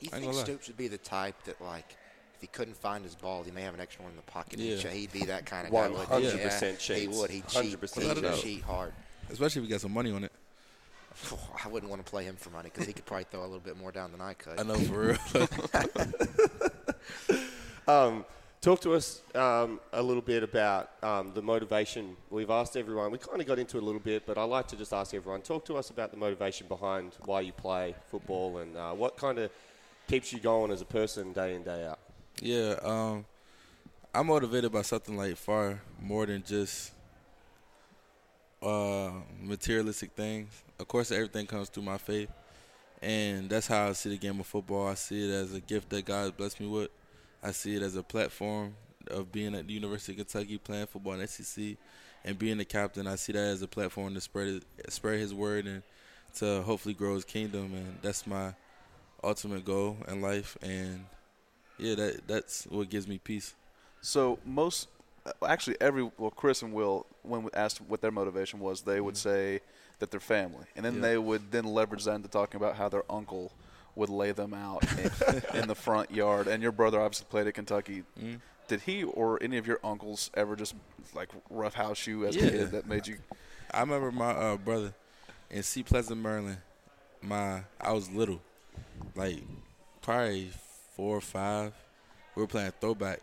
[0.00, 0.34] You I think.
[0.34, 1.96] Stoops would be the type that like.
[2.36, 4.58] If he couldn't find his ball, he may have an extra one in the pocket.
[4.58, 4.76] Yeah.
[4.88, 5.88] He'd, be that kind of guy.
[5.88, 6.26] he?
[6.26, 7.30] 100% Yeah, He would.
[7.30, 7.80] He'd cheat.
[7.80, 8.42] 100% He'd cheats.
[8.42, 8.92] cheat hard.
[9.30, 10.32] Especially if we got some money on it.
[11.64, 13.60] I wouldn't want to play him for money because he could probably throw a little
[13.60, 14.58] bit more down than I could.
[14.58, 15.48] I know for real.
[17.86, 18.24] Um,
[18.64, 22.16] Talk to us um, a little bit about um, the motivation.
[22.30, 24.68] We've asked everyone, we kind of got into it a little bit, but I like
[24.68, 28.56] to just ask everyone talk to us about the motivation behind why you play football
[28.56, 29.50] and uh, what kind of
[30.08, 31.98] keeps you going as a person day in, day out.
[32.40, 33.26] Yeah, um,
[34.14, 36.92] I'm motivated by something like far more than just
[38.62, 39.10] uh,
[39.42, 40.62] materialistic things.
[40.80, 42.30] Of course, everything comes through my faith,
[43.02, 44.88] and that's how I see the game of football.
[44.88, 46.88] I see it as a gift that God blessed me with.
[47.44, 48.74] I see it as a platform
[49.08, 51.76] of being at the University of Kentucky playing football in SEC
[52.24, 53.06] and being the captain.
[53.06, 55.82] I see that as a platform to spread spread His word and
[56.36, 58.54] to hopefully grow His kingdom, and that's my
[59.22, 60.56] ultimate goal in life.
[60.62, 61.04] And
[61.78, 63.54] yeah, that that's what gives me peace.
[64.00, 64.88] So most,
[65.26, 69.16] uh, actually, every well, Chris and Will, when asked what their motivation was, they would
[69.16, 69.28] mm-hmm.
[69.28, 69.60] say
[69.98, 71.00] that they're family, and then Yeah.
[71.02, 73.52] they would then leverage that into talking about how their uncle
[73.96, 75.10] would lay them out in,
[75.62, 76.46] in the front yard.
[76.48, 78.04] And your brother obviously played at Kentucky.
[78.20, 78.40] Mhm.
[78.66, 80.74] Did he or any of your uncles ever just
[81.14, 83.18] like roughhouse you as a kid that made you?
[83.70, 84.94] I remember my uh, brother
[85.50, 86.58] in C Pleasant, Maryland.
[87.20, 88.40] My I was little,
[89.14, 89.42] like
[90.00, 90.50] probably
[90.96, 91.74] four or five.
[92.34, 93.20] We were playing throwback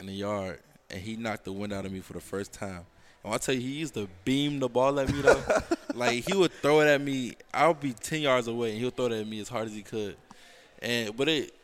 [0.00, 0.60] in the yard,
[0.90, 2.86] and he knocked the wind out of me for the first time.
[3.24, 5.42] And I tell you, he used to beam the ball at me though.
[5.94, 7.34] like he would throw it at me.
[7.52, 9.82] I'll be ten yards away, and he'll throw it at me as hard as he
[9.82, 10.16] could.
[10.80, 11.54] And but it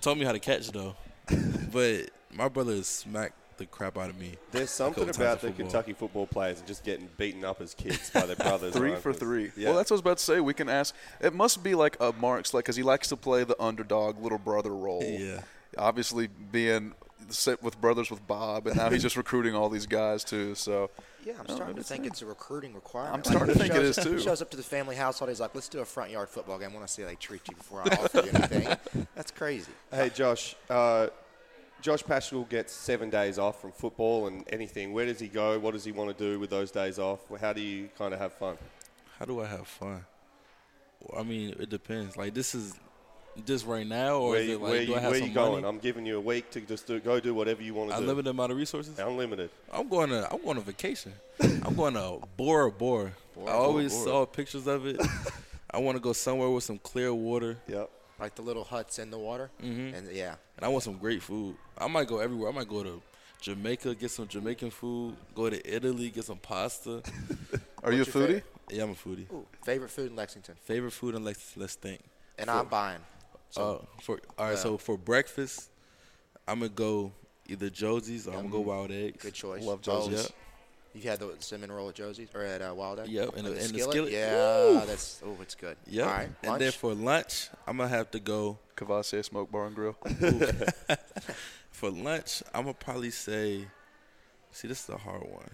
[0.00, 0.96] told me how to catch though.
[1.72, 4.34] but my brother smacked the crap out of me.
[4.52, 5.52] There's something about the football.
[5.52, 8.74] Kentucky football players and just getting beaten up as kids by their brothers.
[8.74, 9.50] Three for three.
[9.56, 9.68] Yeah.
[9.68, 10.40] Well, that's what I was about to say.
[10.40, 10.94] We can ask.
[11.20, 14.38] It must be like a Mark's, like, because he likes to play the underdog little
[14.38, 15.02] brother role.
[15.02, 15.40] Yeah.
[15.78, 16.92] Obviously, being
[17.28, 20.54] sit with brothers with Bob, and now he's just recruiting all these guys too.
[20.54, 20.90] So.
[21.24, 23.14] Yeah, I'm starting to think it's a recruiting requirement.
[23.14, 24.12] I'm Like, starting to he think it shows- is, too.
[24.16, 25.28] He shows up to the family household.
[25.28, 26.70] He's like, "Let's do a front yard football game.
[26.70, 29.72] I want to see how they treat you before I offer you anything." That's crazy.
[29.90, 30.54] Hey, Josh.
[30.70, 31.08] Uh,
[31.82, 34.92] Josh Paschal gets seven days off from football and anything.
[34.92, 35.58] Where does he go?
[35.58, 37.20] What does he want to do with those days off?
[37.40, 38.56] How do you kind of have fun?
[39.18, 40.04] How do I have fun?
[41.00, 42.16] Well, I mean, it depends.
[42.16, 42.74] Like this is
[43.44, 45.18] just right now, or where is you, it like where do you, I have where
[45.20, 45.52] some you going?
[45.62, 45.66] money?
[45.66, 48.02] I'm giving you a week to just do, go do whatever you want to do.
[48.02, 48.98] Unlimited amount of resources.
[48.98, 49.50] Unlimited.
[49.72, 50.32] I'm going to.
[50.32, 51.12] I'm going on vacation.
[51.40, 53.12] I'm going to Bora Bora.
[53.46, 54.04] I always Bora.
[54.04, 55.00] saw pictures of it.
[55.70, 57.58] I want to go somewhere with some clear water.
[57.68, 57.90] Yep.
[58.18, 59.50] Like the little huts in the water.
[59.62, 59.94] Mhm.
[59.94, 61.54] And yeah, And I want some great food.
[61.76, 62.50] I might go everywhere.
[62.50, 63.02] I might go to
[63.42, 65.14] Jamaica, get some Jamaican food.
[65.34, 67.02] Go to Italy, get some pasta.
[67.84, 68.12] Are you a foodie?
[68.12, 68.44] favorite?
[68.70, 69.30] Yeah, I'm a foodie.
[69.30, 70.54] Ooh, favorite food in Lexington.
[70.64, 72.00] Favorite food, in let's let's think.
[72.38, 73.00] And For- I'm buying.
[73.50, 74.56] So uh, for all right, yeah.
[74.58, 75.70] so for breakfast,
[76.46, 77.12] I'm gonna go
[77.48, 79.22] either Josie's or I'm gonna go Wild Eggs.
[79.22, 79.62] good choice.
[79.62, 80.08] Love Bowls.
[80.08, 80.22] Josie's.
[80.24, 80.32] Yep.
[80.94, 83.08] You've had the cinnamon roll at Josie's or at uh, Wild Egg?
[83.08, 83.90] Yep, and Like the- and the skillet?
[83.92, 84.12] skillet.
[84.12, 84.34] Yeah,
[84.70, 84.86] Woo!
[84.86, 85.76] that's oh, it's good.
[85.86, 86.06] Yep.
[86.06, 89.74] All right, and then for lunch, I'm gonna have to go Cavassier Smoke Bar and
[89.74, 89.96] Grill.
[91.70, 92.42] for lunch.
[92.54, 93.66] I'm gonna probably say,
[94.52, 95.50] see, this is a hard one.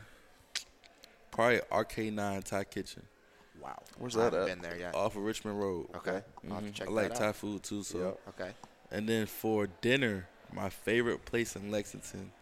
[1.33, 3.03] Probably RK9 Thai Kitchen
[3.63, 3.83] wow.
[3.99, 4.47] Where's I that haven't at?
[4.47, 4.95] been there yet.
[4.95, 5.89] off of Richmond Road.
[5.97, 6.75] Okay, I'll have to Mhm.
[6.75, 7.37] check I like that Thai out.
[7.37, 7.83] food too.
[7.83, 8.21] So, Yep.
[8.41, 8.53] Okay.
[8.91, 12.33] and then for dinner, my favorite place in Lexington.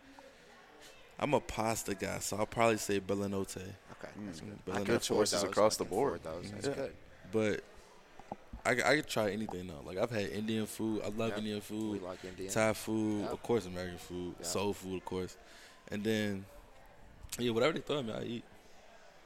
[1.18, 3.56] I'm a pasta guy, so I'll probably say Bella Notte.
[3.58, 4.58] Okay, that's good.
[4.64, 5.42] Good I can choices afford those.
[5.44, 6.22] across I the can board.
[6.22, 6.50] Those.
[6.52, 6.72] That's Yeah.
[6.74, 6.96] good.
[7.32, 7.64] But
[8.64, 9.82] I, I could try anything though.
[9.84, 11.02] Like I've had Indian food.
[11.02, 11.38] I love Yep.
[11.38, 12.02] Indian We food.
[12.02, 12.50] like Indian.
[12.52, 13.32] Thai food, Yep.
[13.32, 14.46] of course, American food, Yep.
[14.46, 15.36] soul food, of course,
[15.88, 16.46] and then
[17.38, 18.44] yeah, whatever they throw at me, I eat.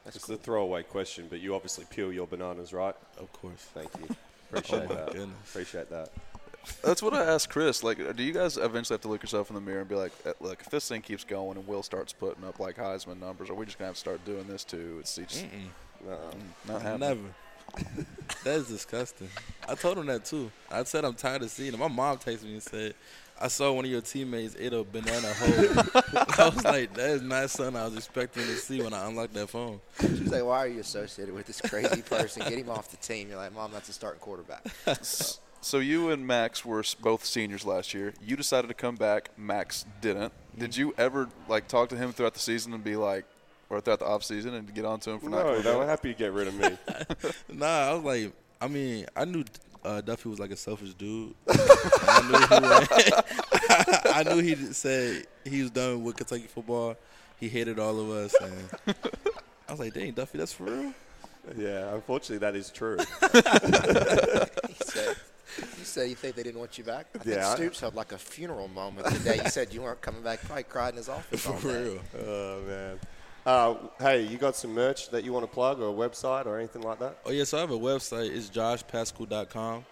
[0.05, 0.35] That's It's cool.
[0.35, 2.95] a throwaway question, but you obviously peel your bananas, right?
[3.19, 3.67] Of course.
[3.75, 4.15] Thank you.
[4.53, 5.07] Appreciate Oh my that.
[5.13, 5.51] goodness.
[5.51, 6.11] Appreciate that.
[6.83, 7.83] That's what I asked Chris.
[7.83, 10.13] Like, do you guys eventually have to look yourself in the mirror and be like,
[10.27, 13.51] uh, look, if this thing keeps going and Will starts putting up like Heisman numbers,
[13.51, 14.97] are we just gonna have to start doing this too?
[15.01, 15.45] It's just.
[16.07, 16.19] No.
[16.69, 17.01] not happening.
[17.77, 18.05] Never.
[18.45, 19.29] that is disgusting.
[19.69, 20.51] I told him that too.
[20.71, 21.79] I said I'm tired of seeing it.
[21.79, 22.95] My mom texted me and said,
[23.41, 25.51] "I saw one of your teammates ate a banana whole."
[26.39, 29.35] I was like, "That is not something I was expecting to see when I unlocked
[29.35, 32.43] that phone." She's like, "Why are you associated with this crazy person?
[32.43, 34.65] Get him off the team." You're like, "Mom, that's a starting quarterback."
[35.65, 38.13] So you and Max were both seniors last year.
[38.23, 39.31] You decided to come back.
[39.39, 40.31] Max didn't.
[40.59, 40.79] Did mm-hmm.
[40.79, 43.25] you ever like talk to him throughout the season and be like,
[43.71, 45.75] or throughout the off season and get on to him for not No, coming they
[45.75, 46.77] were happy to get rid of me.
[47.51, 49.45] Nah, I was like, I mean, I knew
[49.85, 51.35] uh, Duffy was like a selfish dude.
[51.49, 53.13] I knew he
[54.11, 56.97] I knew he said he was done with Kentucky football.
[57.39, 58.97] He hated all of us, and
[59.69, 60.93] I was like, "Dang, Duffy, that's for real."
[61.59, 62.97] yeah, unfortunately, that is true.
[64.69, 65.17] he said,
[65.59, 67.95] "You said you think they didn't want you back." I think Yeah, I- Stoops had
[67.95, 70.43] like a funeral moment the day you said you weren't coming back.
[70.45, 71.43] Probably cried in his office.
[71.43, 71.83] For day.
[71.85, 72.01] real.
[72.27, 72.99] oh man.
[73.47, 76.59] Uh, hey, you got some merch that you want to plug, or a website, or
[76.59, 77.19] anything like that?
[77.27, 78.35] Oh yeah, so I have a website.
[78.35, 79.85] It's joshpaschal.com,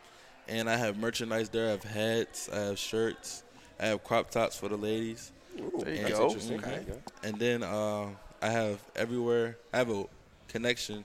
[0.49, 1.69] and I have merchandise there.
[1.69, 3.43] I have hats, I have shirts,
[3.79, 5.33] I have crop tops for the ladies.
[5.55, 6.27] There you And- go.
[6.29, 6.61] interesting.
[6.61, 6.65] Mhm.
[6.65, 7.03] There you go.
[7.25, 8.07] And then uh,
[8.41, 9.59] I have everywhere.
[9.73, 10.05] I have a
[10.49, 11.05] connection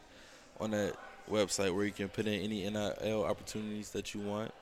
[0.62, 0.96] on that
[1.30, 4.54] website where you can put in any NIL opportunities that you want,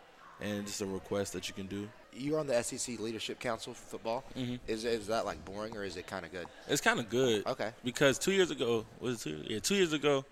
[0.42, 1.88] and just a request that you can do.
[2.16, 4.24] You're on the SEC Leadership Council for football.
[4.36, 4.60] Mhm.
[4.68, 6.48] Is is that like boring or is it kind of good?
[6.68, 7.46] It's kind of good.
[7.46, 7.72] Okay.
[7.84, 9.44] Because two years ago, was it two?
[9.54, 10.24] Yeah, two years ago,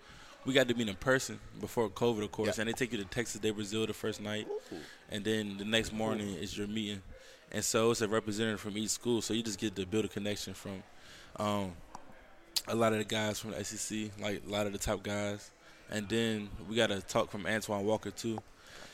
[0.46, 2.62] we got to meet in person before COVID, of course, Yeah.
[2.62, 4.46] and they take you to Texas de Brazil the first night,
[5.10, 7.02] and then the next morning is your meeting,
[7.52, 10.08] and so it's a representative from each school, so you just get to build a
[10.08, 10.82] connection from
[11.36, 11.72] um,
[12.68, 15.50] a lot of the guys from the SEC, like a lot of the top guys,
[15.90, 18.38] and then we got a talk from Antoine Walker too,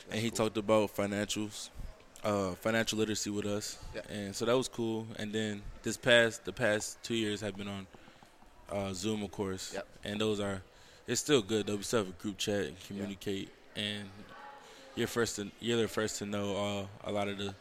[0.09, 1.69] and he talked about financials,
[2.23, 4.01] uh, financial literacy with us, Yeah.
[4.09, 5.07] and so that was cool.
[5.17, 7.87] And then this past the past two years have been on
[8.71, 9.87] uh, Zoom, of course, Yep.
[10.03, 10.61] and those are
[11.07, 11.75] it's still good though.
[11.77, 14.07] We still have a group chat and communicate, and
[14.95, 17.55] you're first to you're the first to know uh, a lot of the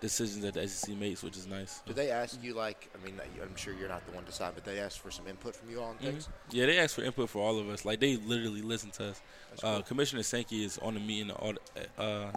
[0.00, 1.80] decisions that the SEC makes, which is nice.
[1.86, 2.90] Do they ask you like?
[2.94, 5.26] I mean, I'm sure you're not the one to decide, but they ask for some
[5.26, 6.00] input from you on Mhm.
[6.00, 6.28] things.
[6.50, 7.84] Yeah, they ask for input for all of us.
[7.84, 9.20] Like they literally listen to us.
[9.62, 9.82] Uh, cool.
[9.84, 12.32] Commissioner Sankey is on the meeting, all, the- uh,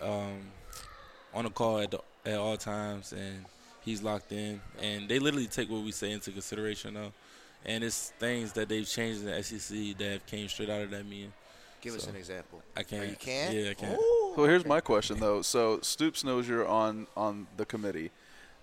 [0.00, 0.40] um,
[1.36, 3.44] on the call at, the, at all times, and
[3.84, 4.60] he's locked in.
[4.82, 7.12] And they literally take what we say into consideration now.
[7.64, 10.90] And it's things that they've changed in the SEC that have came straight out of
[10.90, 11.32] that meeting.
[11.82, 12.62] Give us an example.
[12.76, 13.02] I can't.
[13.02, 13.52] Or you can?
[13.54, 13.96] Yeah, I can.
[14.34, 15.42] So here's my question though.
[15.42, 18.10] So Stoops knows you're on on the committee.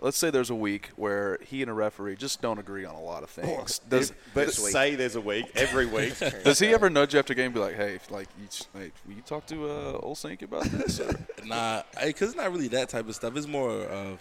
[0.04, 3.02] Let's say there's a week where he and a referee just don't agree on a
[3.02, 3.80] lot of things.
[3.80, 6.20] Does but say there's a week every week.
[6.44, 9.14] does he ever nudge you after game and be like, "Hey, like, you, hey will
[9.14, 11.16] you talk to uh, Olsink about this?" Or?
[11.46, 13.36] Nah, because it's not really that type of stuff.
[13.38, 14.20] It's more of,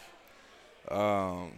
[0.88, 1.52] um,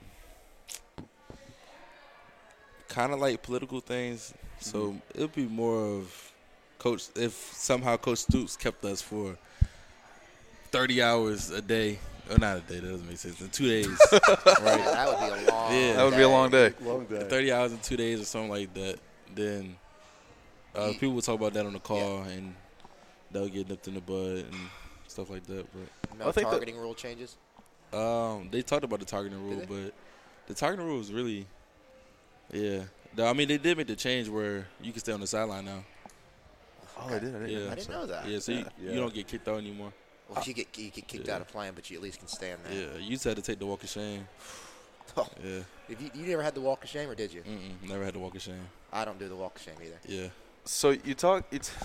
[2.89, 4.33] kind of like political things.
[4.61, 6.33] So it'll be more of
[6.79, 7.09] coach.
[7.15, 9.37] If somehow Coach Stoops kept us for
[10.71, 11.99] thirty hours a day,
[12.31, 13.41] or not a day, that doesn't make sense.
[13.41, 14.19] In two days, Yeah,
[14.61, 14.85] right?
[14.85, 15.73] that would be a long.
[15.73, 15.93] Yeah.
[15.95, 16.73] That would be a long day.
[16.81, 17.27] Long day.
[17.29, 18.99] Thirty hours in two days or something like that.
[19.35, 19.77] Then
[20.77, 22.55] uh, Ye- people would talk about that on the call, and
[23.31, 24.55] they'll get nipped in the bud and
[25.07, 25.67] stuff like that.
[25.73, 27.37] But No I think that- targeting rule changes.
[27.93, 29.93] Um, they talked about the targeting rule, but
[30.49, 31.47] the targeting rule is really,
[32.53, 32.81] yeah.
[33.17, 35.85] I mean, they did make the change where you can stay on the sideline now.
[36.99, 37.35] Oh, I did.
[37.37, 37.59] I didn't, Yeah.
[37.59, 38.27] know I didn't know that.
[38.27, 38.93] Yeah, so You, Yeah.
[38.93, 39.93] you don't get kicked out anymore.
[40.29, 41.35] Well, you get you get kicked Yeah.
[41.37, 42.73] out of playing, but you at least can stand there.
[42.73, 44.27] Yeah, you just had to take the walk of shame.
[45.19, 47.43] Oh, Yeah, if you, you never had the walk of shame, or did you?
[47.43, 48.67] Mm-mm, never had to walk of shame.
[48.91, 49.99] I don't do the walk of shame either.
[50.09, 50.29] Yeah,
[50.65, 51.45] So you talk.
[51.53, 51.71] It's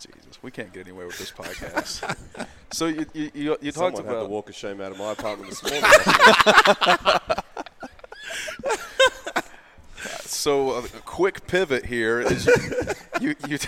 [0.00, 2.16] Jesus, we can't get anywhere with this podcast.
[2.72, 4.98] so you you you, you talked Someone had about to walk of shame out of
[4.98, 5.82] my apartment this morning.
[10.24, 12.46] So a, a quick pivot here is
[13.20, 13.58] you you, you,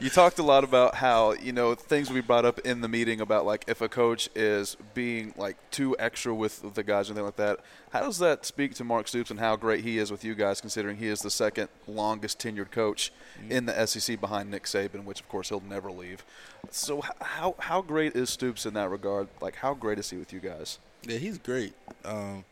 [0.00, 3.20] you talked a lot about how you know things we brought up in the meeting
[3.20, 7.26] about like if a coach is being like too extra with the guys and things
[7.26, 7.60] like that.
[7.92, 10.60] How does that speak to Mark Stoops and how great he is with you guys,
[10.60, 13.12] considering he is the second longest tenured coach
[13.48, 16.24] in the SEC behind Nick Saban, which of course he'll never leave.
[16.70, 19.28] So how how great is Stoops in that regard?
[19.40, 20.78] Like how great is he with you guys?
[21.02, 21.72] yeah, he's great.
[22.04, 22.44] Um,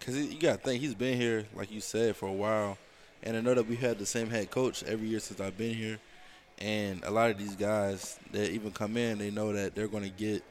[0.00, 2.78] cause you gotta think he's been here, like you said, for a while,
[3.22, 5.74] and I know that we had the same head coach every year since I've been
[5.74, 5.98] here,
[6.60, 10.08] and a lot of these guys that even come in, they know that they're gonna
[10.08, 10.42] get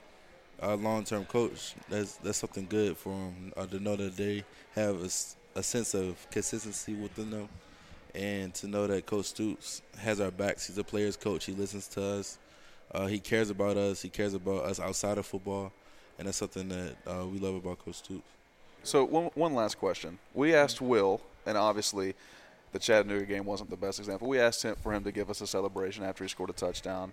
[0.60, 1.76] a long-term coach.
[1.90, 4.44] That's that's something good for them uh, to know that they
[4.76, 5.04] have
[5.56, 7.50] a sense of consistency within them,
[8.16, 10.68] and to know that Coach Stoops has our backs.
[10.68, 11.46] He's a player's coach.
[11.46, 12.38] He listens to us.
[12.92, 14.02] Uh, he cares about us.
[14.02, 15.72] He cares about us outside of football,
[16.18, 18.24] and that's something that uh, we love about Coach Stoops.
[18.84, 20.18] So one one last question.
[20.34, 22.16] We asked Will, and obviously,
[22.72, 24.28] the Chattanooga game wasn't the best example.
[24.28, 27.12] We asked him for him to give us a celebration after he scored a touchdown.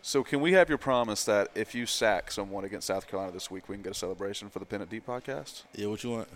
[0.00, 3.50] So can we have your promise that if you sack someone against South Carolina this
[3.50, 5.64] week, we can get a celebration for the Pin It Deep podcast?
[5.74, 6.28] Yeah, what you want?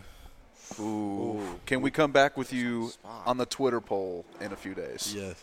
[0.80, 1.58] Ooh.
[1.66, 2.90] Can we come back with you
[3.26, 5.14] on the Twitter poll in a few days?
[5.16, 5.42] Yes,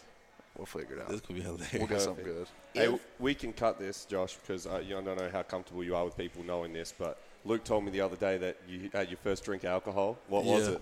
[0.57, 1.07] We'll figure it out.
[1.09, 1.73] this could be hilarious.
[1.73, 2.47] We'll get something good.
[2.73, 5.83] Hey, we can cut this, Josh, because uh, you know, I don't know how comfortable
[5.85, 8.89] you are with people knowing this, but Luke told me the other day that you
[8.91, 10.17] had your first drink of alcohol.
[10.27, 10.75] What was Yeah.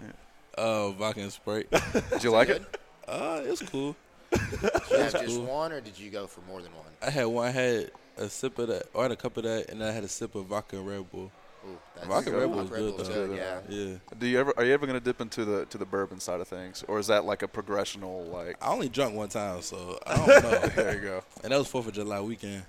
[0.57, 0.61] It?
[0.61, 1.67] Uh, vodka and Sprite.
[2.11, 2.63] Did you like it?
[3.07, 3.95] uh, it was cool.
[4.31, 5.45] Did you have just cool.
[5.45, 6.85] one, or did you go for more than one?
[7.01, 7.47] I had one.
[7.47, 9.87] I had a sip of that, or I had a cup of that, and then
[9.87, 11.31] I had a sip of vodka and Red Bull.
[11.65, 13.27] Ooh, that's Vodka Red Bull is good, though.
[13.27, 13.59] good, yeah.
[13.69, 16.19] Yeah, Do you ever are you ever going to dip into the to the bourbon
[16.19, 18.57] side of things, or is that like a progressional like?
[18.61, 20.67] I only drunk one time, so I don't know.
[20.75, 21.23] There you go.
[21.43, 22.63] and that was Fourth of July weekend.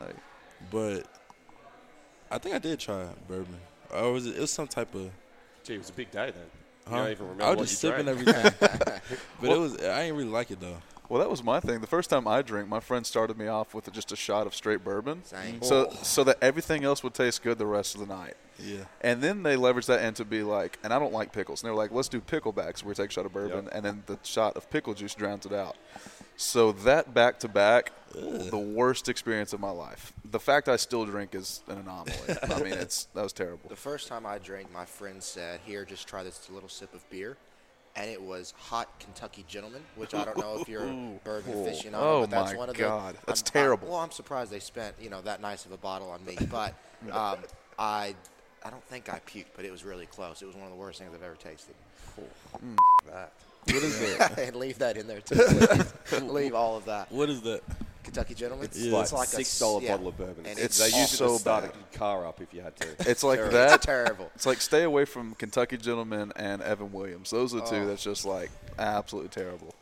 [0.00, 0.16] Like,
[0.70, 1.06] But
[2.30, 3.58] I think I did try bourbon,
[3.92, 4.36] or was it?
[4.36, 5.10] It was some type of.
[5.64, 6.44] Gee, it was a big day then.
[6.86, 7.02] You Huh?
[7.02, 8.28] don't even remember I was what just you sipping drank.
[8.28, 9.00] everything,
[9.40, 9.74] but it was.
[9.78, 10.76] I didn't really like it though.
[11.08, 11.80] Well, that was my thing.
[11.80, 14.54] The first time I drank, my friend started me off with just a shot of
[14.54, 15.60] straight bourbon, Same.
[15.62, 15.96] so Oh.
[16.02, 18.34] so that everything else would taste good the rest of the night.
[18.58, 18.84] Yeah.
[19.02, 21.62] And then they leveraged that into be like, and I don't like pickles.
[21.62, 23.84] And they were like, let's do picklebacks where we take a shot of bourbon, and
[23.84, 25.76] then the shot of pickle juice drowns it out.
[26.36, 30.12] So that back to back, the worst experience of my life.
[30.30, 32.12] The fact I still drink is an anomaly.
[32.42, 33.68] I mean, it's that was terrible.
[33.68, 37.08] The first time I drank, my friend said, "Here, just try this little sip of
[37.10, 37.36] beer,"
[37.96, 41.94] and it was hot Kentucky Gentleman, which I don't know if you're a bourbon aficionado,
[41.94, 43.14] Oh but that's my one of God.
[43.14, 43.26] the.
[43.26, 43.88] That's I'm- terrible.
[43.88, 46.36] I, well, I'm surprised they spent you know that nice of a bottle on me,
[46.50, 46.74] but
[47.12, 47.38] um,
[47.78, 48.14] I,
[48.64, 50.42] I don't think I puked, but it was really close.
[50.42, 51.74] It was one of the worst things I've ever tasted.
[53.06, 53.32] that.
[53.66, 54.38] What is that?
[54.38, 55.36] and leave that in there too.
[55.36, 56.22] please.
[56.22, 57.10] leave all of that.
[57.10, 57.62] What is that?
[58.02, 58.68] Kentucky Gentleman.
[58.72, 59.92] It's like a six dollar yeah.
[59.92, 60.44] bottle of bourbon.
[60.46, 61.72] And It's they use it so to start bad.
[61.94, 63.10] a car up if you had to.
[63.10, 63.56] It's like Terrible.
[63.58, 63.74] that.
[63.76, 64.30] It's terrible.
[64.34, 67.30] It's like stay away from Kentucky Gentleman and Evan Williams.
[67.30, 67.86] Those are the two Oh.
[67.86, 69.74] that's just like absolutely terrible.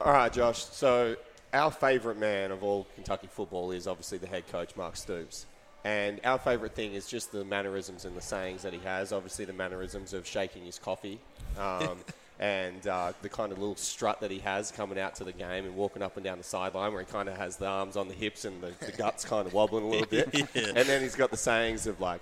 [0.00, 0.64] All right, Josh.
[0.64, 1.16] So
[1.52, 5.46] our favourite man of all Kentucky football is obviously the head coach, Mark Stoops.
[5.84, 9.12] And our favourite thing is just the mannerisms and the sayings that he has.
[9.12, 11.20] Obviously, the mannerisms of shaking his coffee,
[11.58, 11.98] um,
[12.40, 15.64] and uh, the kind of little strut that he has coming out to the game
[15.64, 18.08] and walking up and down the sideline, where he kind of has the arms on
[18.08, 20.28] the hips and the, the guts kind of wobbling a little bit.
[20.54, 20.72] Yeah.
[20.74, 22.20] And then he's got the sayings of like,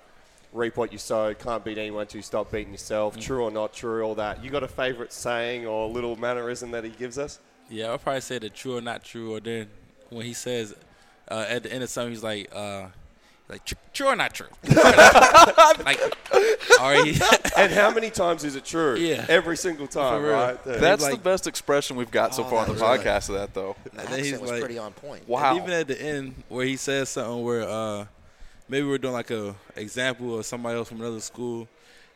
[0.53, 1.35] "Reap what you sow.
[1.35, 4.45] Can't beat anyone to stop beating yourself." True or not true, all that.
[4.45, 7.39] You got a favourite saying or little mannerism that he gives us?
[7.69, 9.69] Yeah, I'll probably say the true or not true, or then
[10.11, 10.75] when he says
[11.31, 12.87] uh, at the end of something, he's like, uh,
[13.53, 16.01] like "Tr- true or not true, like,
[16.81, 17.21] all right,
[17.59, 18.97] and how many times is it true?
[18.97, 19.27] Yeah.
[19.29, 20.59] Every single time, right?
[20.67, 20.77] Yeah.
[20.77, 23.35] That's like- the best expression we've got so Oh, far on the was podcast of
[23.37, 23.77] that, though.
[23.85, 25.29] The And then he's accent was like- pretty on point.
[25.29, 25.51] Wow.
[25.51, 28.07] And even at the end where he says something where uh,
[28.69, 31.69] maybe we're doing like a example of somebody else from another school,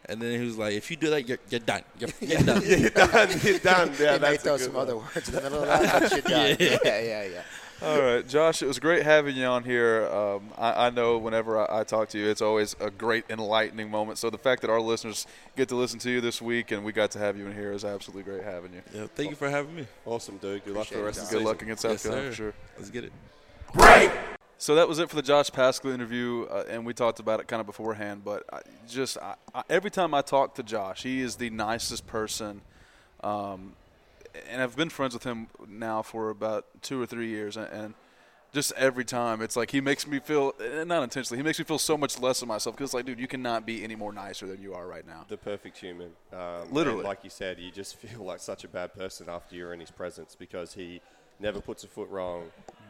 [0.08, 1.82] and then he was like, if you do that, you're, you're done.
[1.98, 2.62] You're, you're done.
[2.64, 3.28] You're done.
[3.42, 3.92] You're done.
[4.00, 4.82] Yeah, he may that's a throw good some one.
[4.82, 6.10] other words in the middle of that.
[6.12, 6.56] you're done.
[6.58, 6.78] Yeah.
[6.84, 7.42] yeah, yeah, yeah.
[7.82, 10.06] All right, Josh, it was great having you on here.
[10.06, 13.90] Um, I, I know whenever I, I talk to you, it's always a great enlightening
[13.90, 14.16] moment.
[14.16, 15.26] So the fact that our listeners
[15.56, 17.72] get to listen to you this week and we got to have you in here
[17.72, 18.82] is absolutely great having you.
[18.94, 19.86] Yeah, thank you for having me.
[20.06, 20.64] Awesome, dude.
[20.64, 22.30] Good luck for the rest it, of the Good luck against South Yes, Carolina sir.
[22.30, 22.54] for sure.
[22.78, 23.12] Let's get it.
[24.58, 27.46] So that was it for the Josh Paschal interview, uh, and we talked about it
[27.46, 28.22] kind of beforehand.
[28.24, 32.06] But I just I, I, every time I talk to Josh, he is the nicest
[32.06, 32.62] person,
[33.22, 33.74] um,
[34.48, 37.94] and I've been friends with him now for about two or three years, and,
[38.52, 40.54] just every time it's like he makes me feel
[40.86, 43.26] not intentionally, he makes me feel so much less of myself because like, dude, you
[43.26, 45.26] cannot be any more nicer than you are right now.
[45.28, 46.12] The perfect human.
[46.32, 47.04] Um, Literally.
[47.04, 49.90] like you said, you just feel like such a bad person after you're in his
[49.90, 51.02] presence because he
[51.38, 52.44] never puts a foot wrong.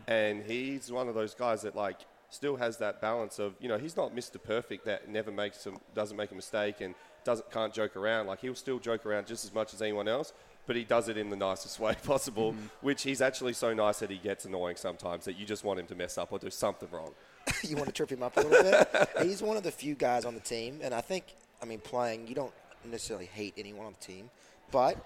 [0.07, 1.99] And he's one of those guys that, like,
[2.31, 4.41] still has that balance of, you know, he's not Mr.
[4.41, 6.95] Perfect that never makes a, doesn't make a mistake and
[7.25, 8.27] doesn't can't joke around.
[8.27, 10.33] Like, he'll still joke around just as much as anyone else,
[10.67, 14.11] but he does it in the nicest way possible, which he's actually so nice that
[14.11, 16.89] he gets annoying sometimes that you just want him to mess up or do something
[16.91, 17.13] wrong.
[17.63, 19.09] you want to trip him up a little bit.
[19.23, 21.25] He's one of the few guys on the team, and I think,
[21.63, 22.53] I mean, playing, you don't
[22.85, 24.31] necessarily hate anyone on the team,
[24.73, 24.97] but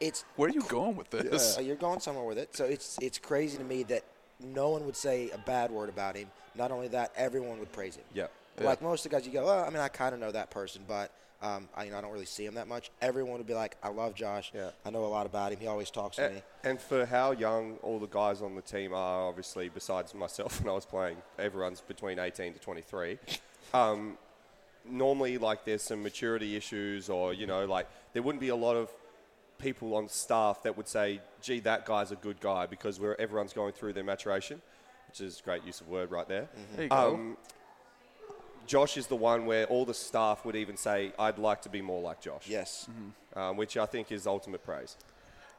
[0.00, 1.56] it's Where are you going with this?
[1.56, 2.54] uh, you're going somewhere with it.
[2.54, 4.04] So it's it's crazy to me that
[4.40, 6.28] no one would say a bad word about him.
[6.54, 8.04] Not only that, everyone would praise him.
[8.12, 8.26] Yeah.
[8.60, 10.50] Like most of the guys, you go, oh, I mean, I kind of know that
[10.50, 11.10] person, but
[11.42, 12.90] um, I, you know, I don't really see him that much.
[13.02, 14.52] Everyone would be like, I love Josh.
[14.54, 14.70] Yeah.
[14.86, 15.58] I know a lot about him.
[15.58, 16.42] He always talks to And, me.
[16.64, 20.70] and for how young all the guys on the team are, obviously, besides myself when
[20.70, 23.18] I was playing, everyone's between 18 to 23.
[23.74, 24.16] Um,
[24.88, 28.76] normally, like, there's some maturity issues, or, you know, like, there wouldn't be a lot
[28.76, 28.90] of
[29.58, 33.52] people on staff that would say, gee, that guy's a good guy, because we're, everyone's
[33.52, 34.60] going through their maturation,
[35.08, 36.48] which is great use of word right there.
[36.74, 37.14] There you go.
[37.14, 37.36] Um,
[38.72, 41.82] Josh is the one where all the staff would even say, I'd like to be
[41.82, 42.48] more like Josh.
[42.48, 42.88] Yes.
[43.36, 44.96] Um, which I think is ultimate praise.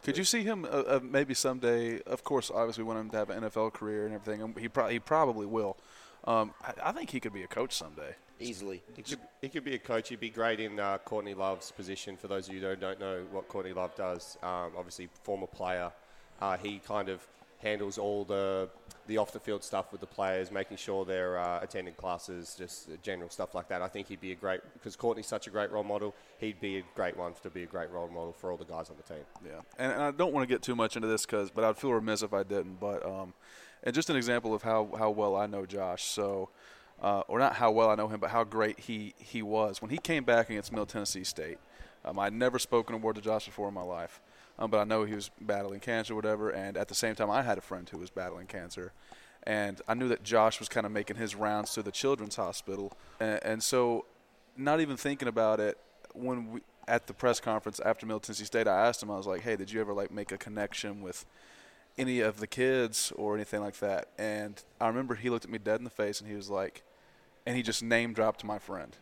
[0.01, 2.01] Could you see him uh, uh, maybe someday?
[2.07, 4.41] Of course, obviously, we want him to have an NFL career and everything.
[4.41, 5.77] and He, pro- he probably will.
[6.23, 8.15] Um, I, I think he could be a coach someday.
[8.39, 8.81] Easily.
[8.95, 10.09] He could, he could be a coach.
[10.09, 12.17] He'd be great in uh, Courtney Love's position.
[12.17, 15.91] For those of you who don't know what Courtney Love does, um, obviously former player,
[16.41, 17.27] uh, he kind of
[17.63, 18.69] handles all the
[19.05, 22.89] the off the field stuff with the players, making sure they're uh, attending classes, just
[23.01, 23.81] general stuff like that.
[23.81, 26.15] I think he'd be a great because Courtney's such a great role model.
[26.37, 28.89] He'd be a great one to be a great role model for all the guys
[28.89, 29.23] on the team.
[29.45, 31.77] Yeah, and, and I don't want to get too much into this because, but I'd
[31.77, 32.79] feel remiss if I didn't.
[32.79, 33.33] But um,
[33.83, 36.03] and just an example of how how well I know Josh.
[36.03, 36.49] So,
[37.01, 39.91] uh, or not how well I know him, but how great he he was when
[39.91, 41.57] he came back against Middle Tennessee State.
[42.05, 44.21] Um, I'd never spoken a word to Josh before in my life,
[44.59, 46.49] um, but I know he was battling cancer, or whatever.
[46.49, 48.91] And at the same time, I had a friend who was battling cancer,
[49.43, 52.95] and I knew that Josh was kind of making his rounds to the Children's Hospital,
[53.19, 54.05] and, and so
[54.55, 55.77] not even thinking about it
[56.13, 59.25] when we at the press conference after Middle Tennessee State, I asked him, I was
[59.25, 61.25] like, "Hey, did you ever like make a connection with
[61.97, 64.07] any of the kids or anything like that.
[64.17, 66.83] And I remember he looked at me dead in the face and he was like,
[67.45, 68.95] and he just name dropped my friend.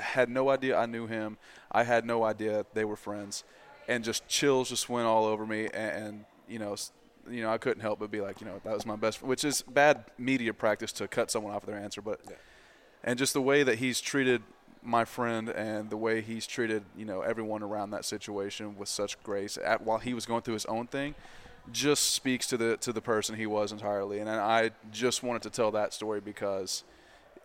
[0.00, 1.36] Had no idea I knew him.
[1.70, 3.44] I had no idea they were friends,
[3.88, 5.64] and just chills just went all over me.
[5.66, 6.76] And, and you know,
[7.30, 9.44] you know, I couldn't help but be like, you know, that was my best, which
[9.44, 12.20] is bad media practice to cut someone off of their answer, but
[13.04, 14.42] and just the way that he's treated
[14.82, 19.20] my friend and the way he's treated you know everyone around that situation with such
[19.22, 21.14] grace at, while he was going through his own thing
[21.70, 25.50] just speaks to the to the person he was entirely and I just wanted to
[25.50, 26.82] tell that story because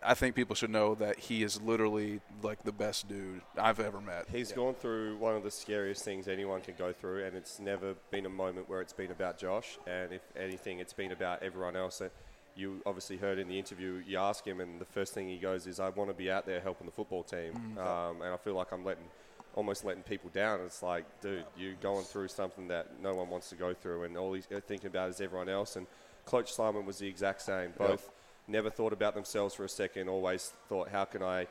[0.02, 4.00] I think people should know that he is literally like the best dude I've ever
[4.00, 4.26] met.
[4.30, 7.94] He's gone through one of the scariest things anyone can go through, and it's never
[8.10, 9.78] been a moment where it's been about Josh.
[9.86, 12.00] And if anything, it's been about everyone else.
[12.00, 12.10] And
[12.54, 15.66] you obviously heard in the interview, you ask him, and the first thing he goes
[15.66, 17.78] is, "I want to be out there helping the football team." Mm.
[17.78, 19.08] Um, and I feel like I'm letting,
[19.54, 20.60] almost letting people down.
[20.60, 24.16] It's like, dude, you're going through something that no one wants to go through, and
[24.16, 25.76] all he's thinking about is everyone else.
[25.76, 25.86] And
[26.24, 27.72] Coach Simon was the exact same.
[27.76, 28.10] Both
[28.48, 30.08] never thought about themselves for a second.
[30.08, 31.46] Always thought, how can I,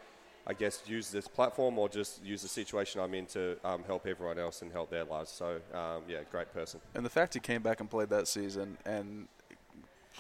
[0.46, 4.06] I guess, use this platform or just use the situation I'm in to um, help
[4.08, 5.30] everyone else and help their lives.
[5.32, 6.80] So, um, yeah, great person.
[6.96, 9.28] And the fact he came back and played that season and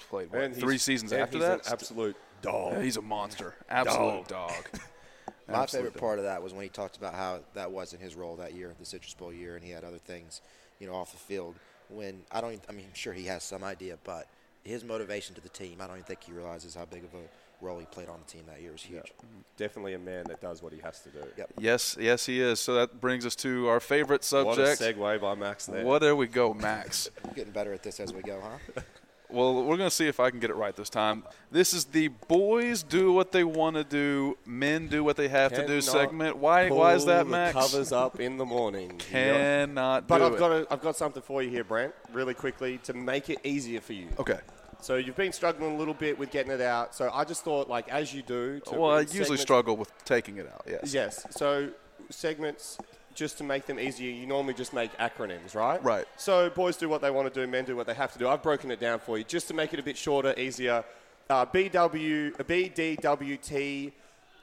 [0.09, 2.73] played what, And three seasons and after he's that, an absolute dog.
[2.73, 4.51] Yeah, he's a monster, absolute dog.
[5.49, 6.01] My Absolute favorite dog.
[6.01, 8.73] part of that was when he talked about how that wasn't his role that year,
[8.77, 10.41] the Citrus Bowl year, and he had other things,
[10.77, 11.55] you know, off the field.
[11.87, 14.27] When I don't, even, I mean, I'm sure he has some idea, but
[14.67, 17.23] his motivation to the team, I don't even think he realizes how big of a
[17.61, 19.13] role he played on the team that year was huge.
[19.57, 21.23] Definitely a man that does what he has to do.
[21.37, 21.53] Yep.
[21.59, 22.59] Yes, yes, he is.
[22.59, 24.57] So that brings us to our favorite subject.
[24.57, 25.85] What a segue by Max there.
[25.85, 27.09] What there we go, Max.
[27.25, 28.81] I'm getting better at this as we go, huh?
[29.29, 31.23] well, we're going to see if I can get it right this time.
[31.51, 35.53] This is the boys do what they want to do, men do what they have
[35.53, 36.37] to do segment.
[36.37, 36.69] Why?
[36.69, 37.53] Why is pull that, the Max?
[37.53, 38.97] Covers up in the morning.
[38.99, 40.39] Cannot But do I've it.
[40.39, 43.81] got a, I've got something for you here, Brent, really quickly to make it easier
[43.81, 44.09] for you.
[44.19, 44.39] Okay.
[44.81, 46.93] So you've been struggling a little bit with getting it out.
[46.95, 48.59] So I just thought, like, as you do.
[48.61, 50.63] To Well, I usually segments- struggle with taking it out.
[50.67, 50.93] Yes.
[50.93, 51.25] Yes.
[51.31, 51.69] So
[52.09, 52.77] segments,
[53.15, 55.83] just to make them easier, you normally just make acronyms, right?
[55.83, 56.05] Right.
[56.17, 58.27] So boys do what they want to do, men do what they have to do.
[58.27, 60.83] I've broken it down for you just to make it a bit shorter, easier.
[61.29, 63.91] Uh, BW, uh, BDWT.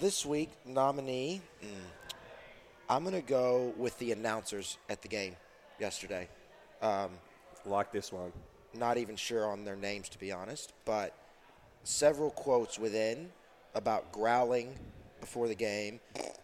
[0.00, 1.68] This week, nominee, mm,
[2.88, 5.36] I'm going to go with the announcers at the game
[5.78, 6.28] yesterday.
[6.82, 7.10] Um,
[7.66, 8.32] Like this one.
[8.74, 11.14] not even sure on their names, to be honest, but
[11.84, 13.30] several quotes within
[13.74, 14.74] about growling
[15.20, 16.00] before the game,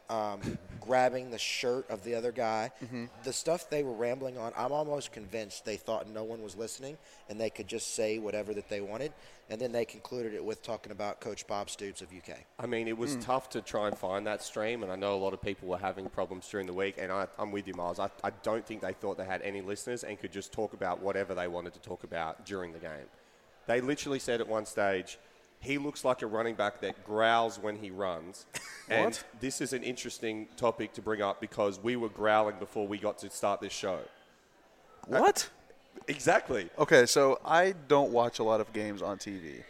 [0.09, 0.41] um,
[0.81, 2.71] grabbing the shirt of the other guy.
[2.85, 3.07] Mm-hmm.
[3.25, 6.97] The stuff they were rambling on, I'm almost convinced they thought no one was listening
[7.29, 9.13] and they could just say whatever that they wanted.
[9.49, 12.39] And then they concluded it with talking about Coach Bob Stoops of UK.
[12.59, 13.21] I mean, it was hmm.
[13.21, 15.79] tough to try and find that stream, and I know a lot of people were
[15.79, 17.99] having problems during the week, and I, I'm with you, Miles.
[17.99, 21.03] I, I don't think they thought they had any listeners and could just talk about
[21.03, 23.09] whatever they wanted to talk about during the game.
[23.67, 25.19] They literally said at one stage,
[25.61, 28.47] he looks like a running back that growls when he runs.
[28.89, 32.99] and this is an interesting topic to bring up because we were growling before we
[32.99, 34.01] got to start this show.
[35.07, 35.49] What?
[36.09, 36.71] Exactly.
[36.79, 39.63] Okay, so I don't watch a lot of games on TV,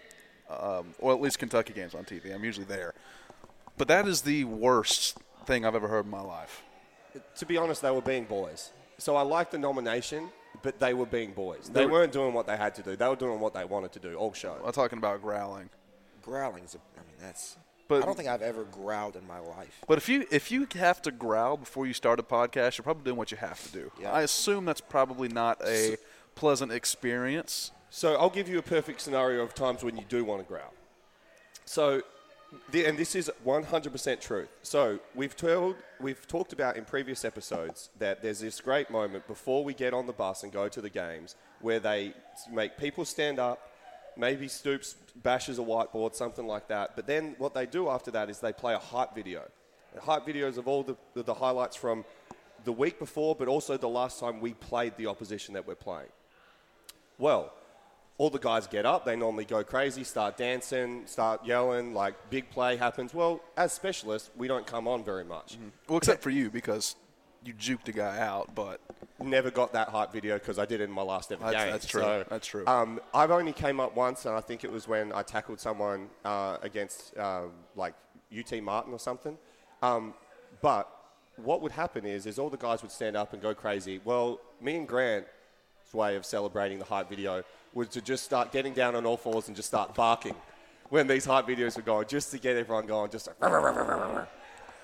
[0.49, 2.33] um, or at least Kentucky games on TV.
[2.35, 2.95] I'm usually there,
[3.77, 6.63] but that is the worst thing I've ever heard in my life.
[7.37, 8.71] to be honest, they were being boys.
[8.99, 10.29] So I like the nomination,
[10.63, 11.67] but they were being boys.
[11.69, 12.95] They They were- weren't doing what they had to do.
[12.95, 14.57] They were doing what they wanted to do all show.
[14.65, 15.71] I'm talking about growling.
[16.23, 17.57] Growling's, a, I mean, that's.
[17.89, 19.83] But- I don't think I've ever growled in my life.
[19.89, 23.03] But if you if you have to growl before you start a podcast, you're probably
[23.05, 23.91] doing what you have to do.
[24.01, 24.13] Yeah.
[24.13, 25.97] I assume that's probably not a
[26.37, 27.73] pleasant experience.
[27.91, 30.73] So I'll give you a perfect scenario of times when you do want to growl.
[31.65, 32.03] So
[32.73, 34.49] The, and this is 100% truth.
[34.63, 39.63] So we've told, we've talked about in previous episodes that there's this great moment before
[39.65, 42.13] we get on the bus and go to the games where they
[42.53, 43.70] make people stand up.
[44.21, 46.95] Maybe Stoops bashes a whiteboard, something like that.
[46.95, 49.43] But then what they do after that is they play a hype video.
[49.99, 52.05] Hype videos of all the, the, the highlights from
[52.65, 56.11] the week before, but also the last time we played the opposition that we're playing.
[57.19, 57.53] Well,
[58.19, 59.07] all the guys get up.
[59.07, 63.15] They normally go crazy, start dancing, start yelling, like big play happens.
[63.15, 65.55] Well, as specialists, we don't come on very much.
[65.55, 65.69] Mm-hmm.
[65.89, 66.97] Well, except for you because
[67.45, 68.81] you juke a guy out, but
[69.23, 71.73] Never got that hype video because I did it in my last ever That's- game.
[71.73, 72.01] that's true.
[72.01, 72.67] So, That's true.
[72.67, 76.09] Um, I've only came up once, and I think it was when I tackled someone
[76.25, 77.43] uh, against uh,
[77.77, 77.95] like
[78.37, 79.37] UT Martin or something.
[79.83, 80.15] Um,
[80.63, 80.89] but
[81.37, 84.01] what would happen is, is all the guys would stand up and go crazy.
[84.05, 85.29] Well, me and Grant's
[85.93, 87.43] way of celebrating the hype video
[87.75, 90.35] was to just start getting down on all fours and just start barking
[90.89, 93.37] when these hype videos were going, just to get everyone going, just like.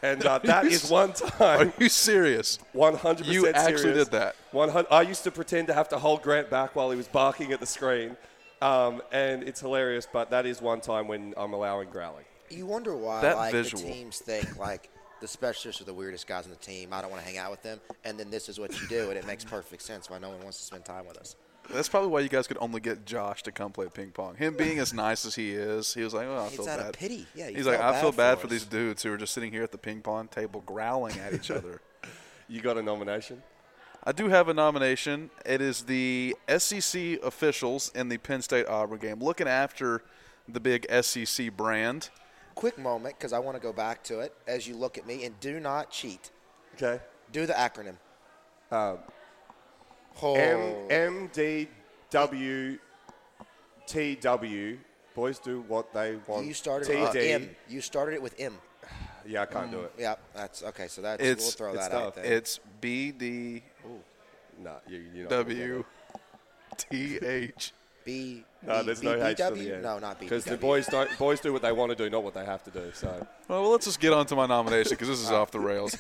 [0.03, 1.69] And uh, that Are you is one time.
[1.69, 2.59] Are you serious?
[2.75, 4.05] 100% You actually serious.
[4.05, 4.37] did that.
[4.53, 7.53] 100, I used to pretend to have to hold Grant back while he was barking
[7.53, 8.17] at the screen.
[8.63, 12.25] Um, and it's hilarious, but that is one time when I'm allowing growling.
[12.49, 13.83] You wonder why That like visual.
[13.83, 14.89] the teams think like
[15.21, 16.91] the specialists are the weirdest guys on the team.
[16.93, 19.09] I don't want to hang out with them, and then this is what you do,
[19.11, 21.37] and it makes perfect sense why no one wants to spend time with us.
[21.73, 24.37] That's probably why you guys could only get Josh to come play ping pong.
[24.37, 26.81] Him being as nice as he is, he was like, "Oh, I He's feel out
[26.81, 27.27] of pity.
[27.35, 29.35] Yeah, he's like, "I feel bad bad for for us." these dudes who are just
[29.35, 31.81] sitting here at the ping pong table growling at each other."
[32.49, 33.43] You got a nomination?
[34.05, 35.31] I do have a nomination.
[35.45, 40.05] It is the SEC officials in the Penn State Auburn game, looking after
[40.47, 42.11] the big SEC brand.
[42.55, 45.25] Quick moment, because I want to go back to it as you look at me,
[45.25, 46.31] and do not cheat.
[46.77, 47.03] Okay.
[47.33, 47.97] Do the acronym.
[48.71, 48.99] Um,
[50.23, 50.35] Oh.
[50.35, 51.69] M M D
[52.11, 52.79] W
[53.87, 54.79] T W.
[55.15, 56.47] Boys do what they want.
[56.47, 56.95] You started TD.
[56.95, 57.57] it with M.
[57.69, 58.55] You started it with M.
[59.27, 59.97] Yeah, I can't do it.
[59.97, 60.87] Mm, yeah, that's okay.
[60.89, 62.15] So that's It's we'll throw it's that out tough.
[62.17, 62.25] there.
[62.25, 63.63] It's B D
[64.63, 65.85] Nah, you, you're not gonna get W
[66.15, 66.79] it.
[66.79, 67.73] T H.
[68.07, 68.45] B.
[68.67, 69.59] No, B- there's B- no H to BW?
[69.59, 69.83] the end.
[69.83, 70.27] No, not B.
[70.27, 71.19] Because the boys don't.
[71.19, 72.91] Boys do what they want to do, not what they have to do.
[72.95, 73.09] So
[73.49, 75.95] Well, well, let's just get on to my nomination because this is off the rails.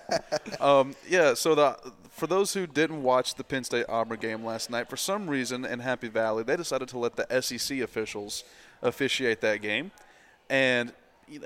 [0.60, 1.76] um, yeah, so the
[2.10, 5.64] for those who didn't watch the Penn State Auburn game last night, for some reason
[5.64, 8.44] in Happy Valley, they decided to let the SEC officials
[8.82, 9.92] officiate that game.
[10.50, 10.92] And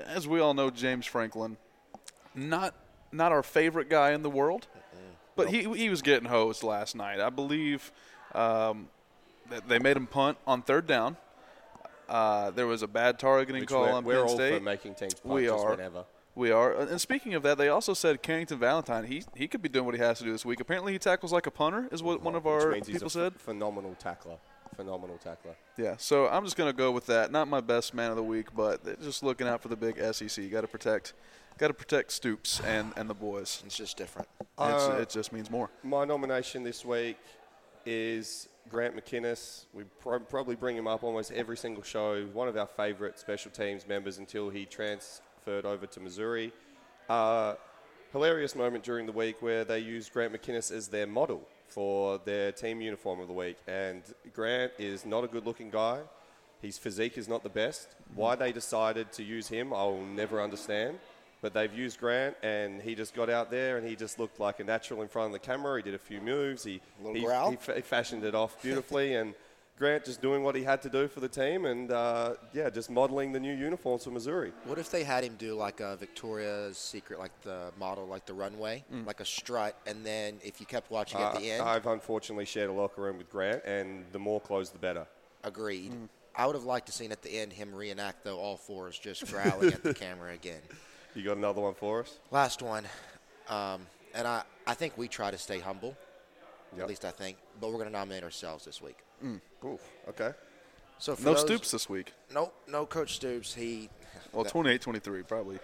[0.05, 1.57] as we all know, James Franklin,
[2.33, 2.73] not
[3.11, 4.67] not our favorite guy in the world,
[5.35, 7.19] but he he was getting hosed last night.
[7.19, 7.91] I believe
[8.35, 8.96] um, that
[9.67, 11.17] they made him punt on third down.
[12.09, 14.57] Uh, there was a bad targeting Which call we're, on we're Penn all State.
[14.57, 15.71] for making teams punt we just are.
[15.71, 16.05] whenever.
[16.35, 16.71] We are.
[16.73, 19.95] And speaking of that, they also said Carrington Valentine, he he could be doing what
[19.95, 20.59] he has to do this week.
[20.59, 23.07] Apparently, he tackles like a punter, is what one of Which our means he's people
[23.07, 23.31] a said.
[23.33, 24.37] ph- phenomenal tackler.
[24.75, 25.55] Phenomenal tackler.
[25.77, 27.31] Yeah, so I'm just going to go with that.
[27.31, 30.37] Not my best man of the week, but just looking out for the big SEC.
[30.37, 31.13] You got to protect,
[31.57, 33.63] got to protect Stoops and, and the boys.
[33.65, 34.27] It's just different.
[34.41, 35.71] It's, Uh, it just means more.
[35.83, 37.17] My nomination this week
[37.87, 39.65] is Grant McKinniss.
[39.73, 42.25] We pro- probably bring him up almost every single show.
[42.33, 46.51] One of our favourite special teams members until he transferred over to Missouri.
[47.09, 47.55] Uh,
[48.11, 52.51] hilarious moment during the week where they used Grant McKinniss as their model for their
[52.51, 53.57] team uniform of the week.
[53.67, 54.03] And
[54.33, 56.01] Grant is not a good looking guy.
[56.61, 57.95] His physique is not the best.
[58.15, 60.97] Why they decided to use him, I'll never understand.
[61.41, 64.59] But they've used Grant, and he just got out there, and he just looked like
[64.59, 65.77] a natural in front of the camera.
[65.77, 66.63] He did a few moves.
[66.63, 66.81] He
[67.13, 67.51] he, growl?
[67.51, 69.35] he, he fashioned it off beautifully, and
[69.77, 72.89] Grant just doing what he had to do for the team, and uh, yeah, just
[72.89, 74.51] modeling the new uniforms for Missouri.
[74.65, 78.33] What if they had him do like a Victoria's Secret, like the model, like the
[78.33, 81.85] runway, like a strut, and then if you kept watching at Uh, the end, I've
[81.85, 85.05] unfortunately shared a locker room with Grant, and the more clothes, the better.
[85.43, 85.93] agreed.
[86.35, 89.25] I would have liked to seen at the end him reenact though all fours just
[89.25, 90.61] growling at the camera again.
[91.17, 92.19] You got another one for us?
[92.29, 92.85] Last one,
[93.49, 93.81] um,
[94.13, 95.97] and I, I think we try to stay humble.
[96.73, 96.83] Yep.
[96.83, 98.99] At least I think, but we're going to nominate ourselves this week.
[99.65, 100.29] Oof, okay.
[100.99, 102.13] So for No those, Stoops this week.
[102.31, 103.51] Nope, no Coach Stoops.
[103.55, 103.89] He,
[104.31, 105.59] Well, that- 28 23, probably.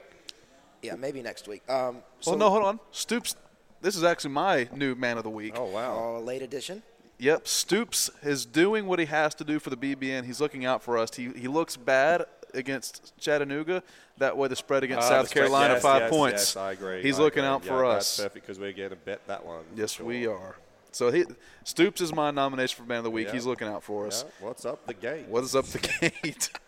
[0.82, 1.62] yeah, maybe next week.
[1.70, 2.80] Um, so, Well, no, hold on.
[2.90, 3.36] Stoops,
[3.80, 5.54] this is actually my new man of the week.
[5.56, 6.16] Oh, wow.
[6.16, 6.82] uh, late edition.
[7.20, 10.26] Yep, Stoops is doing what he has to do for the BBN.
[10.26, 11.14] He's looking out for us.
[11.16, 13.84] He, he looks bad against Chattanooga.
[14.18, 16.42] That way, the spread against Ah, South spread- Carolina, yes, five yes, points.
[16.42, 17.02] Yes, I agree.
[17.02, 17.50] He's I looking agree.
[17.50, 18.24] out Yeah, for that's us.
[18.26, 19.64] perfect because we're going to bet that one.
[19.76, 20.06] Yes, Sure.
[20.06, 20.56] we are.
[20.92, 21.26] So he,
[21.64, 23.28] Stoops is my nomination for man of the week.
[23.28, 23.34] Yeah.
[23.34, 24.24] He's looking out for us.
[24.40, 25.28] Yeah, what's up the gate?
[25.28, 26.50] What is up the gate?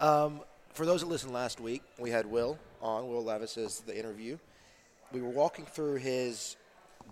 [0.00, 0.40] Um,
[0.72, 3.08] for those that listened last week, we had Will on.
[3.08, 4.38] Will Levis is the interview.
[5.12, 6.56] We were walking through his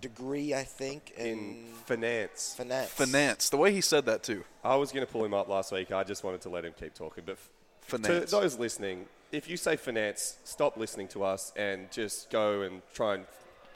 [0.01, 2.55] degree, I think, in, in finance.
[2.57, 2.89] finance.
[2.89, 3.49] Finance.
[3.49, 4.43] The way he said that too.
[4.63, 5.91] I was going to pull him up last week.
[5.91, 7.23] I just wanted to let him keep talking.
[7.25, 7.49] But f-
[7.81, 8.29] Finance.
[8.31, 12.81] To those listening, if you say finance, stop listening to us and just go and
[12.93, 13.25] try and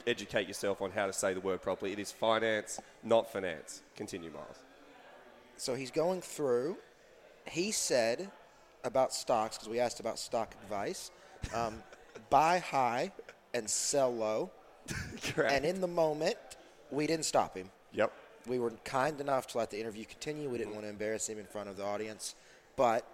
[0.06, 1.92] educate yourself on how to say the word properly.
[1.92, 3.82] It is finance, not finance.
[3.96, 4.58] Continue, Miles.
[5.56, 6.76] So he's going through.
[7.46, 8.30] He said
[8.84, 11.10] about stocks because we asked about stock advice:
[11.54, 11.82] um,
[12.30, 13.12] buy high
[13.54, 14.50] and sell low.
[15.22, 15.52] Correct.
[15.52, 16.36] And in the moment,
[16.90, 17.70] we didn't stop him.
[17.92, 18.12] Yep.
[18.46, 20.48] We were kind enough to let the interview continue.
[20.48, 22.36] We didn't want to embarrass him in front of the audience,
[22.76, 23.04] but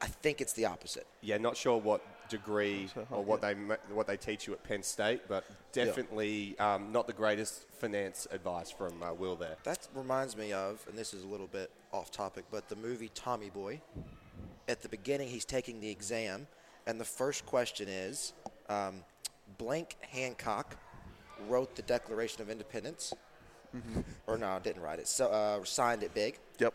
[0.00, 1.06] I think it's the opposite.
[1.22, 3.54] Yeah, not sure what degree or what they
[3.92, 8.70] what they teach you at Penn State, but definitely um, not the greatest finance advice
[8.70, 9.56] from uh, Will there.
[9.64, 13.10] That reminds me of, and this is a little bit off topic, but the movie
[13.14, 13.80] Tommy Boy.
[14.68, 16.46] At the beginning, he's taking the exam,
[16.86, 18.34] and the first question is
[18.68, 19.02] um,
[19.56, 20.76] Blank Hancock
[21.48, 23.14] wrote the Declaration of Independence.
[24.26, 25.08] Or no, didn't write it.
[25.08, 26.38] So uh, signed it big.
[26.58, 26.74] Yep.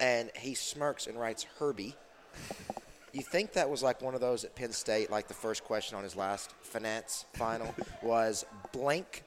[0.00, 1.96] And he smirks and writes Herbie.
[3.12, 5.96] You think that was like one of those at Penn State, like the first question
[5.96, 9.24] on his last finance final was blank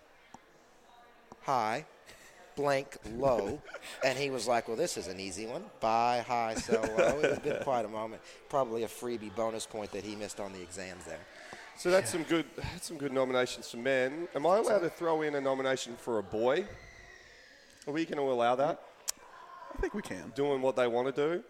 [1.41, 1.85] high,
[2.55, 3.59] blank low,
[4.05, 5.65] and he was like, "Well, this is an easy one.
[5.79, 8.21] Buy high, sell low." It was been quite a moment.
[8.49, 11.19] Probably a freebie bonus point that he missed on the exams there.
[11.75, 14.27] So that's some good that's some good nominations for men.
[14.35, 16.65] Am I allowed to throw in a nomination for a boy?
[17.87, 18.79] Are we going to allow that?
[19.75, 20.31] I think we can.
[20.35, 21.43] Doing what they want to do.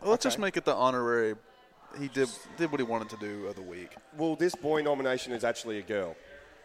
[0.00, 1.34] Well, let's just make it the honorary.
[1.98, 3.94] He did did what he wanted to do of the week.
[4.16, 6.16] Well, this boy nomination is actually a girl.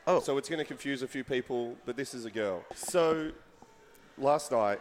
[0.08, 0.20] Oh.
[0.20, 2.64] So it's going to confuse a few people, but this is a girl.
[2.76, 3.32] So
[4.18, 4.80] last night,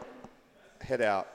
[0.80, 1.28] head out.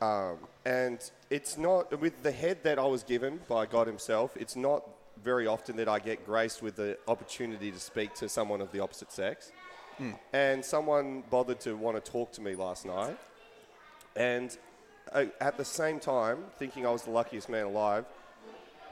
[0.00, 0.36] Um,
[0.66, 0.98] and
[1.30, 4.82] it's not, with the head that I was given by God Himself, it's not
[5.22, 8.80] very often that I get graced with the opportunity to speak to someone of the
[8.80, 9.52] opposite sex.
[9.96, 10.12] Hmm.
[10.34, 13.16] And someone bothered to want to talk to me last night.
[14.14, 14.56] And
[15.16, 18.04] uh, at the same time, thinking I was the luckiest man alive,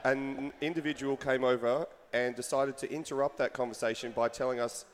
[0.03, 4.85] an individual came over and decided to interrupt that conversation by telling us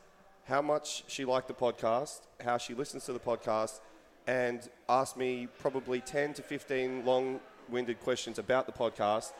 [0.45, 3.79] how much she liked the podcast, how she listens to the podcast,
[4.27, 7.39] and asked me probably 10 to 15 long
[7.69, 9.31] winded questions about the podcast,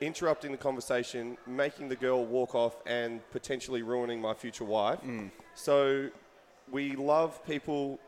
[0.00, 4.98] interrupting the conversation, making the girl walk off, and potentially ruining my future wife.
[5.54, 6.08] So
[6.70, 7.98] we love people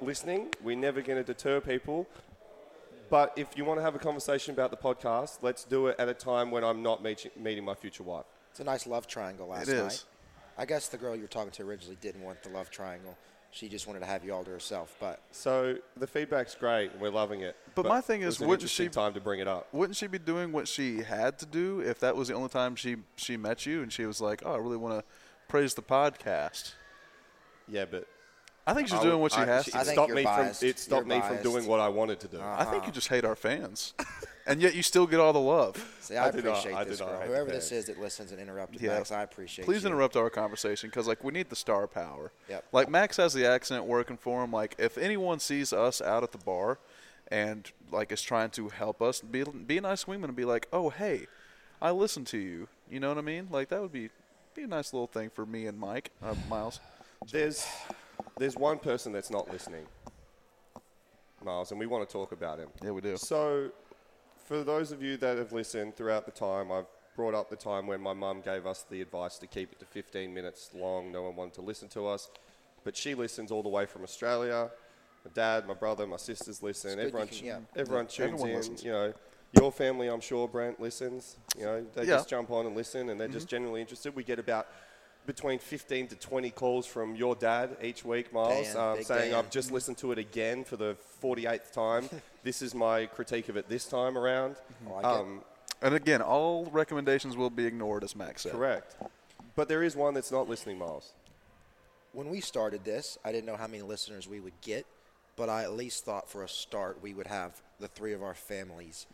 [0.00, 0.48] listening.
[0.62, 2.06] We're never going to deter people.
[3.10, 6.08] But if you want to have a conversation about the podcast, let's do it at
[6.08, 8.24] a time when I'm not meet- meeting my future wife.
[8.50, 9.82] It's a nice love triangle last It is.
[9.82, 10.04] night.
[10.56, 13.16] I guess the girl you were talking to originally didn't want the love triangle.
[13.50, 14.96] She just wanted to have you all to herself.
[14.98, 17.56] But So the feedback's great, and we're loving it.
[17.76, 19.72] But my thing is, wouldn't interesting she- time to bring it up?
[19.72, 22.74] Wouldn't she be doing what she had to do if that was the only time
[22.76, 25.04] she she met you and she was like, "Oh, I really want to
[25.48, 26.72] praise the podcast."
[27.68, 28.06] Yeah, but
[28.66, 29.78] I think she's I doing would- what she I- has she- to.
[29.80, 30.60] It stopped me biased.
[30.60, 32.40] from it stopped You're me from doing what I wanted to do.
[32.40, 33.92] I think you just hate our fans,
[34.46, 35.76] and yet you still get all the love.
[36.00, 37.20] see, I, I do not- appreciate I this girl.
[37.20, 38.94] Whoever this is that listens and interrupted Yeah.
[38.96, 39.88] Max, I appreciate Please you.
[39.90, 42.32] interrupt our conversation because like we need the star power.
[42.48, 42.64] Yep.
[42.72, 44.50] Like Max has the accent working for him.
[44.52, 46.78] Like if anyone sees us out at the bar,
[47.28, 50.68] and like is trying to help us, be be a nice wingman and be like,
[50.72, 51.26] "Oh hey,
[51.82, 53.48] I listen to you." You know what I mean?
[53.50, 54.08] Like that would be
[54.54, 56.80] be a nice little thing for me and Mike uh, Miles.
[57.30, 57.66] There's
[58.38, 59.86] there's one person that's not listening,
[61.44, 62.68] Miles, and we want to talk about him.
[62.82, 63.16] Yeah, we do.
[63.16, 63.70] So,
[64.44, 66.86] for those of you that have listened throughout the time, I've
[67.16, 69.86] brought up the time when my mum gave us the advice to keep it to
[69.86, 71.12] 15 minutes long.
[71.12, 72.30] No one wanted to listen to us,
[72.82, 74.70] but she listens all the way from Australia.
[75.24, 76.96] My dad, my brother, my sisters listen.
[76.96, 77.58] good you Everyone, can- yeah.
[77.76, 78.56] everyone tunes Everyone in.
[78.56, 78.84] listens.
[78.84, 79.14] You know,
[79.60, 81.36] your family, I'm sure, Brent listens.
[81.56, 82.16] You know, they Yeah.
[82.16, 83.50] just jump on and listen, and they're just mm-hmm.
[83.50, 84.14] genuinely interested.
[84.14, 84.66] We get about
[85.26, 89.38] between 15 to 20 calls from your dad each week, Miles, Dan, um, saying, Dan.
[89.38, 92.08] I've just listened to it again for the 48th time.
[92.42, 94.56] this is my critique of it this time around.
[94.88, 95.04] Like.
[95.04, 95.40] Um,
[95.82, 98.52] And again, all recommendations will be ignored, as Max said.
[98.52, 98.96] correct.
[99.56, 101.12] But there is one that's not listening, Miles.
[102.12, 104.86] when we started this, I didn't know how many listeners we would get,
[105.36, 108.32] but I at least thought for a start we would have the three of our
[108.34, 109.06] families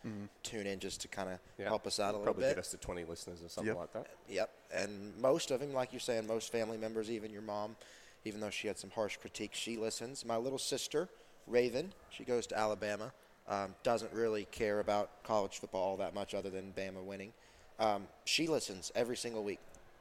[0.43, 1.65] tune in just to kind of Yeah.
[1.65, 2.39] help us out a little bit.
[2.39, 3.77] Probably get us to 20 listeners or something Yep.
[3.77, 4.07] like that.
[4.29, 7.75] Yep, and most of them, like you're saying, most family members, even your mom,
[8.23, 10.23] even though she had some harsh critiques, she listens.
[10.23, 11.09] My little sister,
[11.47, 13.11] Raven, she goes to Alabama,
[13.49, 17.33] um, doesn't really care about college football all that much, other than Bama winning.
[17.77, 19.59] Um, she listens every single week,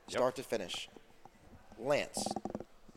[0.09, 0.89] start to finish.
[1.77, 2.25] Lance,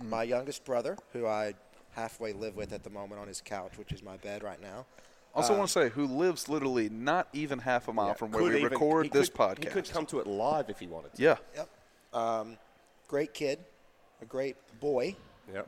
[0.04, 1.56] my youngest brother, who I
[1.94, 4.86] halfway live with at the moment on his couch, which is my bed right now.
[5.36, 8.14] Also, want to say who lives literally not even half a mile Yeah.
[8.14, 9.64] from where we even- record this could- podcast.
[9.64, 11.22] He could come to it live if he wanted to.
[11.22, 11.38] Yeah.
[11.56, 11.70] Yep.
[12.14, 12.58] Um,
[13.08, 13.64] great kid,
[14.22, 15.16] a great boy.
[15.52, 15.68] Yep.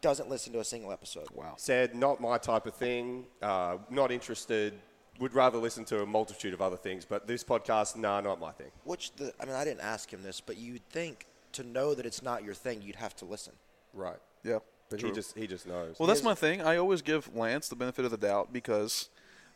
[0.00, 1.28] Doesn't listen to a single episode.
[1.34, 1.54] Wow.
[1.58, 4.80] Said, not my type of thing, uh, not interested,
[5.18, 8.52] would rather listen to a multitude of other things, but this podcast, nah, not my
[8.52, 8.72] thing.
[8.84, 12.06] Which the I mean, I didn't ask him this, but you'd think to know that
[12.06, 13.52] it's not your thing, you'd have to listen.
[13.92, 14.16] Right.
[14.42, 14.60] Yeah.
[14.90, 15.08] But true.
[15.08, 15.96] he just he just knows.
[15.98, 16.60] Well, that's my thing.
[16.60, 19.08] I always give Lance the benefit of the doubt because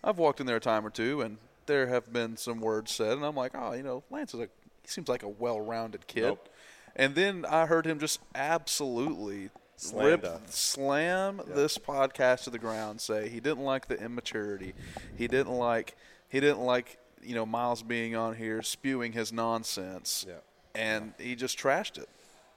[0.02, 3.16] I've walked in there a time or two, and there have been some words said,
[3.16, 4.48] and I'm like, oh, you know, Lance is a
[4.82, 6.23] he seems like a well-rounded kid.
[6.23, 6.48] Nope.
[6.94, 10.11] And then I heard him just absolutely Slander.
[10.11, 13.01] rip, slam this podcast to the ground.
[13.01, 14.74] Say he didn't like the immaturity.
[15.16, 15.97] He didn't like
[16.28, 20.24] he didn't like you know Miles being on here spewing his nonsense.
[20.28, 20.35] Yeah.
[20.77, 22.09] And he just trashed it.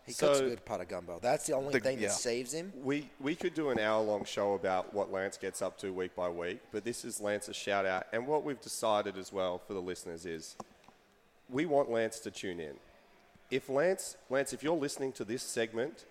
[0.08, 1.20] He cooks So- a good pot of gumbo.
[1.22, 2.08] That's the only The- thing yeah.
[2.08, 2.72] that saves him.
[2.82, 6.16] We we could do an hour long show about what Lance gets up to week
[6.16, 8.08] by week, but this is Lance's shout out.
[8.14, 10.56] And what we've decided as well for the listeners is
[11.50, 12.78] we want Lance to tune in.
[13.52, 16.06] If Lance Lance, if you're listening to this segment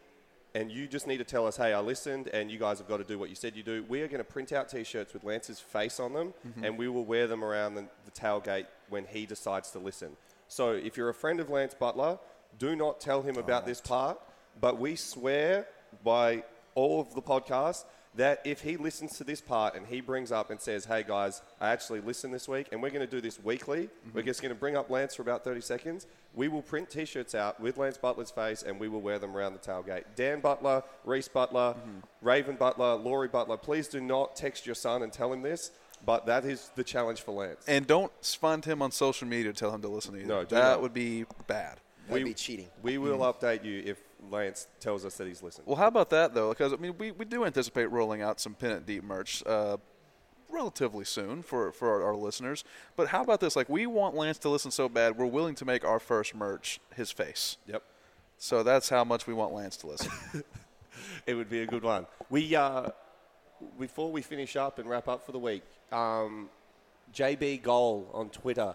[0.54, 2.98] and you just need to tell us, hey, I listened and you guys have got
[2.98, 5.14] to do what you said you do, we are going to print out t shirts
[5.14, 6.64] with Lance's face on them mm-hmm.
[6.64, 10.18] and we will wear them around the, the tailgate when he decides to listen.
[10.48, 12.18] So if you're a friend of Lance Butler,
[12.58, 14.18] do not tell him about this part,
[14.60, 15.66] but we swear
[16.04, 17.84] by all of the podcasts
[18.16, 21.42] that if he listens to this part and he brings up and says, hey guys,
[21.60, 24.10] I actually listened this week and we're going to do this weekly, mm-hmm.
[24.14, 27.04] we're just going to bring up Lance for about 30 seconds, we will print t
[27.04, 30.04] shirts out with Lance Butler's face and we will wear them around the tailgate.
[30.14, 31.98] Dan Butler, Reese Butler, mm-hmm.
[32.22, 35.70] Raven Butler, Laurie Butler, please do not text your son and tell him this,
[36.04, 37.64] but that is the challenge for Lance.
[37.66, 40.26] And don't find him on social media to tell him to listen to you.
[40.26, 40.82] No, that not.
[40.82, 41.80] would be bad.
[42.08, 42.68] That'd be cheating.
[42.82, 43.98] We will update you if
[44.30, 45.66] Lance tells us that he's listening.
[45.66, 46.50] Well, how about that though?
[46.50, 49.76] Because I mean, we, we do anticipate rolling out some Pin It Deep merch uh,
[50.50, 52.64] relatively soon for for our, our listeners.
[52.96, 53.56] But how about this?
[53.56, 56.80] Like, we want Lance to listen so bad, we're willing to make our first merch
[56.94, 57.56] his face.
[57.66, 57.82] Yep.
[58.38, 60.12] So that's how much we want Lance to listen.
[61.26, 62.06] it would be a good one.
[62.30, 62.90] We uh,
[63.78, 65.62] before we finish up and wrap up for the week,
[65.92, 66.48] um,
[67.12, 68.74] JB Goal on Twitter,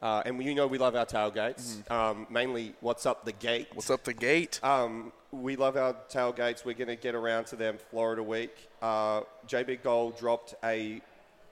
[0.00, 1.88] uh, and you know we love our tailgates.
[1.90, 3.68] Um, mainly, what's up the gate?
[3.74, 4.60] What's up the gate?
[4.62, 6.64] Um, we love our tailgates.
[6.64, 8.68] We're going to get around to them Florida week.
[8.80, 11.00] Uh, JB Goal dropped a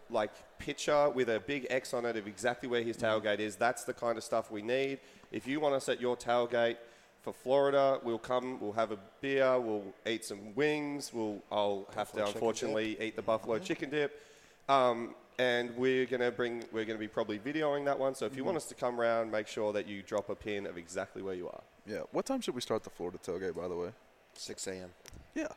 [0.08, 3.56] like picture with a big X on it of exactly where his tailgate is.
[3.56, 5.00] That's the kind of stuff we need.
[5.32, 6.76] If you want us at your tailgate
[7.22, 8.60] for Florida, we'll come.
[8.60, 9.58] We'll have a beer.
[9.58, 11.10] We'll eat some wings.
[11.12, 11.42] We'll.
[11.50, 14.22] I'll have to Buffalo chicken unfortunately eat the buffalo chicken dip.
[14.68, 16.64] Um, and we're gonna bring.
[16.72, 18.14] We're gonna be probably videoing that one.
[18.14, 20.66] So if you want us to come round, make sure that you drop a pin
[20.66, 21.62] of exactly where you are.
[21.86, 22.00] yeah.
[22.12, 23.54] What time should we start the Florida tailgate?
[23.56, 23.90] By the way.
[24.34, 24.90] 6 a.m.
[25.34, 25.48] Yeah.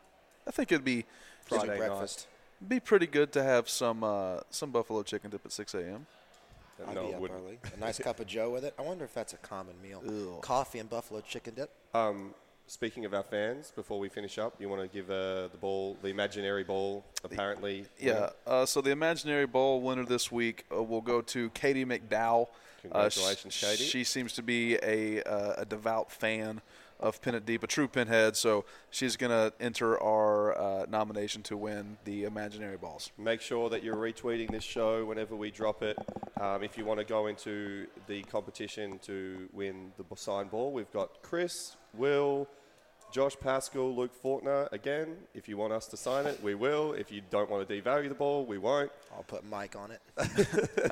[0.46, 1.06] I think it'd be Gives
[1.52, 1.88] me Friday night.
[1.88, 2.26] breakfast.
[2.66, 6.06] be pretty good to have some uh, some buffalo chicken dip at 6 a.m.
[6.88, 7.40] I'd No, be up wouldn't.
[7.40, 7.58] early.
[7.76, 8.72] A nice cup of Joe with it.
[8.78, 10.02] I wonder if that's a common meal.
[10.06, 10.38] Ew.
[10.40, 11.70] Coffee and buffalo chicken dip.
[11.94, 12.34] Um,
[12.70, 15.96] speaking of our fans, before we finish up, you want to give uh, the ball,
[16.02, 17.84] the imaginary ball, apparently.
[17.98, 18.30] Yeah.
[18.46, 22.46] Uh, so the imaginary ball winner this week uh, will go to Katie McDowell.
[22.82, 23.84] Congratulations, sh- Katie.
[23.84, 26.62] She seems to be a, uh, a devout fan
[27.00, 28.36] of It Deep, a true pinhead.
[28.36, 33.10] So she's going to enter our uh, nomination to win the imaginary balls.
[33.18, 35.98] Make sure that you're retweeting this show whenever we drop it.
[36.40, 40.92] Um, if you want to go into the competition to win the signed ball, we've
[40.92, 42.46] got Chris, Will,
[43.10, 44.70] Josh Paschal, Luke Fortner.
[44.72, 46.92] Again, if you want us to sign it, we will.
[46.92, 48.90] If you don't want to devalue the ball, we won't.
[49.14, 50.00] I'll put Mike on it.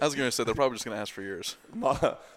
[0.01, 1.57] I was going to say they're probably just going to ask for yours.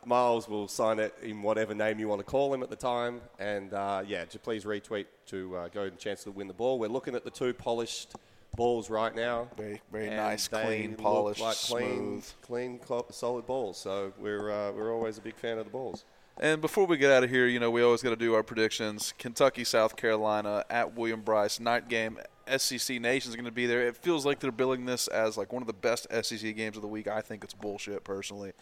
[0.05, 3.21] Miles will sign it in whatever name you want to call him at the time.
[3.39, 6.77] And uh, yeah, just please retweet to uh, go and chance to win the ball.
[6.77, 8.15] We're looking at the two polished
[8.55, 9.47] balls right now.
[9.57, 12.31] Very, very nice, clean, polished, like clean, smooth.
[12.41, 12.79] clean,
[13.11, 13.77] solid balls.
[13.77, 16.05] So we're uh, we're always a big fan of the balls.
[16.41, 18.41] And before we get out of here, you know, we always got to do our
[18.41, 19.13] predictions.
[19.19, 22.17] Kentucky, South Carolina at Williams-Brice night game.
[22.57, 23.87] SEC Nation's going to be there.
[23.87, 26.81] It feels like they're billing this as like one of the best SEC games of
[26.81, 27.07] the week.
[27.07, 28.53] I think it's bullshit personally.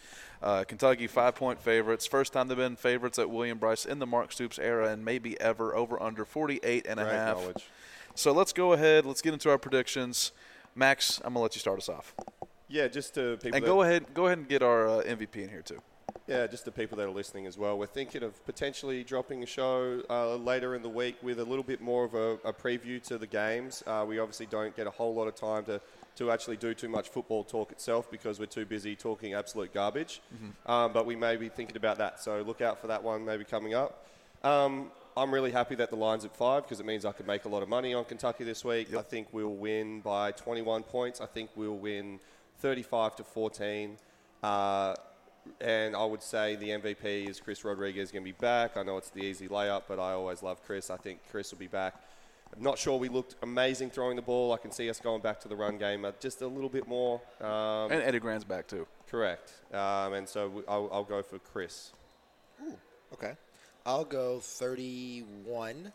[0.43, 2.05] Uh, Kentucky five point favorites.
[2.05, 5.73] First time they've been favorites at Williams-Brice in the Mark Stoops era and maybe ever.
[5.73, 7.37] Over under 48 and a Great half.
[7.37, 7.65] knowledge.
[8.13, 9.05] So let's go ahead.
[9.05, 10.33] Let's get into our predictions.
[10.75, 12.13] Max, I'm gonna let you start us off.
[12.67, 13.55] Yeah, just to people.
[13.55, 15.81] And go ahead, go ahead and get our uh, MVP in here too.
[16.27, 17.77] Yeah, just the people that are listening as well.
[17.77, 21.63] We're thinking of potentially dropping a show uh, later in the week with a little
[21.63, 23.83] bit more of a, a preview to the games.
[23.87, 25.81] Uh, we obviously don't get a whole lot of time to,
[26.17, 30.21] to actually do too much football talk itself because we're too busy talking absolute garbage.
[30.67, 32.19] Um, but we may be thinking about that.
[32.19, 34.05] So look out for that one maybe coming up.
[34.43, 37.45] Um, I'm really happy that the line's at five because it means I can make
[37.45, 38.93] a lot of money on Kentucky this week.
[38.95, 41.21] I think we'll win by 21 points.
[41.21, 42.19] I think we'll win
[42.59, 43.97] 35 to 14.
[44.41, 44.93] Uh,
[45.61, 48.77] and I would say the MVP is Chris Rodriguez going to be back.
[48.77, 50.89] I know it's the easy layup, but I always love Chris.
[50.89, 51.95] I think Chris will be back.
[52.55, 54.53] I'm not sure we looked amazing throwing the ball.
[54.53, 56.87] I can see us going back to the run game uh, just a little bit
[56.87, 57.21] more.
[57.41, 58.87] Um, and Eddie Gran's back too.
[59.09, 59.51] Correct.
[59.73, 61.91] Um, and so we- I'll, I'll go for Chris.
[63.13, 63.33] Okay.
[63.85, 65.91] I'll go 31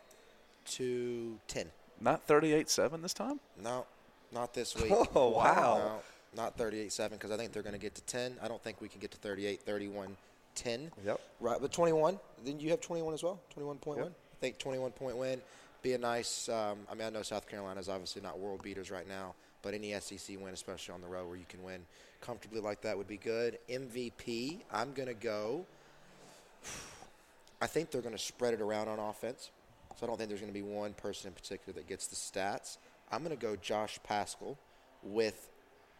[0.65, 1.67] to 10.
[2.01, 3.39] Not 38-7 this time.
[3.61, 3.85] No,
[4.31, 4.91] not this week.
[5.15, 5.77] Oh, wow.
[5.77, 5.99] No,
[6.35, 8.37] not 38-7 because I think they're going to get to 10.
[8.41, 10.15] I don't think we can get to 38, 31,
[10.55, 10.91] 10.
[11.05, 11.21] Yep.
[11.39, 12.19] Right, but 21.
[12.43, 13.39] Then you have 21 as well.
[13.51, 14.05] 21 point Yep.
[14.05, 14.13] win.
[14.13, 15.41] I think 21 point win.
[15.81, 16.49] Be a nice.
[16.49, 19.73] Um, I mean, I know South Carolina is obviously not world beaters right now, but
[19.73, 21.81] any SEC win, especially on the road where you can win
[22.21, 23.59] comfortably like that, would be good.
[23.69, 24.59] MVP.
[24.71, 25.65] I'm going to go.
[27.61, 29.51] I think they're going to spread it around on offense.
[29.97, 32.15] So I don't think there's going to be one person in particular that gets the
[32.15, 32.77] stats.
[33.11, 34.57] I'm going to go Josh Paschal
[35.03, 35.49] with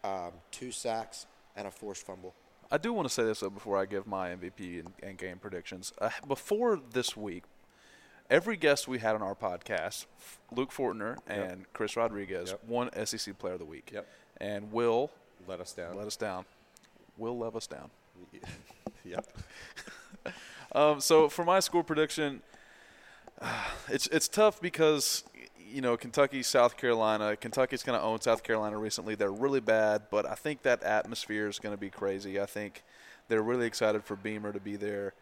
[0.06, 1.26] um, two sacks
[1.56, 2.34] and a forced fumble.
[2.70, 5.38] I do want to say this though before I give my MVP and, and game
[5.38, 5.92] predictions.
[6.00, 7.44] Uh, before this week,
[8.28, 10.06] every guest we had on our podcast,
[10.50, 12.64] Luke Fortner and Chris Rodriguez, Yep.
[12.68, 13.90] won SEC Player of the Week.
[13.92, 14.06] Yep.
[14.40, 15.10] And Will
[15.46, 15.96] Let us down.
[15.96, 16.44] let us down.
[17.16, 17.90] Will let us down.
[19.04, 19.26] yep.
[20.72, 22.42] Um, so for my score prediction,
[23.88, 25.24] it's it's tough because
[25.68, 27.36] you know Kentucky, South Carolina.
[27.36, 29.14] Kentucky's going to own South Carolina recently.
[29.14, 32.40] They're really bad, but I think that atmosphere is going to be crazy.
[32.40, 32.82] I think
[33.28, 35.14] they're really excited for Beamer to be there.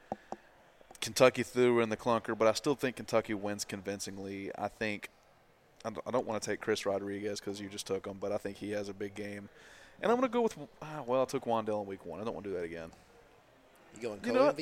[1.01, 4.51] Kentucky threw in the clunker, but I still think Kentucky wins convincingly.
[4.57, 5.09] I think
[5.85, 8.57] I don't- want to take Chris Rodriguez because you just took him, but I think
[8.57, 9.51] he has a big game.
[10.01, 12.21] And I'm going to go with ah, well, I took Wan'Dale in week one.
[12.21, 12.91] I don't want to do that again.
[13.95, 14.53] You going You co know?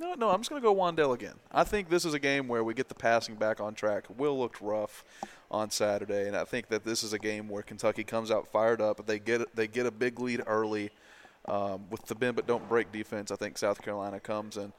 [0.00, 1.34] No, no, I'm just going to go Wan'Dale again.
[1.52, 4.06] I think this is a game where we get the passing back on track.
[4.16, 5.04] Will looked rough
[5.50, 8.80] on Saturday, and I think that this is a game where Kentucky comes out fired
[8.80, 9.04] up.
[9.06, 10.90] They get they get a big lead early
[11.46, 13.30] um, with the bend but don't break defense.
[13.30, 14.72] I think South Carolina comes and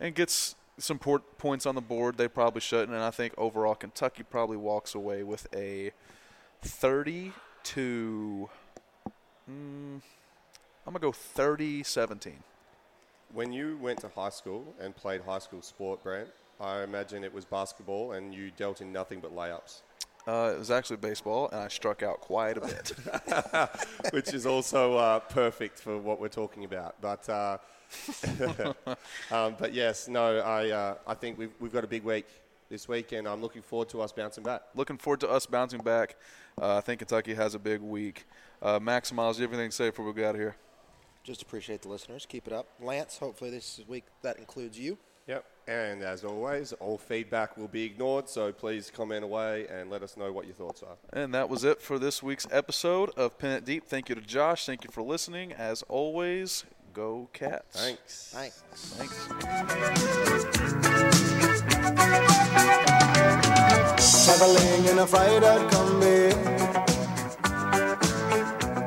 [0.00, 2.16] and gets some points on the board.
[2.16, 5.92] They probably shouldn't, and I think overall Kentucky probably walks away with a
[6.62, 7.32] 30
[7.62, 8.50] to.
[9.48, 10.00] Mm,
[10.86, 12.32] I'm gonna go 30-17.
[13.34, 16.28] When you went to high school and played high school sport, Brent,
[16.60, 19.82] I imagine it was basketball and you dealt in nothing but layups.
[20.26, 22.92] Uh, it was actually baseball, and I struck out quite a bit.
[24.12, 26.94] which is also uh, perfect for what we're talking about.
[27.00, 27.58] But uh,
[29.32, 32.26] um, but yes, no, I uh, I think we've we've got a big week
[32.70, 34.62] this week, and I'm looking forward to us bouncing back.
[34.74, 36.16] Looking forward to us bouncing back.
[36.58, 38.26] Uh, I think Kentucky has a big week.
[38.62, 40.56] Uh, Max Miles, do you have anything to say before we get out of here?
[41.24, 42.26] Just appreciate the listeners.
[42.28, 42.68] Keep it up.
[42.80, 44.98] Lance, hopefully this week that includes you.
[45.26, 45.44] Yep.
[45.66, 48.28] And as always, all feedback will be ignored.
[48.28, 50.96] So please comment away and let us know what your thoughts are.
[51.14, 53.86] And that was it for this week's episode of Pin It Deep.
[53.86, 54.66] Thank you to Josh.
[54.66, 55.54] Thank you for listening.
[55.54, 57.80] As always, go Cats.
[57.80, 58.34] Thanks.
[58.34, 58.62] Thanks.
[58.98, 59.26] Thanks.
[64.26, 66.34] Traveling in a fried out Kombi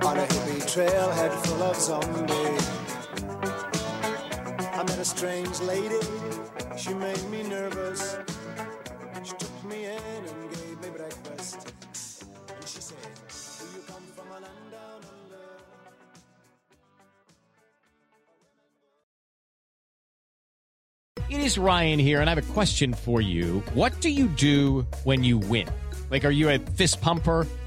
[0.05, 2.69] On a hippie trailhead of zombies
[4.73, 5.99] I met a strange lady,
[6.77, 8.15] she made me nervous
[9.23, 11.73] She took me in and gave me breakfast
[12.55, 15.01] And she said, do you come from a land down
[21.19, 21.35] under?
[21.35, 23.61] It is Ryan here, and I have a question for you.
[23.73, 25.67] What do you do when you win?
[26.09, 27.45] Like, are you a fist pumper?